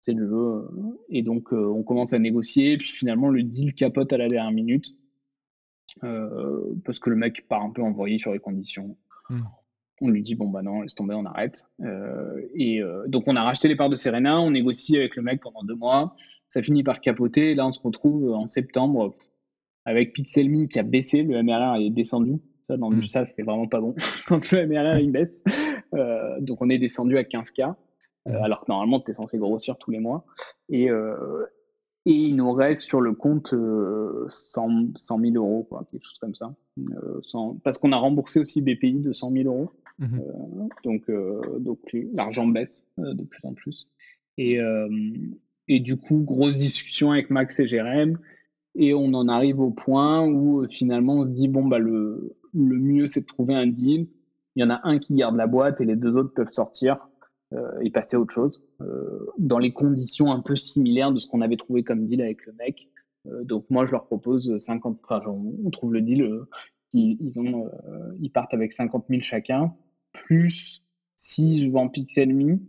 [0.01, 0.68] c'est le jeu.
[1.10, 2.74] Et donc, on commence à négocier.
[2.74, 4.95] Et puis finalement, le deal capote à la dernière minute.
[6.03, 8.95] Euh, parce que le mec part un peu envoyé sur les conditions.
[9.30, 9.41] Hmm.
[10.01, 11.66] On lui dit bon bah non, laisse tomber, on arrête.
[11.82, 15.24] Euh, et euh, donc on a racheté les parts de Serena, on négocie avec le
[15.24, 16.16] mec pendant deux mois.
[16.47, 17.51] Ça finit par capoter.
[17.51, 19.16] Et là on se retrouve en septembre
[19.86, 22.39] avec Pixelme qui a baissé, le MRR est descendu.
[22.70, 23.03] Ça, dans hmm.
[23.03, 23.93] c'est vraiment pas bon
[24.28, 25.43] quand le MRR il baisse.
[26.39, 27.76] donc on est descendu à 15K.
[28.26, 28.36] Hmm.
[28.43, 30.26] alors que normalement, tu es censé grossir tous les mois.
[30.70, 30.89] Et,
[32.05, 36.36] et il nous reste sur le compte 100, euh, 000 euros, quoi, quelque chose comme
[36.36, 36.55] ça.
[36.80, 37.22] Euh,
[37.63, 39.72] parce qu'on a remboursé aussi BPI de 100 000 euros.
[40.01, 40.07] Euh,
[40.86, 41.11] donc,
[41.59, 41.80] donc
[42.13, 43.89] l'argent baisse de plus en plus.
[44.38, 44.59] Et,
[45.67, 48.17] et du coup, grosse discussion avec Max et Jérém.
[48.76, 52.80] Et on en arrive au point où finalement on se dit bon, bah, le, le
[52.80, 54.08] mieux c'est de trouver un deal.
[54.56, 57.10] Il y en a un qui garde la boîte et les deux autres peuvent sortir.
[57.52, 61.26] Euh, et passer à autre chose, euh, dans les conditions un peu similaires de ce
[61.26, 62.88] qu'on avait trouvé comme deal avec le mec.
[63.26, 66.41] Euh, donc moi, je leur propose 50, enfin, on trouve le deal,
[66.93, 67.68] ils, ont,
[68.20, 69.74] ils partent avec 50 000 chacun,
[70.14, 70.84] plus
[71.16, 72.60] si je vends Pixelme,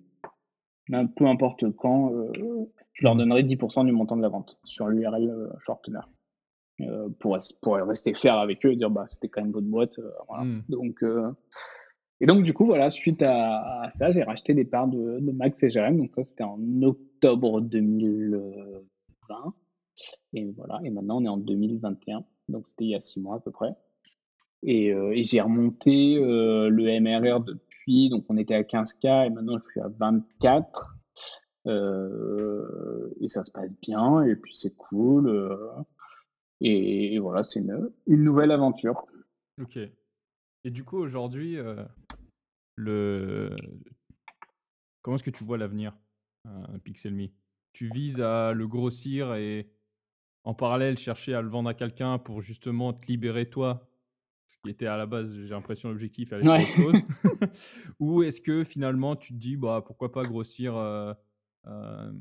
[0.88, 2.14] ben, peu importe quand,
[2.94, 6.00] je leur donnerai 10% du montant de la vente sur l'URL shortener.
[7.18, 9.98] Pour, pour rester faire avec eux et dire bah c'était quand même votre boîte.
[10.28, 10.44] voilà.
[10.44, 10.62] Hmm.
[10.68, 11.02] Donc
[12.20, 15.70] et donc, du coup, voilà, suite à, ça, j'ai racheté des parts de, Max et
[15.70, 15.96] Jérém.
[15.96, 19.54] Donc, ça, c'était en octobre 2020.
[20.34, 22.24] Et voilà, et maintenant, on est en 2021.
[22.48, 23.74] Donc, c'était il y a six mois à peu près.
[24.62, 28.10] Et, euh, j'ai remonté euh, le MRR depuis.
[28.10, 30.96] Donc, on était à 15K et maintenant, je suis à 24.
[31.66, 34.22] Euh, et ça se passe bien.
[34.24, 35.50] Et puis, c'est cool.
[36.60, 39.06] Et, voilà, c'est une, une nouvelle aventure.
[39.60, 39.76] Ok.
[39.76, 41.56] Et du coup, aujourd'hui,
[42.80, 43.56] le...
[45.02, 45.96] comment est-ce que tu vois l'avenir,
[46.46, 47.28] euh, Pixelme
[47.72, 49.70] Tu vises à le grossir et
[50.44, 53.86] en parallèle chercher à le vendre à quelqu'un pour justement te libérer toi,
[54.46, 57.02] ce qui était à la base, j'ai l'impression, l'objectif avec autre chose.
[58.00, 61.12] Ou est-ce que finalement tu te dis, bah, pourquoi pas grossir euh,
[61.66, 62.12] euh,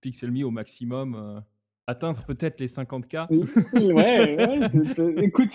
[0.00, 1.44] Pixelme au maximum
[1.90, 3.26] atteindre peut-être les 50K.
[3.92, 5.50] ouais, écoute,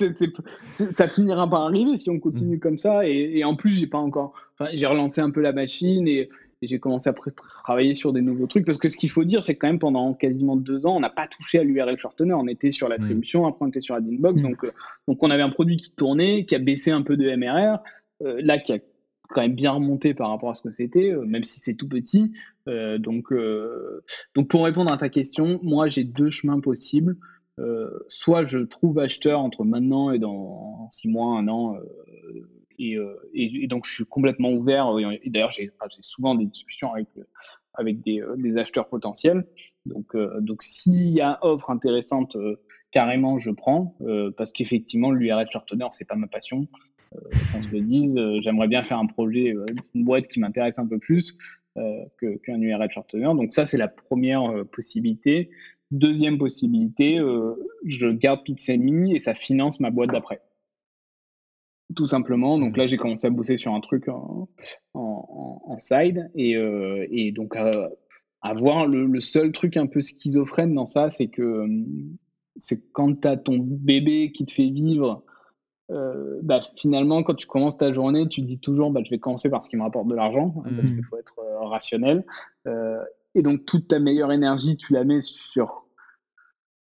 [0.70, 2.60] ça finira par arriver si on continue mm.
[2.60, 3.08] comme ça.
[3.08, 4.34] Et, en plus, j'ai pas encore.
[4.54, 6.30] Enfin, j'ai relancé un peu la machine et,
[6.62, 8.66] j'ai commencé à travailler sur des nouveaux trucs.
[8.66, 11.00] Parce que ce qu'il faut dire, c'est que quand même pendant quasiment deux ans, on
[11.00, 12.34] n'a pas touché à l'URL shortener.
[12.34, 14.40] On était sur l'attribution, après on était sur la Dinbox.
[14.40, 14.42] Mm.
[14.42, 14.72] Donc, euh,
[15.08, 17.84] donc on avait un produit qui tournait, qui a baissé un peu de MRR.
[18.24, 18.80] Euh, là, qui a
[19.30, 21.88] quand même bien remonté par rapport à ce que c'était, euh, même si c'est tout
[21.88, 22.34] petit.
[22.68, 24.04] Euh, donc, euh,
[24.36, 27.18] donc, pour répondre à ta question, moi, j'ai deux chemins possibles.
[28.08, 31.78] soit je trouve acheteur entre maintenant et dans six mois, un an,
[32.78, 32.98] et,
[33.68, 34.94] donc je suis complètement ouvert.
[35.26, 35.72] D'ailleurs, j'ai
[36.02, 37.08] souvent des discussions avec,
[37.74, 39.48] avec des, acheteurs potentiels.
[39.86, 42.36] Donc, donc s'il y a offre intéressante,
[42.92, 43.96] carrément, je prends,
[44.36, 46.68] parce qu'effectivement, l'URL shortener, c'est pas ma passion.
[47.14, 48.18] Euh, qu'on se le dise.
[48.18, 51.38] Euh, j'aimerais bien faire un projet, euh, une boîte qui m'intéresse un peu plus
[52.44, 53.26] qu'un URL shortener.
[53.26, 55.50] Donc ça, c'est la première possibilité.
[55.92, 57.18] Deuxième possibilité,
[57.84, 60.40] je garde Pixelme et ça finance ma boîte d'après.
[61.98, 62.58] Tout simplement.
[62.60, 64.48] Donc là, j'ai commencé à bosser sur un truc en,
[65.80, 66.32] side.
[66.34, 71.68] Et, donc, à, voir le, le, seul truc un peu schizophrène dans ça, c'est que
[72.56, 75.26] c'est quand tu as ton bébé qui te fait vivre
[75.90, 79.50] bah, finalement, quand tu commences ta journée, tu te dis toujours, bah, je vais commencer
[79.50, 81.04] par ce qui me rapporte de l'argent, hein, parce qu'il mmh.
[81.10, 81.36] faut être
[81.70, 82.26] rationnel.
[83.36, 85.86] et donc, toute ta meilleure énergie, tu la mets sur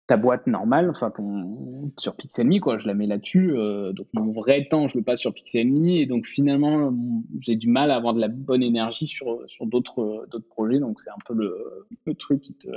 [0.07, 3.57] ta boîte normale, enfin ton, sur Pixelme, quoi, je la mets là-dessus.
[3.57, 6.93] Euh, donc mon vrai temps, je le passe sur Pixelme, et donc finalement,
[7.39, 10.79] j'ai du mal à avoir de la bonne énergie sur, sur d'autres, projets.
[10.79, 12.69] Donc c'est un peu le, le truc qui, te,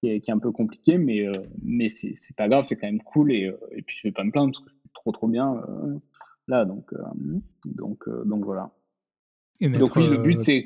[0.00, 3.32] qui, est, un peu compliqué, mais, euh, mais c'est, pas grave, c'est quand même cool.
[3.32, 5.62] Et, euh, et puis je vais pas me plaindre parce que je trop trop bien
[6.48, 6.64] là.
[6.64, 6.90] Donc,
[7.64, 8.70] donc, donc voilà.
[9.60, 10.64] donc oui, le but c'est,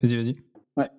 [0.00, 0.36] Vas-y, vas-y.
[0.76, 0.90] Ouais.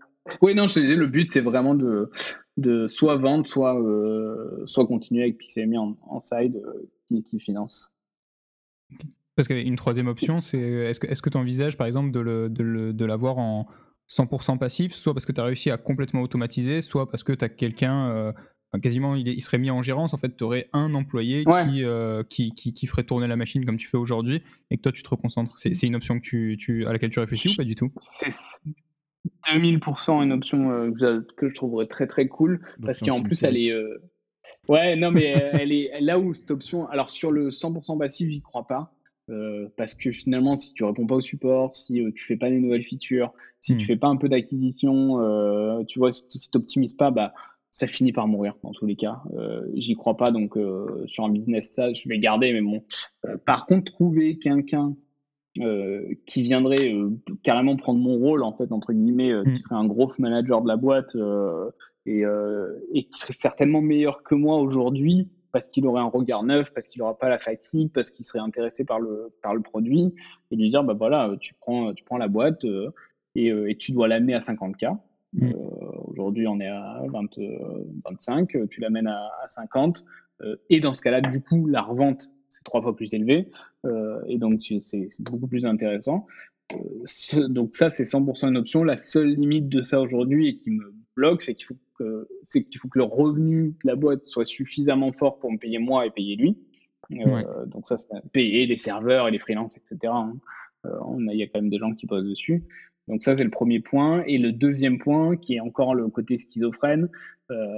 [0.41, 2.09] Oui, non, je te disais, le but c'est vraiment de
[2.57, 7.39] de soit vendre, soit, euh, soit continuer avec Pixelme en, en side euh, qui, qui,
[7.39, 7.95] finance.
[9.35, 13.39] Parce qu'une troisième option, c'est est-ce que tu envisages par exemple de, le, de, l'avoir
[13.39, 13.67] en
[14.07, 17.43] 100% passif, soit parce que tu as réussi à complètement automatiser, soit parce que tu
[17.43, 18.31] as quelqu'un, euh,
[18.81, 21.45] quasiment il, il, serait mis en gérance, en fait tu aurais un employé
[22.29, 24.41] qui, qui, qui, ferait tourner la machine comme tu fais aujourd'hui
[24.71, 25.57] et que toi tu te reconcentres.
[25.57, 27.91] C'est une option que tu, tu, à laquelle tu réfléchis ou pas du tout?
[29.47, 30.91] 2000% une option euh,
[31.37, 34.01] que je trouverais très très cool parce qu'en plus elle est euh,
[34.67, 38.41] ouais non mais elle est là où cette option alors sur le 100% passif j'y
[38.41, 38.93] crois pas
[39.29, 42.59] euh, parce que finalement si tu réponds pas au support si tu fais pas des
[42.59, 43.31] nouvelles features
[43.61, 43.87] si tu hmm.
[43.87, 45.17] fais pas un peu d'acquisition
[45.87, 47.33] tu vois si tu n'optimises pas bah
[47.75, 49.23] ça finit par mourir dans tous les cas
[49.73, 50.57] j'y crois pas donc
[51.05, 52.83] sur un business ça je vais garder mais bon
[53.45, 54.95] par contre trouver quelqu'un
[55.59, 57.11] euh, qui viendrait euh,
[57.43, 59.57] carrément prendre mon rôle en fait entre guillemets, euh, qui mm.
[59.57, 61.15] serait un gros manager de la boîte
[62.07, 62.23] et,
[62.91, 66.87] et, qui serait certainement meilleur que moi aujourd'hui parce qu'il aurait un regard neuf, parce
[66.87, 70.15] qu'il n'aura pas la fatigue, parce qu'il serait intéressé par le, par le produit,
[70.49, 72.65] et lui dire, bah voilà, tu prends, tu prends la boîte
[73.35, 74.97] et, et, tu dois l'amener à 50K.
[75.33, 75.51] Mm.
[76.13, 77.29] Aujourd'hui, on est à 20,
[78.05, 80.05] 25, tu l'amènes à, à 50,
[80.69, 83.49] et dans ce cas-là, du coup, la revente c'est trois fois plus élevé.
[83.85, 86.27] Euh, et donc, c'est beaucoup plus intéressant.
[86.73, 88.83] Euh, donc, ça, c'est 100% une option.
[88.83, 92.77] La seule limite de ça aujourd'hui et qui me bloque, c'est qu'il faut, que, qu'il
[92.77, 96.11] faut que le revenu de la boîte soit suffisamment fort pour me payer moi et
[96.11, 96.57] payer lui.
[97.11, 99.97] Euh, donc, ça, c'est payer les serveurs et les freelances, etc.
[100.13, 100.35] Hein.
[100.85, 102.63] Il y a quand même des gens qui posent dessus.
[103.07, 104.23] Donc ça, c'est le premier point.
[104.27, 107.09] Et le deuxième point, qui est encore le côté schizophrène,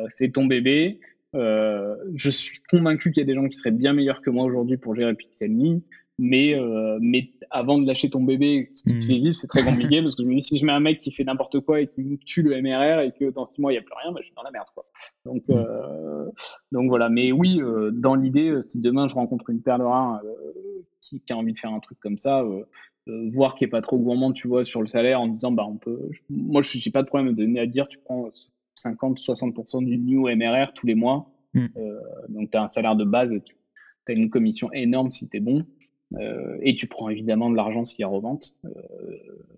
[0.10, 1.00] c'est ton bébé.
[1.36, 4.46] Euh, je suis convaincu qu'il y a des gens qui seraient bien meilleurs que moi
[4.46, 5.82] aujourd'hui pour gérer Pixelme,
[6.18, 9.08] mais, euh, mais avant de lâcher ton bébé, ce qui te hmm.
[9.08, 11.00] fait vivre, c'est très compliqué parce que je me dis si je mets un mec
[11.00, 13.74] qui fait n'importe quoi et qui me tue le MRR et que dans six mois
[13.74, 14.68] il n'y a plus rien, bah, je suis dans la merde.
[14.74, 14.86] Quoi.
[15.26, 15.54] Donc, hmm.
[15.54, 16.26] euh,
[16.72, 17.60] donc voilà, mais oui,
[17.92, 20.22] dans l'idée, si demain je rencontre une perle rare
[21.02, 22.46] qui, qui, a envie de faire un truc comme ça,
[23.08, 25.78] voir qu'il n'est pas trop gourmand, tu vois, sur le salaire en disant bah on
[25.78, 26.10] peut.
[26.30, 28.30] Moi je n'ai pas de problème de donner à dire, tu prends
[28.78, 31.32] 50-60% du new MRR tous les mois.
[31.54, 31.66] Mm.
[31.78, 32.00] Euh,
[32.30, 35.40] donc, tu as un salaire de base, tu as une commission énorme si tu es
[35.40, 35.66] bon.
[36.14, 38.60] Euh, et tu prends évidemment de l'argent s'il y a revente.
[38.66, 38.70] Euh,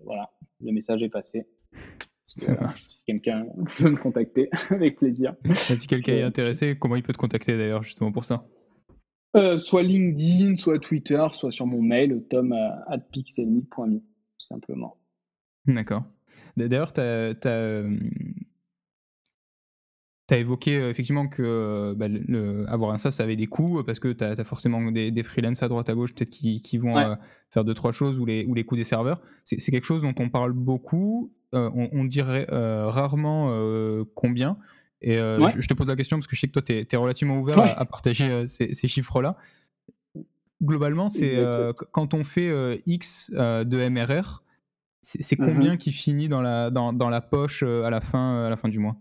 [0.04, 0.30] voilà,
[0.60, 1.46] le message est passé.
[2.22, 3.46] Si, quelqu'un
[3.78, 5.34] veut me contacter, avec plaisir.
[5.54, 8.46] Si quelqu'un est intéressé, comment il peut te contacter d'ailleurs, justement pour ça?
[9.34, 13.22] Soit LinkedIn, soit Twitter, soit sur mon mail, tom at tout
[14.38, 14.96] simplement.
[15.66, 16.04] D'accord.
[16.56, 17.34] D'ailleurs, tu as,
[20.30, 22.06] as évoqué euh, effectivement que euh, bah,
[22.70, 25.62] avoir un SaaS, ça avait des coûts parce que tu as, forcément des, des freelances
[25.62, 27.14] à droite à gauche peut-être qui, qui, vont euh,
[27.50, 29.20] faire deux, trois choses ou les, ou les coûts des serveurs.
[29.44, 31.32] C'est quelque chose dont on parle beaucoup.
[31.52, 34.58] on, dirait rarement combien.
[35.00, 37.38] Et je, te pose la question parce que je sais que toi, tu es, relativement
[37.38, 39.36] ouvert à, partager ces, ces chiffres-là.
[40.62, 41.42] Globalement, c'est
[41.92, 44.42] quand on fait X de MRR,
[45.02, 48.50] c'est mmh combien qui finit dans la, dans, dans la poche à, la fin, à
[48.50, 48.96] la fin du mois?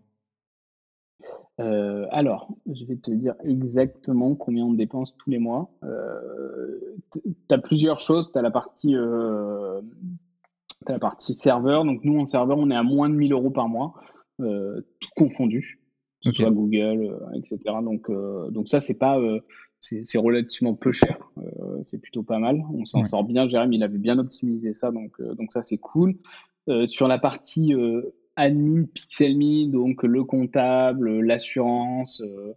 [1.59, 5.71] Euh, alors, je vais te dire exactement combien on dépense tous les mois.
[5.83, 6.79] Euh,
[7.13, 8.31] tu as plusieurs choses.
[8.31, 9.81] Tu as la partie euh,
[10.87, 11.83] la partie serveur.
[11.83, 13.95] Donc nous en serveur, on est à moins de 1000 euros par mois,
[14.39, 15.79] tout confondu,
[16.23, 17.59] que ce soit Google, etc.
[17.83, 18.09] Donc
[18.51, 19.19] donc ça c'est pas
[19.79, 21.17] c'est relativement peu cher.
[21.83, 22.63] c'est plutôt pas mal.
[22.73, 23.47] On s'en sort bien.
[23.47, 26.15] Jérémy il avait bien optimisé ça, donc donc ça c'est cool.
[26.87, 27.73] sur la partie
[28.37, 32.53] admin Pixelme, donc le comptable, l'assurance, euh,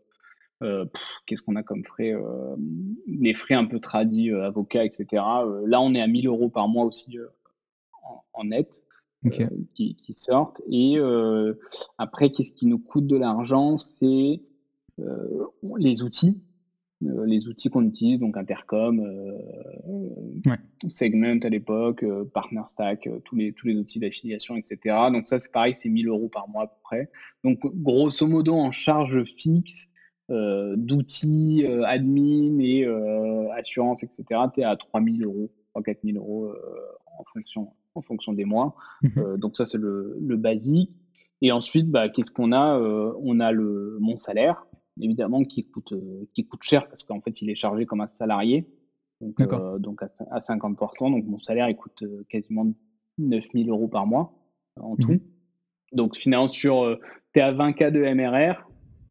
[0.62, 0.84] euh,
[1.26, 2.54] qu'est-ce qu'on a comme frais euh,
[3.08, 5.06] Les frais un peu tradis, avocats, etc.
[5.12, 7.18] là, on est à 1000 euros par mois aussi
[8.34, 8.82] en, net.
[9.74, 10.62] Qui, sortent.
[10.70, 10.98] Et
[11.98, 13.76] après, qu'est-ce qui nous coûte de l'argent?
[13.76, 14.40] C'est
[15.78, 16.40] les outils.
[17.02, 20.56] Euh, les outils qu'on utilise, donc Intercom, euh,
[20.86, 24.96] Segment à l'époque, euh, Partner Stack, tous, les, tous les outils d'affiliation, etc.
[25.10, 27.10] Donc ça, c'est pareil, c'est 1000 euros par mois à peu près.
[27.42, 29.88] Donc grosso modo, en charge fixe,
[30.28, 32.86] d'outils, admin et
[33.56, 34.24] assurance, etc.,
[34.54, 36.52] tu es à 3000 euros, 3 4 000 euros
[37.18, 38.74] en, fonction, en fonction des mois.
[39.02, 40.92] Mmh donc ça, c'est le, le, basique.
[41.42, 44.66] Et ensuite, bah, qu'est-ce qu'on a On a le, mon salaire,
[45.00, 45.94] évidemment, qui coûte,
[46.34, 48.66] qui coûte cher parce qu'en fait, il est chargé comme un salarié.
[49.20, 49.40] Donc,
[49.78, 51.10] donc à, 50%.
[51.10, 52.66] Donc mon salaire, il coûte quasiment
[53.18, 54.32] 9000 euros par mois
[54.76, 55.20] en mmh tout.
[55.92, 56.98] Donc finalement, sur,
[57.32, 58.69] tu es à 20K de MRR,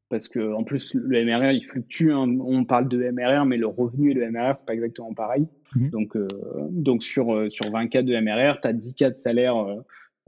[0.10, 2.12] parce que en plus, le MRR, il fluctue.
[2.12, 2.38] Hein.
[2.42, 5.48] On parle de MRR, mais le revenu et le MRR, c'est pas exactement pareil.
[5.76, 6.18] Mmh donc,
[6.72, 9.84] donc sur, sur 20K de MRR, tu as 10K de salaire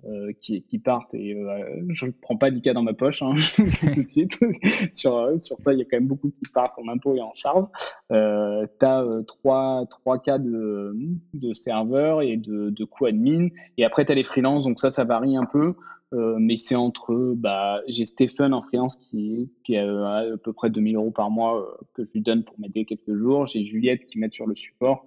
[0.08, 3.34] euh, qui, qui, partent et euh, je ne prends pas 10K dans ma poche hein,
[3.56, 4.40] tout de suite.
[4.94, 7.22] sur, euh, sur ça, il y a quand même beaucoup qui partent en impôts et
[7.22, 7.66] en charge.
[8.12, 10.96] Euh, tu as 3, 3 cas de,
[11.36, 13.50] de serveurs et de, de coûts admin.
[13.78, 15.76] Et après, tu as les freelances, donc ça, ça varie un peu.
[16.14, 20.70] Euh, mais c'est entre, bah, j'ai Stephen en freelance qui, qui a à peu près
[20.70, 23.48] 2000 euros par mois que je lui donne pour m'aider quelques jours.
[23.48, 25.06] J'ai Juliette qui m'aide sur le support,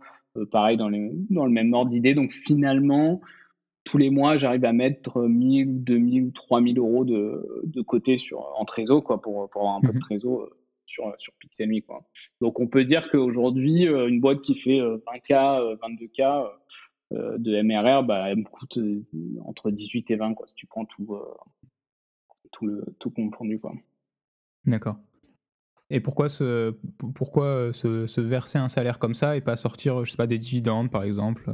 [0.50, 2.14] pareil dans, les, dans le même ordre d'idée.
[2.14, 3.20] Donc finalement,
[3.84, 8.52] tous les mois, j'arrive à mettre 1000, 2000 ou 3000 euros de, de côté sur,
[8.58, 10.56] en trésor, quoi, pour, pour avoir un peu de mmh trésor euh,
[10.86, 11.80] sur, sur Pixelme.
[11.82, 12.02] Quoi.
[12.40, 16.48] Donc, on peut dire qu'aujourd'hui, euh, une boîte qui fait 20K, 22K
[17.38, 19.02] de MRR, bah, elle me coûte euh,
[19.44, 21.18] entre 18 et 20, quoi, si tu prends tout,
[22.52, 23.58] tout, le, tout confondu.
[23.58, 23.74] Quoi.
[24.64, 24.96] D'accord.
[25.90, 26.74] Et pourquoi, se,
[27.14, 30.38] pourquoi se, se, verser un salaire comme ça et pas sortir, je sais pas, des
[30.38, 31.52] dividendes, par exemple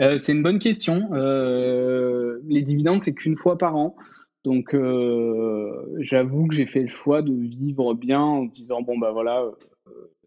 [0.00, 1.10] euh, c'est une bonne question.
[1.12, 3.96] Euh, les dividendes, c'est qu'une fois par an.
[4.44, 9.12] Donc, euh, j'avoue que j'ai fait le choix de vivre bien en disant bon, bah
[9.12, 9.44] voilà,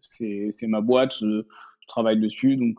[0.00, 1.44] c'est ma boîte, je,
[1.86, 2.56] travaille dessus.
[2.56, 2.78] Donc,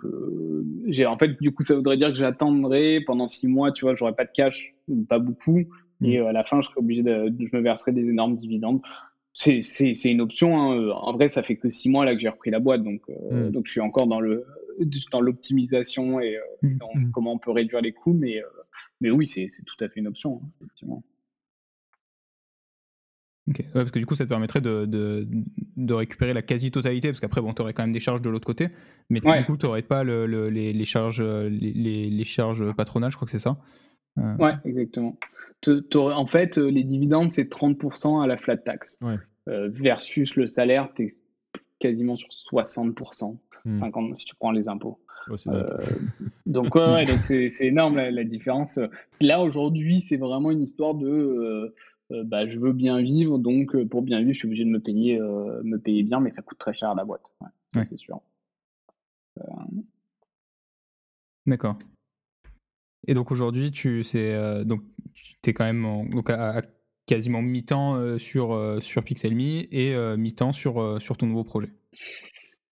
[0.87, 3.95] j'ai en fait, du coup, ça voudrait dire que j'attendrai pendant six mois, tu vois,
[3.95, 4.73] j'aurais pas de cash,
[5.09, 5.63] pas beaucoup.
[6.01, 6.25] Et mmh.
[6.25, 8.81] à la fin, je serais obligé de, je me verserai des énormes dividendes
[9.35, 10.57] c'est une option.
[10.57, 10.89] Hein.
[10.91, 13.49] En vrai, ça fait que six mois là que j'ai repris la boîte, donc, mmh.
[13.49, 14.45] donc je suis encore dans le
[15.11, 17.11] dans l'optimisation et euh, mmh, dans mmh.
[17.11, 18.13] comment on peut réduire les coûts.
[18.13, 18.47] Mais, euh,
[19.01, 21.03] mais oui, c'est tout à fait une option, hein, effectivement.
[23.73, 25.27] Parce que du coup, ça te permettrait de, de,
[25.77, 28.45] de récupérer la quasi-totalité, parce qu'après, bon, tu aurais quand même des charges de l'autre
[28.45, 28.69] côté,
[29.09, 33.17] mais du coup, tu n'aurais pas le, les, les, charges, les, les, charges patronales, je
[33.17, 33.57] crois que c'est ça.
[34.17, 34.35] Euh...
[34.37, 35.17] Ouais, exactement.
[35.93, 38.97] en fait, les dividendes, c'est 30% à la flat tax,
[39.47, 41.07] euh, versus le salaire, tu es
[41.79, 43.37] quasiment sur 60%.
[43.77, 44.13] 50 hmm.
[44.13, 44.99] si tu prends les impôts.
[45.47, 45.77] Euh,
[46.45, 48.79] donc, ouais, donc c'est, énorme la, différence.
[49.21, 51.75] Là, aujourd'hui, c'est vraiment une histoire de euh, euh,
[52.09, 55.19] bah, je veux bien vivre, donc pour bien vivre, je suis obligé de me payer,
[55.19, 57.31] me payer bien, mais ça coûte très cher à la boîte.
[57.71, 58.21] C'est sûr.
[61.45, 61.77] D'accord.
[63.07, 64.81] Et donc aujourd'hui, tu c'est donc
[65.45, 66.61] es quand même donc à,
[67.05, 71.69] quasiment mi-temps sur sur Pixelme et mi-temps sur sur ton nouveau projet?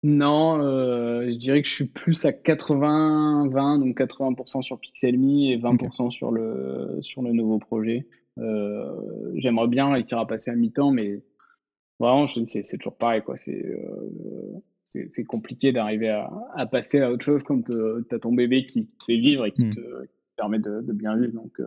[0.01, 5.57] Non, euh, je dirais que je suis plus à 80-20, donc 80% sur Pixelme et
[5.57, 8.07] 20% sur le sur le nouveau projet.
[8.39, 11.23] Euh, j'aimerais bien réussir à passer à mi-temps, mais
[11.99, 13.35] vraiment, c'est c'est toujours pareil, quoi.
[13.35, 14.59] C'est euh,
[15.07, 18.87] c'est compliqué d'arriver à à passer à autre chose quand, tu as ton bébé qui
[18.87, 19.75] te fait vivre et qui mmh.
[19.75, 20.05] te
[20.35, 21.61] permet de de bien vivre, donc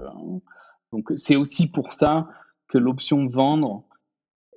[0.92, 2.28] donc c'est aussi pour ça
[2.68, 3.84] que l'option vendre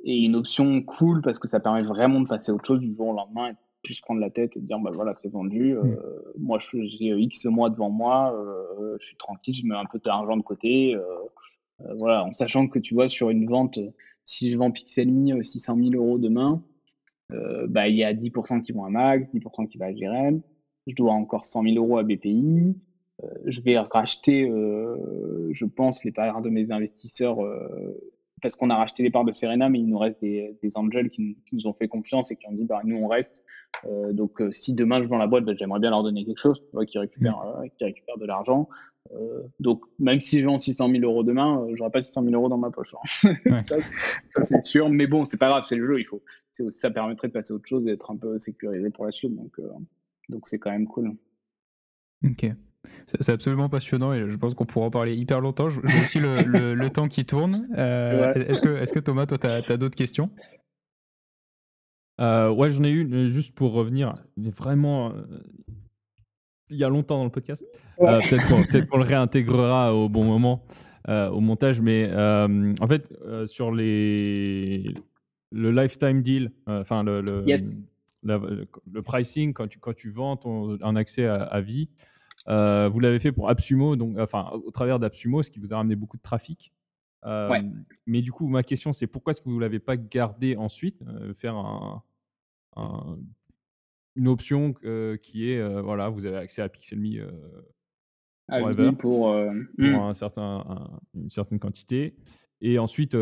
[0.04, 2.96] est une option cool parce que ça permet vraiment de passer à autre chose du
[2.96, 3.54] jour au lendemain
[3.86, 6.00] puisse prendre la tête et dire bah voilà c'est vendu euh, mm.
[6.40, 10.36] moi j'ai X mois devant moi euh, je suis tranquille je mets un peu d'argent
[10.36, 11.04] de côté euh,
[11.98, 13.80] voilà en sachant que tu vois sur une vente
[14.24, 16.64] si je vends Pixelme 600 000 euros demain
[17.68, 20.42] bah il y a 10% qui vont à Max 10% qui va à Jérém
[20.88, 22.76] je dois encore 100 000 euros à BPI
[23.46, 27.40] je vais racheter je pense les parts de mes investisseurs
[28.42, 31.10] parce qu'on a racheté les parts de Serena, mais il nous reste des, des angels
[31.10, 33.44] qui, nous ont fait confiance et qui ont dit bah, nous on reste.
[33.86, 36.42] Euh, donc euh, si demain je vends la boîte, bah, j'aimerais bien leur donner quelque
[36.42, 37.64] chose qui, récupère, mm.
[37.64, 38.70] euh, qui récupère de l'argent.
[39.60, 42.58] Donc même si je vends 600 000 euros demain, j'aurai pas 600 000 euros dans
[42.58, 42.94] ma poche.
[43.24, 43.34] Hein.
[44.28, 44.90] ça, c'est sûr.
[44.90, 46.00] Mais bon, c'est pas grave, c'est le jeu.
[46.00, 46.22] Il faut,
[46.70, 49.36] ça permettrait de passer à autre chose et d'être un peu sécurisé pour la suite.
[49.36, 49.60] Donc
[50.30, 51.16] donc c'est quand même cool.
[52.24, 52.48] Ok.
[53.08, 55.70] C'est absolument passionnant et je pense qu'on pourra en parler hyper longtemps.
[55.70, 57.68] J'ai aussi le, le, temps qui tourne.
[57.78, 60.30] Euh, est-ce que, est que, Thomas, toi, tu as, d'autres questions?
[62.22, 65.26] Euh, Ouais, j'en ai une, juste pour revenir, mais vraiment, euh,
[66.70, 67.66] il y a longtemps dans le podcast.
[67.98, 70.64] Peut-être qu'on le réintégrera au bon moment,
[71.08, 73.08] au montage, mais en fait,
[73.48, 74.94] sur les,
[75.52, 77.46] le lifetime deal, enfin, le, le,
[78.24, 81.90] le, pricing, quand tu, quand tu vends ton, un accès à vie,
[82.48, 85.78] euh, vous l'avez fait pour AppSumo, donc, enfin, au travers d'AppSumo, ce qui vous a
[85.78, 86.72] ramené beaucoup de trafic.
[88.06, 91.04] Mais du coup, ma question, c'est pourquoi est-ce que vous ne l'avez pas gardé ensuite
[91.38, 92.04] Faire un,
[94.16, 94.74] une option
[95.22, 97.28] qui est, voilà, vous avez accès à PixelMe
[98.50, 99.96] forever, pour, pour hmm.
[99.96, 102.16] un certain, une certaine quantité.
[102.62, 103.16] Et ensuite,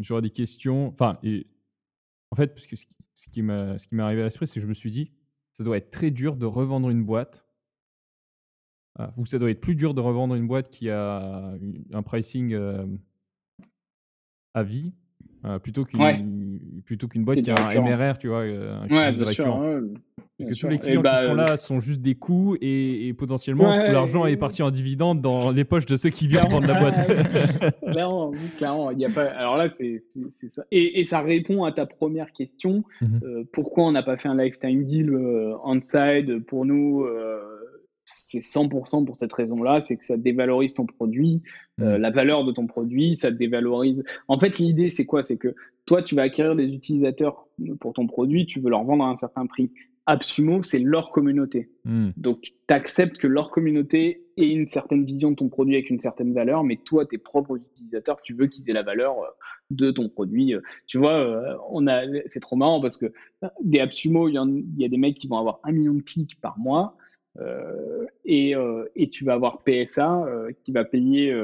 [0.00, 0.88] j'aurais des questions.
[0.88, 1.46] Enfin, et,
[2.30, 4.62] en fait, parce que ce qui, m'a, ce qui m'est arrivé à l'esprit, c'est que
[4.62, 5.12] je me suis dit,
[5.52, 7.46] ça doit être très dur de revendre une boîte.
[8.96, 11.56] Ah, ou ça doit être plus dur de revendre une boîte qui a
[11.92, 12.56] un pricing
[14.54, 14.94] à vie
[15.62, 19.80] plutôt qu'une plutôt qu'une boîte qui a un MRR, tu vois, un ouais, bien sûr,
[20.38, 24.26] Parce que tous les clients qui sont là sont juste des coûts et, potentiellement l'argent
[24.26, 27.80] est parti en dividende dans les poches de ceux qui viennent vendre la boîte.
[27.82, 28.90] clairement, clairement.
[28.90, 29.24] Il y a pas...
[29.24, 30.64] Alors là, c'est ça.
[30.70, 32.84] Et, ça répond à ta première question.
[33.00, 33.06] Mmh
[33.52, 35.14] pourquoi on n'a pas fait un lifetime deal
[35.64, 37.06] on-side pour nous
[38.06, 41.42] c'est 100% pour cette raison-là, c'est que ça dévalorise ton produit,
[41.80, 42.00] euh, mm.
[42.00, 44.04] la valeur de ton produit, ça dévalorise.
[44.28, 45.22] En fait, l'idée, c'est quoi?
[45.22, 45.54] C'est que
[45.86, 47.46] toi, tu vas acquérir des utilisateurs
[47.80, 49.70] pour ton produit, tu veux leur vendre à un certain prix.
[50.06, 51.70] Absumo, c'est leur communauté.
[51.84, 52.10] Mm.
[52.16, 56.00] Donc, tu acceptes que leur communauté ait une certaine vision de ton produit avec une
[56.00, 59.28] certaine valeur, mais toi, tes propres utilisateurs, tu veux qu'ils aient la valeur euh,
[59.70, 60.54] de ton produit.
[60.86, 63.06] Tu vois, euh, on a, c'est trop marrant parce que
[63.62, 66.38] des Absumo, il y, y, a des mecs qui vont avoir un million de clics
[66.42, 66.98] par mois.
[67.40, 71.34] Euh, et, euh, et, tu vas avoir PSA euh, qui va payer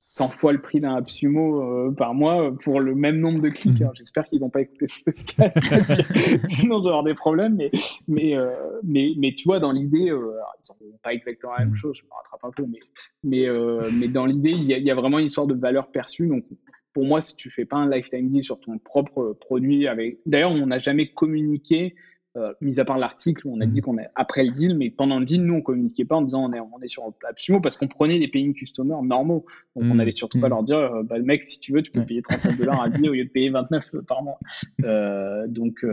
[0.00, 3.80] 100 fois le prix d'un Absumo par mois pour le même nombre de clics.
[3.80, 3.90] Mmh.
[3.94, 6.02] J'espère qu'ils vont pas écouter ce podcast,
[6.46, 7.56] sinon avoir des problèmes.
[7.56, 7.70] Mais,
[8.08, 8.34] mais,
[8.82, 11.76] mais, mais tu vois, dans l'idée, ils n'ont pas exactement la même mmh.
[11.76, 12.80] chose, je me rattrape un peu, mais,
[13.22, 13.46] mais,
[13.92, 16.26] mais dans l'idée, il y, y, a vraiment une histoire de valeur perçue.
[16.26, 16.44] Donc,
[16.92, 20.18] pour moi, si tu fais pas un lifetime deal sur ton propre produit, avec.
[20.26, 21.94] D'ailleurs, on n'a jamais communiqué
[22.36, 23.84] euh, mis à part l'article où on a dit mhm.
[23.84, 26.44] qu'on est après le deal, mais pendant le deal, nous, on communiquait pas en disant
[26.44, 29.46] on est, on est sur Absumo parce qu'on prenait des paying customers normaux.
[29.74, 29.96] Donc, on mhm.
[29.96, 30.54] n'allait surtout pas mhm.
[30.54, 32.88] leur dire, euh, bah, le mec, si tu veux, tu peux payer 39 dollars à
[32.88, 34.38] deal au lieu de payer 29 euh, par mois.
[35.48, 35.84] donc,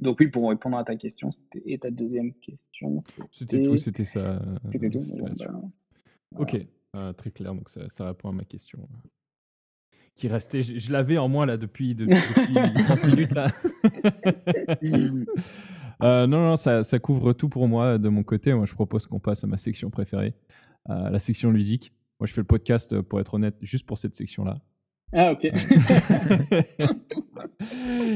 [0.00, 1.28] donc, oui, pour répondre à ta question,
[1.66, 2.98] et ta deuxième question,
[3.30, 4.40] c'était tout, c'était ça.
[4.72, 5.00] C'était tout.
[5.38, 6.66] Bah, ok,
[7.18, 8.88] très clair, donc ça, ça répond à ma question
[10.16, 10.62] qui restait.
[10.62, 12.14] Je, l'avais en moi là depuis, depuis,
[12.84, 13.46] 30 minutes là.
[16.02, 18.54] Euh, non, non, ça, ça, couvre tout pour moi de mon côté.
[18.54, 20.34] Moi, je propose qu'on passe à ma section préférée,
[20.88, 21.92] la section ludique.
[22.18, 24.60] Moi, je fais le podcast, euh, pour être honnête, juste pour cette section-là.
[25.12, 25.44] Ah, ok.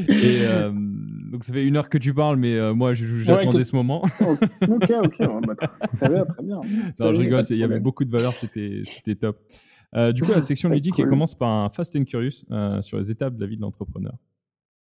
[0.08, 0.46] Et
[1.30, 4.02] donc, ça fait une heure que tu parles, mais moi, j'attendais ce moment.
[4.22, 5.18] ok, ok.
[5.46, 5.54] Bah,
[5.96, 6.60] très bien, très bien.
[7.00, 9.38] Non, je rigole, il y avait beaucoup de valeur, c'était top.
[9.96, 12.98] Euh, du coup, la section ludique, elle commence par un Fast and Curious euh, sur
[12.98, 14.16] les étapes de la vie de l'entrepreneur.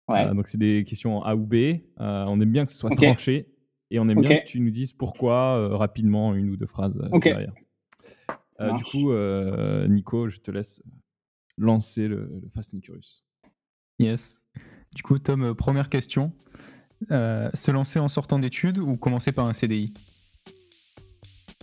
[0.10, 1.82] Euh, donc, c'est des questions A ou B.
[1.98, 3.50] on aime bien que ce soit tranché
[3.92, 7.54] et on aime bien que tu nous dises pourquoi rapidement, une ou deux phrases derrière.
[8.76, 9.12] du coup,
[9.88, 10.82] Nico, je te laisse
[11.58, 13.24] lancer le, Fast and Curious.
[14.00, 14.44] Yes.
[14.94, 16.34] Du coup, Tom, première question.
[17.10, 19.94] se lancer en sortant d'études ou commencer par un CDI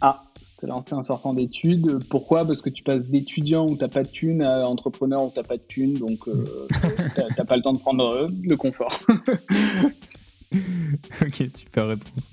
[0.02, 0.33] Ah,
[0.64, 1.98] c'est lancé en sortant d'études.
[2.08, 2.46] Pourquoi?
[2.46, 5.58] Parce que tu passes d'étudiant où t'as pas de thune à entrepreneur où t'as pas
[5.58, 6.66] de thune, donc euh,
[7.36, 8.98] t'as pas le temps de prendre euh, le confort.
[10.54, 12.30] ok, super réponse.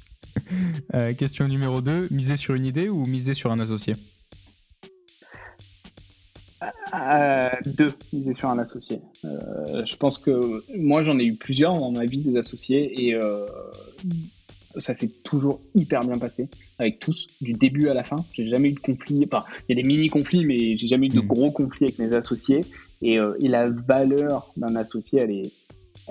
[0.93, 3.95] Euh, question numéro 2, miser sur une idée ou miser sur un associé?
[7.65, 9.01] Deux, miser sur un associé.
[9.23, 13.19] je pense que moi j'en ai eu plusieurs dans ma vie des associés et
[14.77, 16.47] ça s'est toujours hyper bien passé
[16.79, 18.17] avec tous, du début à la fin.
[18.33, 19.23] J'ai jamais eu de conflit.
[19.25, 21.27] Enfin, il y a des mini conflits, mais j'ai jamais eu de mm.
[21.27, 22.61] gros conflits avec mes associés.
[23.03, 25.51] Et, euh, et la valeur d'un associé, elle est,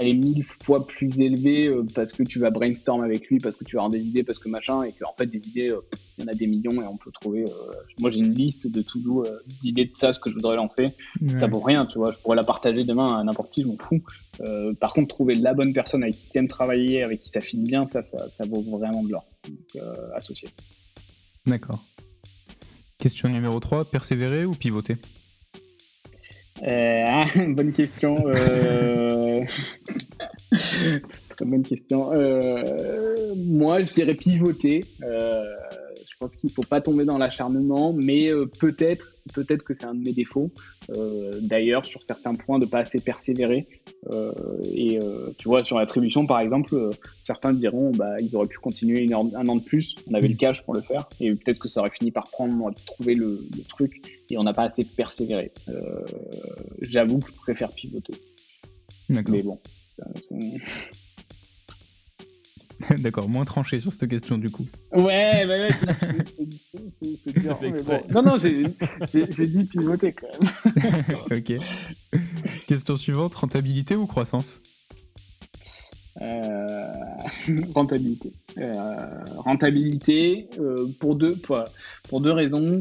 [0.01, 3.56] elle est mille fois plus élevée euh, parce que tu vas brainstorm avec lui, parce
[3.56, 5.82] que tu vas avoir des idées, parce que machin, et qu'en fait, des idées, euh,
[6.16, 7.43] il y en a des millions et on peut trouver.
[7.43, 9.24] Euh, moi, j'ai une liste de tout
[9.62, 10.93] d'idées de ça, ce que je voudrais lancer.
[11.35, 12.12] Ça vaut rien, tu vois.
[12.12, 14.02] Je pourrais la partager demain à n'importe qui, je m'en fous.
[14.81, 17.64] par contre, trouver la bonne personne avec qui tu aimes travailler, avec qui ça file
[17.64, 19.27] bien, ça, ça, ça vaut vraiment de l'or.
[19.48, 19.82] Donc,
[20.14, 20.48] associé.
[21.47, 21.85] D'accord.
[22.98, 24.97] Question numéro 3, persévérer ou pivoter?
[26.62, 28.24] Euh, bonne question.
[28.26, 29.44] Euh...
[31.30, 32.12] Très bonne question.
[32.12, 33.34] Euh...
[33.36, 34.84] Moi, je dirais pivoter.
[36.20, 39.86] Je pense qu'il ne faut pas tomber dans l'acharnement, mais euh, peut-être, peut-être que c'est
[39.86, 40.51] un de mes défauts.
[40.90, 43.66] Euh, d'ailleurs, sur certains points, de pas assez persévérer.
[44.12, 44.30] Euh,
[44.64, 44.98] et
[45.38, 46.90] tu vois, sur l'attribution, par exemple,
[47.22, 49.94] certains diront, bah, ils auraient pu continuer un an de plus.
[50.10, 52.52] On avait le cash pour le faire, et peut-être que ça aurait fini par prendre,
[52.62, 55.52] on le truc, et on n'a pas assez persévéré.
[56.82, 58.12] J'avoue que je préfère pivoter.
[59.09, 59.59] Mais bon.
[62.98, 64.66] D'accord, moins tranché sur cette question du coup.
[64.93, 65.69] Ouais, bah ouais,
[67.24, 67.59] c'est dur.
[68.11, 71.05] Non, non, j'ai dit pivoter quand même.
[71.39, 72.20] ok.
[72.66, 74.61] Question suivante, rentabilité ou croissance?
[76.23, 76.86] Euh,
[77.74, 78.32] rentabilité.
[78.59, 81.65] Euh, rentabilité euh, pour, deux, pour,
[82.09, 82.78] pour, deux raisons,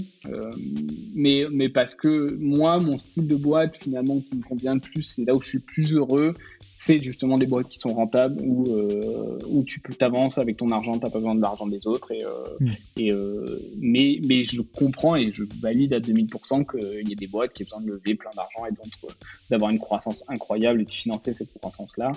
[1.15, 5.03] mais, mais parce que moi, mon style de boîte, finalement, qui me convient le plus,
[5.03, 6.35] c'est là où je suis plus heureux,
[6.81, 10.71] c'est justement des boîtes qui sont rentables où, euh, où tu peux t'avances avec ton
[10.71, 12.09] argent, tu n'as pas besoin de l'argent des autres.
[12.13, 12.29] Et, euh,
[12.61, 12.71] mm.
[12.95, 17.27] et euh, mais, mais je comprends et je valide à 2000% qu'il y a des
[17.27, 19.11] boîtes qui ont besoin de lever plein d'argent et donc
[19.49, 22.13] d'avoir une croissance incroyable et de financer cette croissance-là.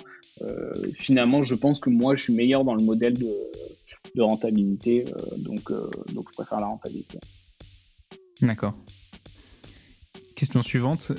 [0.93, 3.35] finalement, je pense que moi, je suis meilleur dans le modèle de,
[4.15, 5.03] de rentabilité,
[5.39, 5.73] donc,
[6.13, 7.17] donc je préfère la rentabilité.
[8.41, 8.75] D'accord.
[10.35, 11.11] Question suivante,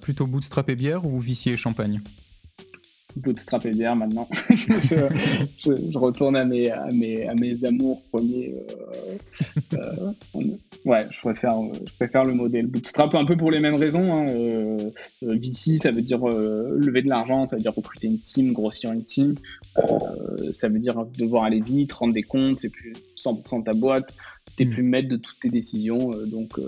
[0.00, 2.02] plutôt bootstrap et bière ou vicier et champagne?
[3.16, 4.28] Bootstrap et bière maintenant.
[4.50, 8.54] je, retourne à mes, à mes, à mes amours premiers.
[9.74, 10.42] Euh, euh,
[10.84, 14.12] ouais, je préfère, je préfère le modèle bootstrap un peu pour les mêmes raisons.
[14.12, 14.26] Hein.
[14.28, 14.90] Euh,
[15.22, 19.04] VC, ça veut dire lever de l'argent, ça veut dire recruter une team, grossir une
[19.04, 19.34] team.
[20.52, 24.14] ça veut dire devoir aller vite, rendre des comptes, c'est plus 100% de ta boîte.
[24.56, 24.70] T'es mm.
[24.70, 26.10] plus maître de toutes tes décisions.
[26.26, 26.60] donc,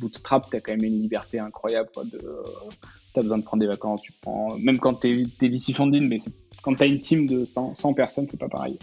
[0.00, 2.20] bootstrap, t'as quand même une liberté incroyable de
[3.12, 4.56] tu as besoin de prendre des vacances, tu prends.
[4.58, 6.18] Même quand tu es, VC funding, mais
[6.62, 8.78] quand tu as une team de 100, 100 personnes, c'est pas pareil.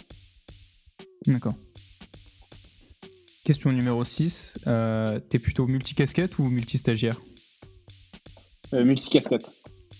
[1.25, 1.55] D'accord.
[3.43, 4.59] Question numéro 6.
[4.67, 7.19] Euh, tu es plutôt multicasquette ou multi-stagiaire?
[8.73, 9.49] Euh, Multicasquette.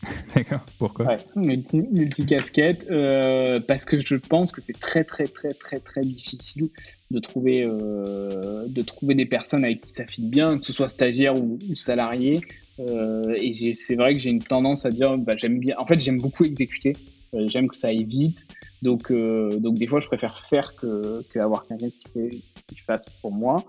[0.35, 0.61] D'accord.
[0.77, 1.05] Pourquoi?
[1.07, 2.87] Ouais, multi-casquette.
[2.89, 6.69] Euh, parce que je pense que c'est très, très, très, très, très difficile
[7.11, 10.89] de trouver, euh, de trouver des personnes avec qui ça fit bien, que ce soit
[10.89, 12.39] stagiaire ou, ou salarié.
[12.79, 15.75] Euh, et c'est vrai que j'ai une tendance à dire, bah, j'aime bien.
[15.77, 16.95] En fait, j'aime beaucoup exécuter.
[17.33, 18.45] Euh, j'aime que ça aille vite.
[18.81, 23.03] Donc, euh, donc des fois, je préfère faire que, que avoir quelqu'un qui, qui, fasse
[23.21, 23.65] pour moi.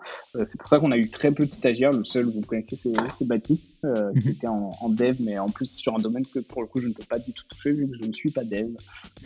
[0.46, 1.90] c'est pour ça qu'on a eu très peu de stagiaires.
[1.90, 2.92] Le seul, vous connaissez, c'est
[3.24, 4.28] Baptiste, qui mhm.
[4.28, 6.92] était en, dev, mais en plus sur un domaine que pour le coup, je ne
[6.92, 8.68] peux pas du tout toucher vu que je ne suis pas dev.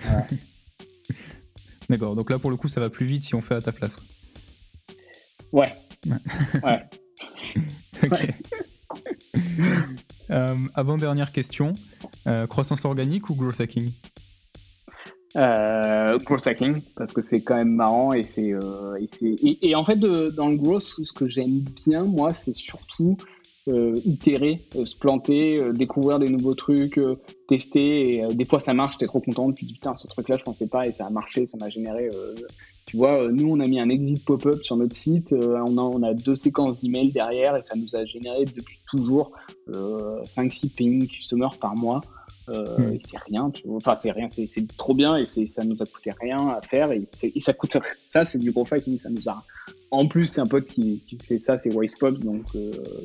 [1.91, 2.17] D'accord.
[2.17, 3.97] Donc là, pour le coup, ça va plus vite si on fait à ta place.
[5.53, 5.73] Ouais.
[6.63, 6.83] Ouais.
[8.03, 8.29] ok.
[10.31, 11.75] Euh, avant dernière question,
[12.27, 13.91] euh, croissance organique ou growth hacking?
[15.37, 19.97] Euh, growth hacking parce que c'est quand même marrant et c'est et, et, en fait
[19.99, 23.19] dans le growth ce que j'aime bien moi c'est surtout
[23.67, 26.99] itérer, se planter, découvrir des nouveaux trucs,
[27.49, 28.17] tester.
[28.17, 29.53] Et, des fois, ça marche, t'es trop content.
[29.53, 32.11] Tu dis putain, ce truc-là, je pensais pas et ça a marché, ça m'a généré
[32.87, 35.79] tu vois, euh, nous, on a mis un exit pop-up sur notre site, euh, on,
[35.79, 39.33] a, on a deux séquences d'emails derrière et ça nous a généré depuis toujours
[39.69, 42.03] 5-6 euh, paying customers par mois.
[42.47, 42.93] Hmm.
[42.93, 43.79] Et c'est rien, tu vois.
[43.79, 47.09] Enfin, c'est rien, c'est trop bien et ça nous a coûté rien à faire et,
[47.41, 47.79] ça coûte
[48.11, 48.99] ça, c'est du gros hacking.
[48.99, 49.43] Ça nous a.
[49.91, 52.45] En plus, c'est un pote qui, qui, fait ça, c'est Wisepop, donc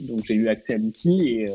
[0.02, 1.46] donc j'ai eu accès à l'outil et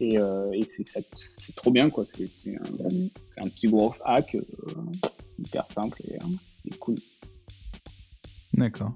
[0.00, 2.06] et, et c'est trop bien quoi.
[2.06, 4.34] C'est un, un, petit gros hack
[5.38, 6.16] hyper simple et,
[6.64, 6.94] et cool.
[8.58, 8.92] D'accord.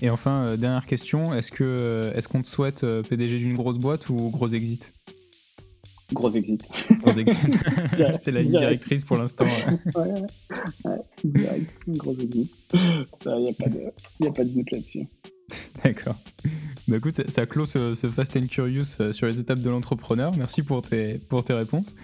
[0.00, 3.56] Et enfin, euh, dernière question, est-ce que euh, est-ce qu'on te souhaite euh, PDG d'une
[3.56, 4.92] grosse boîte ou gros exit?
[6.12, 6.62] Gros exit.
[7.00, 7.36] Gros exit.
[8.20, 9.44] C'est la ligne directrice pour l'instant.
[9.96, 10.24] ouais,
[10.84, 12.50] ouais, direct, gros exit.
[12.72, 15.06] Il n'y a, pas de, a pas de doute là-dessus.
[15.84, 16.16] D'accord.
[16.86, 20.34] Bah écoute, ça, ça clôt ce, Fast and Curious sur les étapes de l'entrepreneur.
[20.36, 21.96] Merci pour tes, pour tes réponses.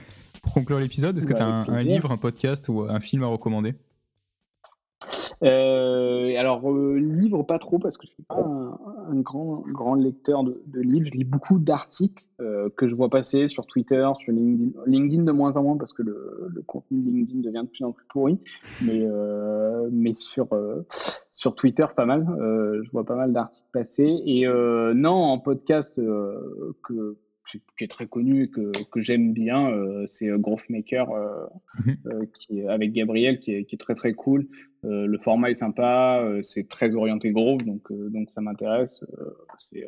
[0.42, 3.26] Pour conclure l'épisode, est-ce que tu as un, livre, un podcast ou un film à
[3.26, 3.74] recommander?
[5.44, 10.42] Euh, alors, euh, livre, pas trop, parce que je suis pas un, grand, grand lecteur
[10.42, 11.08] de, livres.
[11.12, 14.72] Je lis beaucoup d'articles euh, que je vois passer sur Twitter, sur LinkedIn.
[14.86, 17.84] LinkedIn de moins en moins, parce que le, le contenu de LinkedIn devient de plus
[17.84, 18.38] en plus pourri.
[18.82, 19.06] Mais,
[19.92, 20.48] mais sur,
[21.30, 22.26] sur Twitter, pas mal.
[22.82, 24.22] je vois pas mal d'articles passer.
[24.24, 26.00] Et non, en podcast
[26.82, 27.16] que
[27.50, 31.46] qui est très connu et que, que j'aime bien, euh, c'est euh, Growth Maker euh,
[31.84, 32.26] mhm.
[32.32, 34.48] qui est, avec Gabriel, qui est, qui est, très très cool.
[34.82, 39.02] le format est sympa, c'est très orienté growth, donc, donc ça m'intéresse.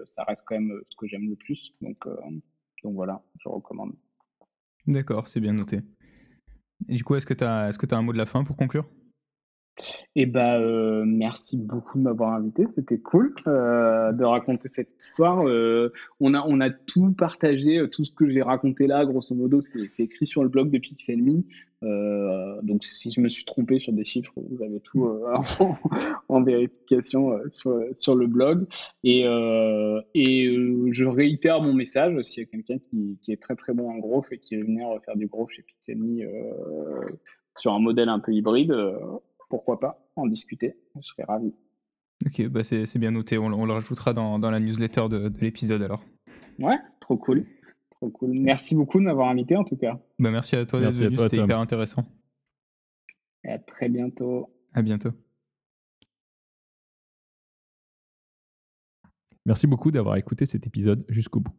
[0.05, 1.75] ça reste quand même ce que j'aime le plus.
[1.81, 2.07] Donc,
[2.83, 3.93] donc voilà, je recommande.
[4.87, 5.81] D'accord, c'est bien noté.
[6.89, 8.27] Et du coup, est-ce que tu as, est -ce que as un mot de la
[8.27, 8.87] fin pour conclure?
[10.15, 12.67] Eh bah, euh, merci beaucoup de m'avoir invité.
[12.71, 15.47] C'était cool euh, de raconter cette histoire.
[15.47, 20.27] Euh, on, a, tout partagé, tout ce que j'ai raconté là, grosso modo, c'est écrit
[20.27, 21.43] sur le blog de Pixelme.
[21.83, 25.07] donc, si je me suis trompé sur des chiffres, vous avez tout
[26.29, 28.67] en, vérification sur, le blog.
[29.05, 33.99] Et, je réitère mon message s'il y a quelqu'un qui, est très très bon en
[33.99, 36.21] growth et qui veut venir faire du growth chez Pixelme
[37.59, 38.75] sur un modèle un peu hybride
[39.49, 40.75] pourquoi pas en discuter.
[40.97, 41.53] Je serais ravi.
[42.25, 43.39] Ok, bah c'est bien noté.
[43.39, 46.05] On, le rajoutera dans, la newsletter de, l'épisode alors.
[46.59, 47.47] Ouais, trop cool.
[47.91, 48.31] Trop cool.
[48.33, 50.01] Merci beaucoup de m'avoir invité en tout cas.
[50.19, 52.05] Bah merci à toi c'était hyper intéressant.
[53.45, 54.51] Et à très bientôt.
[54.75, 55.11] À bientôt.
[59.45, 61.55] Merci beaucoup d'avoir écouté cet épisode jusqu'au bout.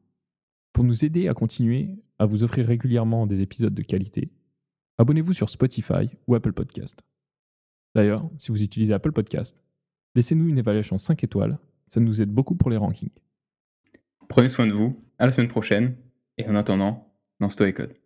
[0.73, 4.29] Pour nous aider à continuer à vous offrir régulièrement des épisodes de qualité,
[4.97, 7.01] abonnez-vous sur Spotify ou Apple Podcast.
[7.97, 9.63] D'ailleurs, si vous utilisez Apple Podcast,
[10.13, 11.57] laissez-nous une évaluation 5 étoiles,
[11.87, 13.09] ça nous aide beaucoup pour les rankings.
[14.29, 15.95] Prenez soin de vous, à la semaine prochaine,
[16.37, 17.97] et en attendant, lance-toi et code.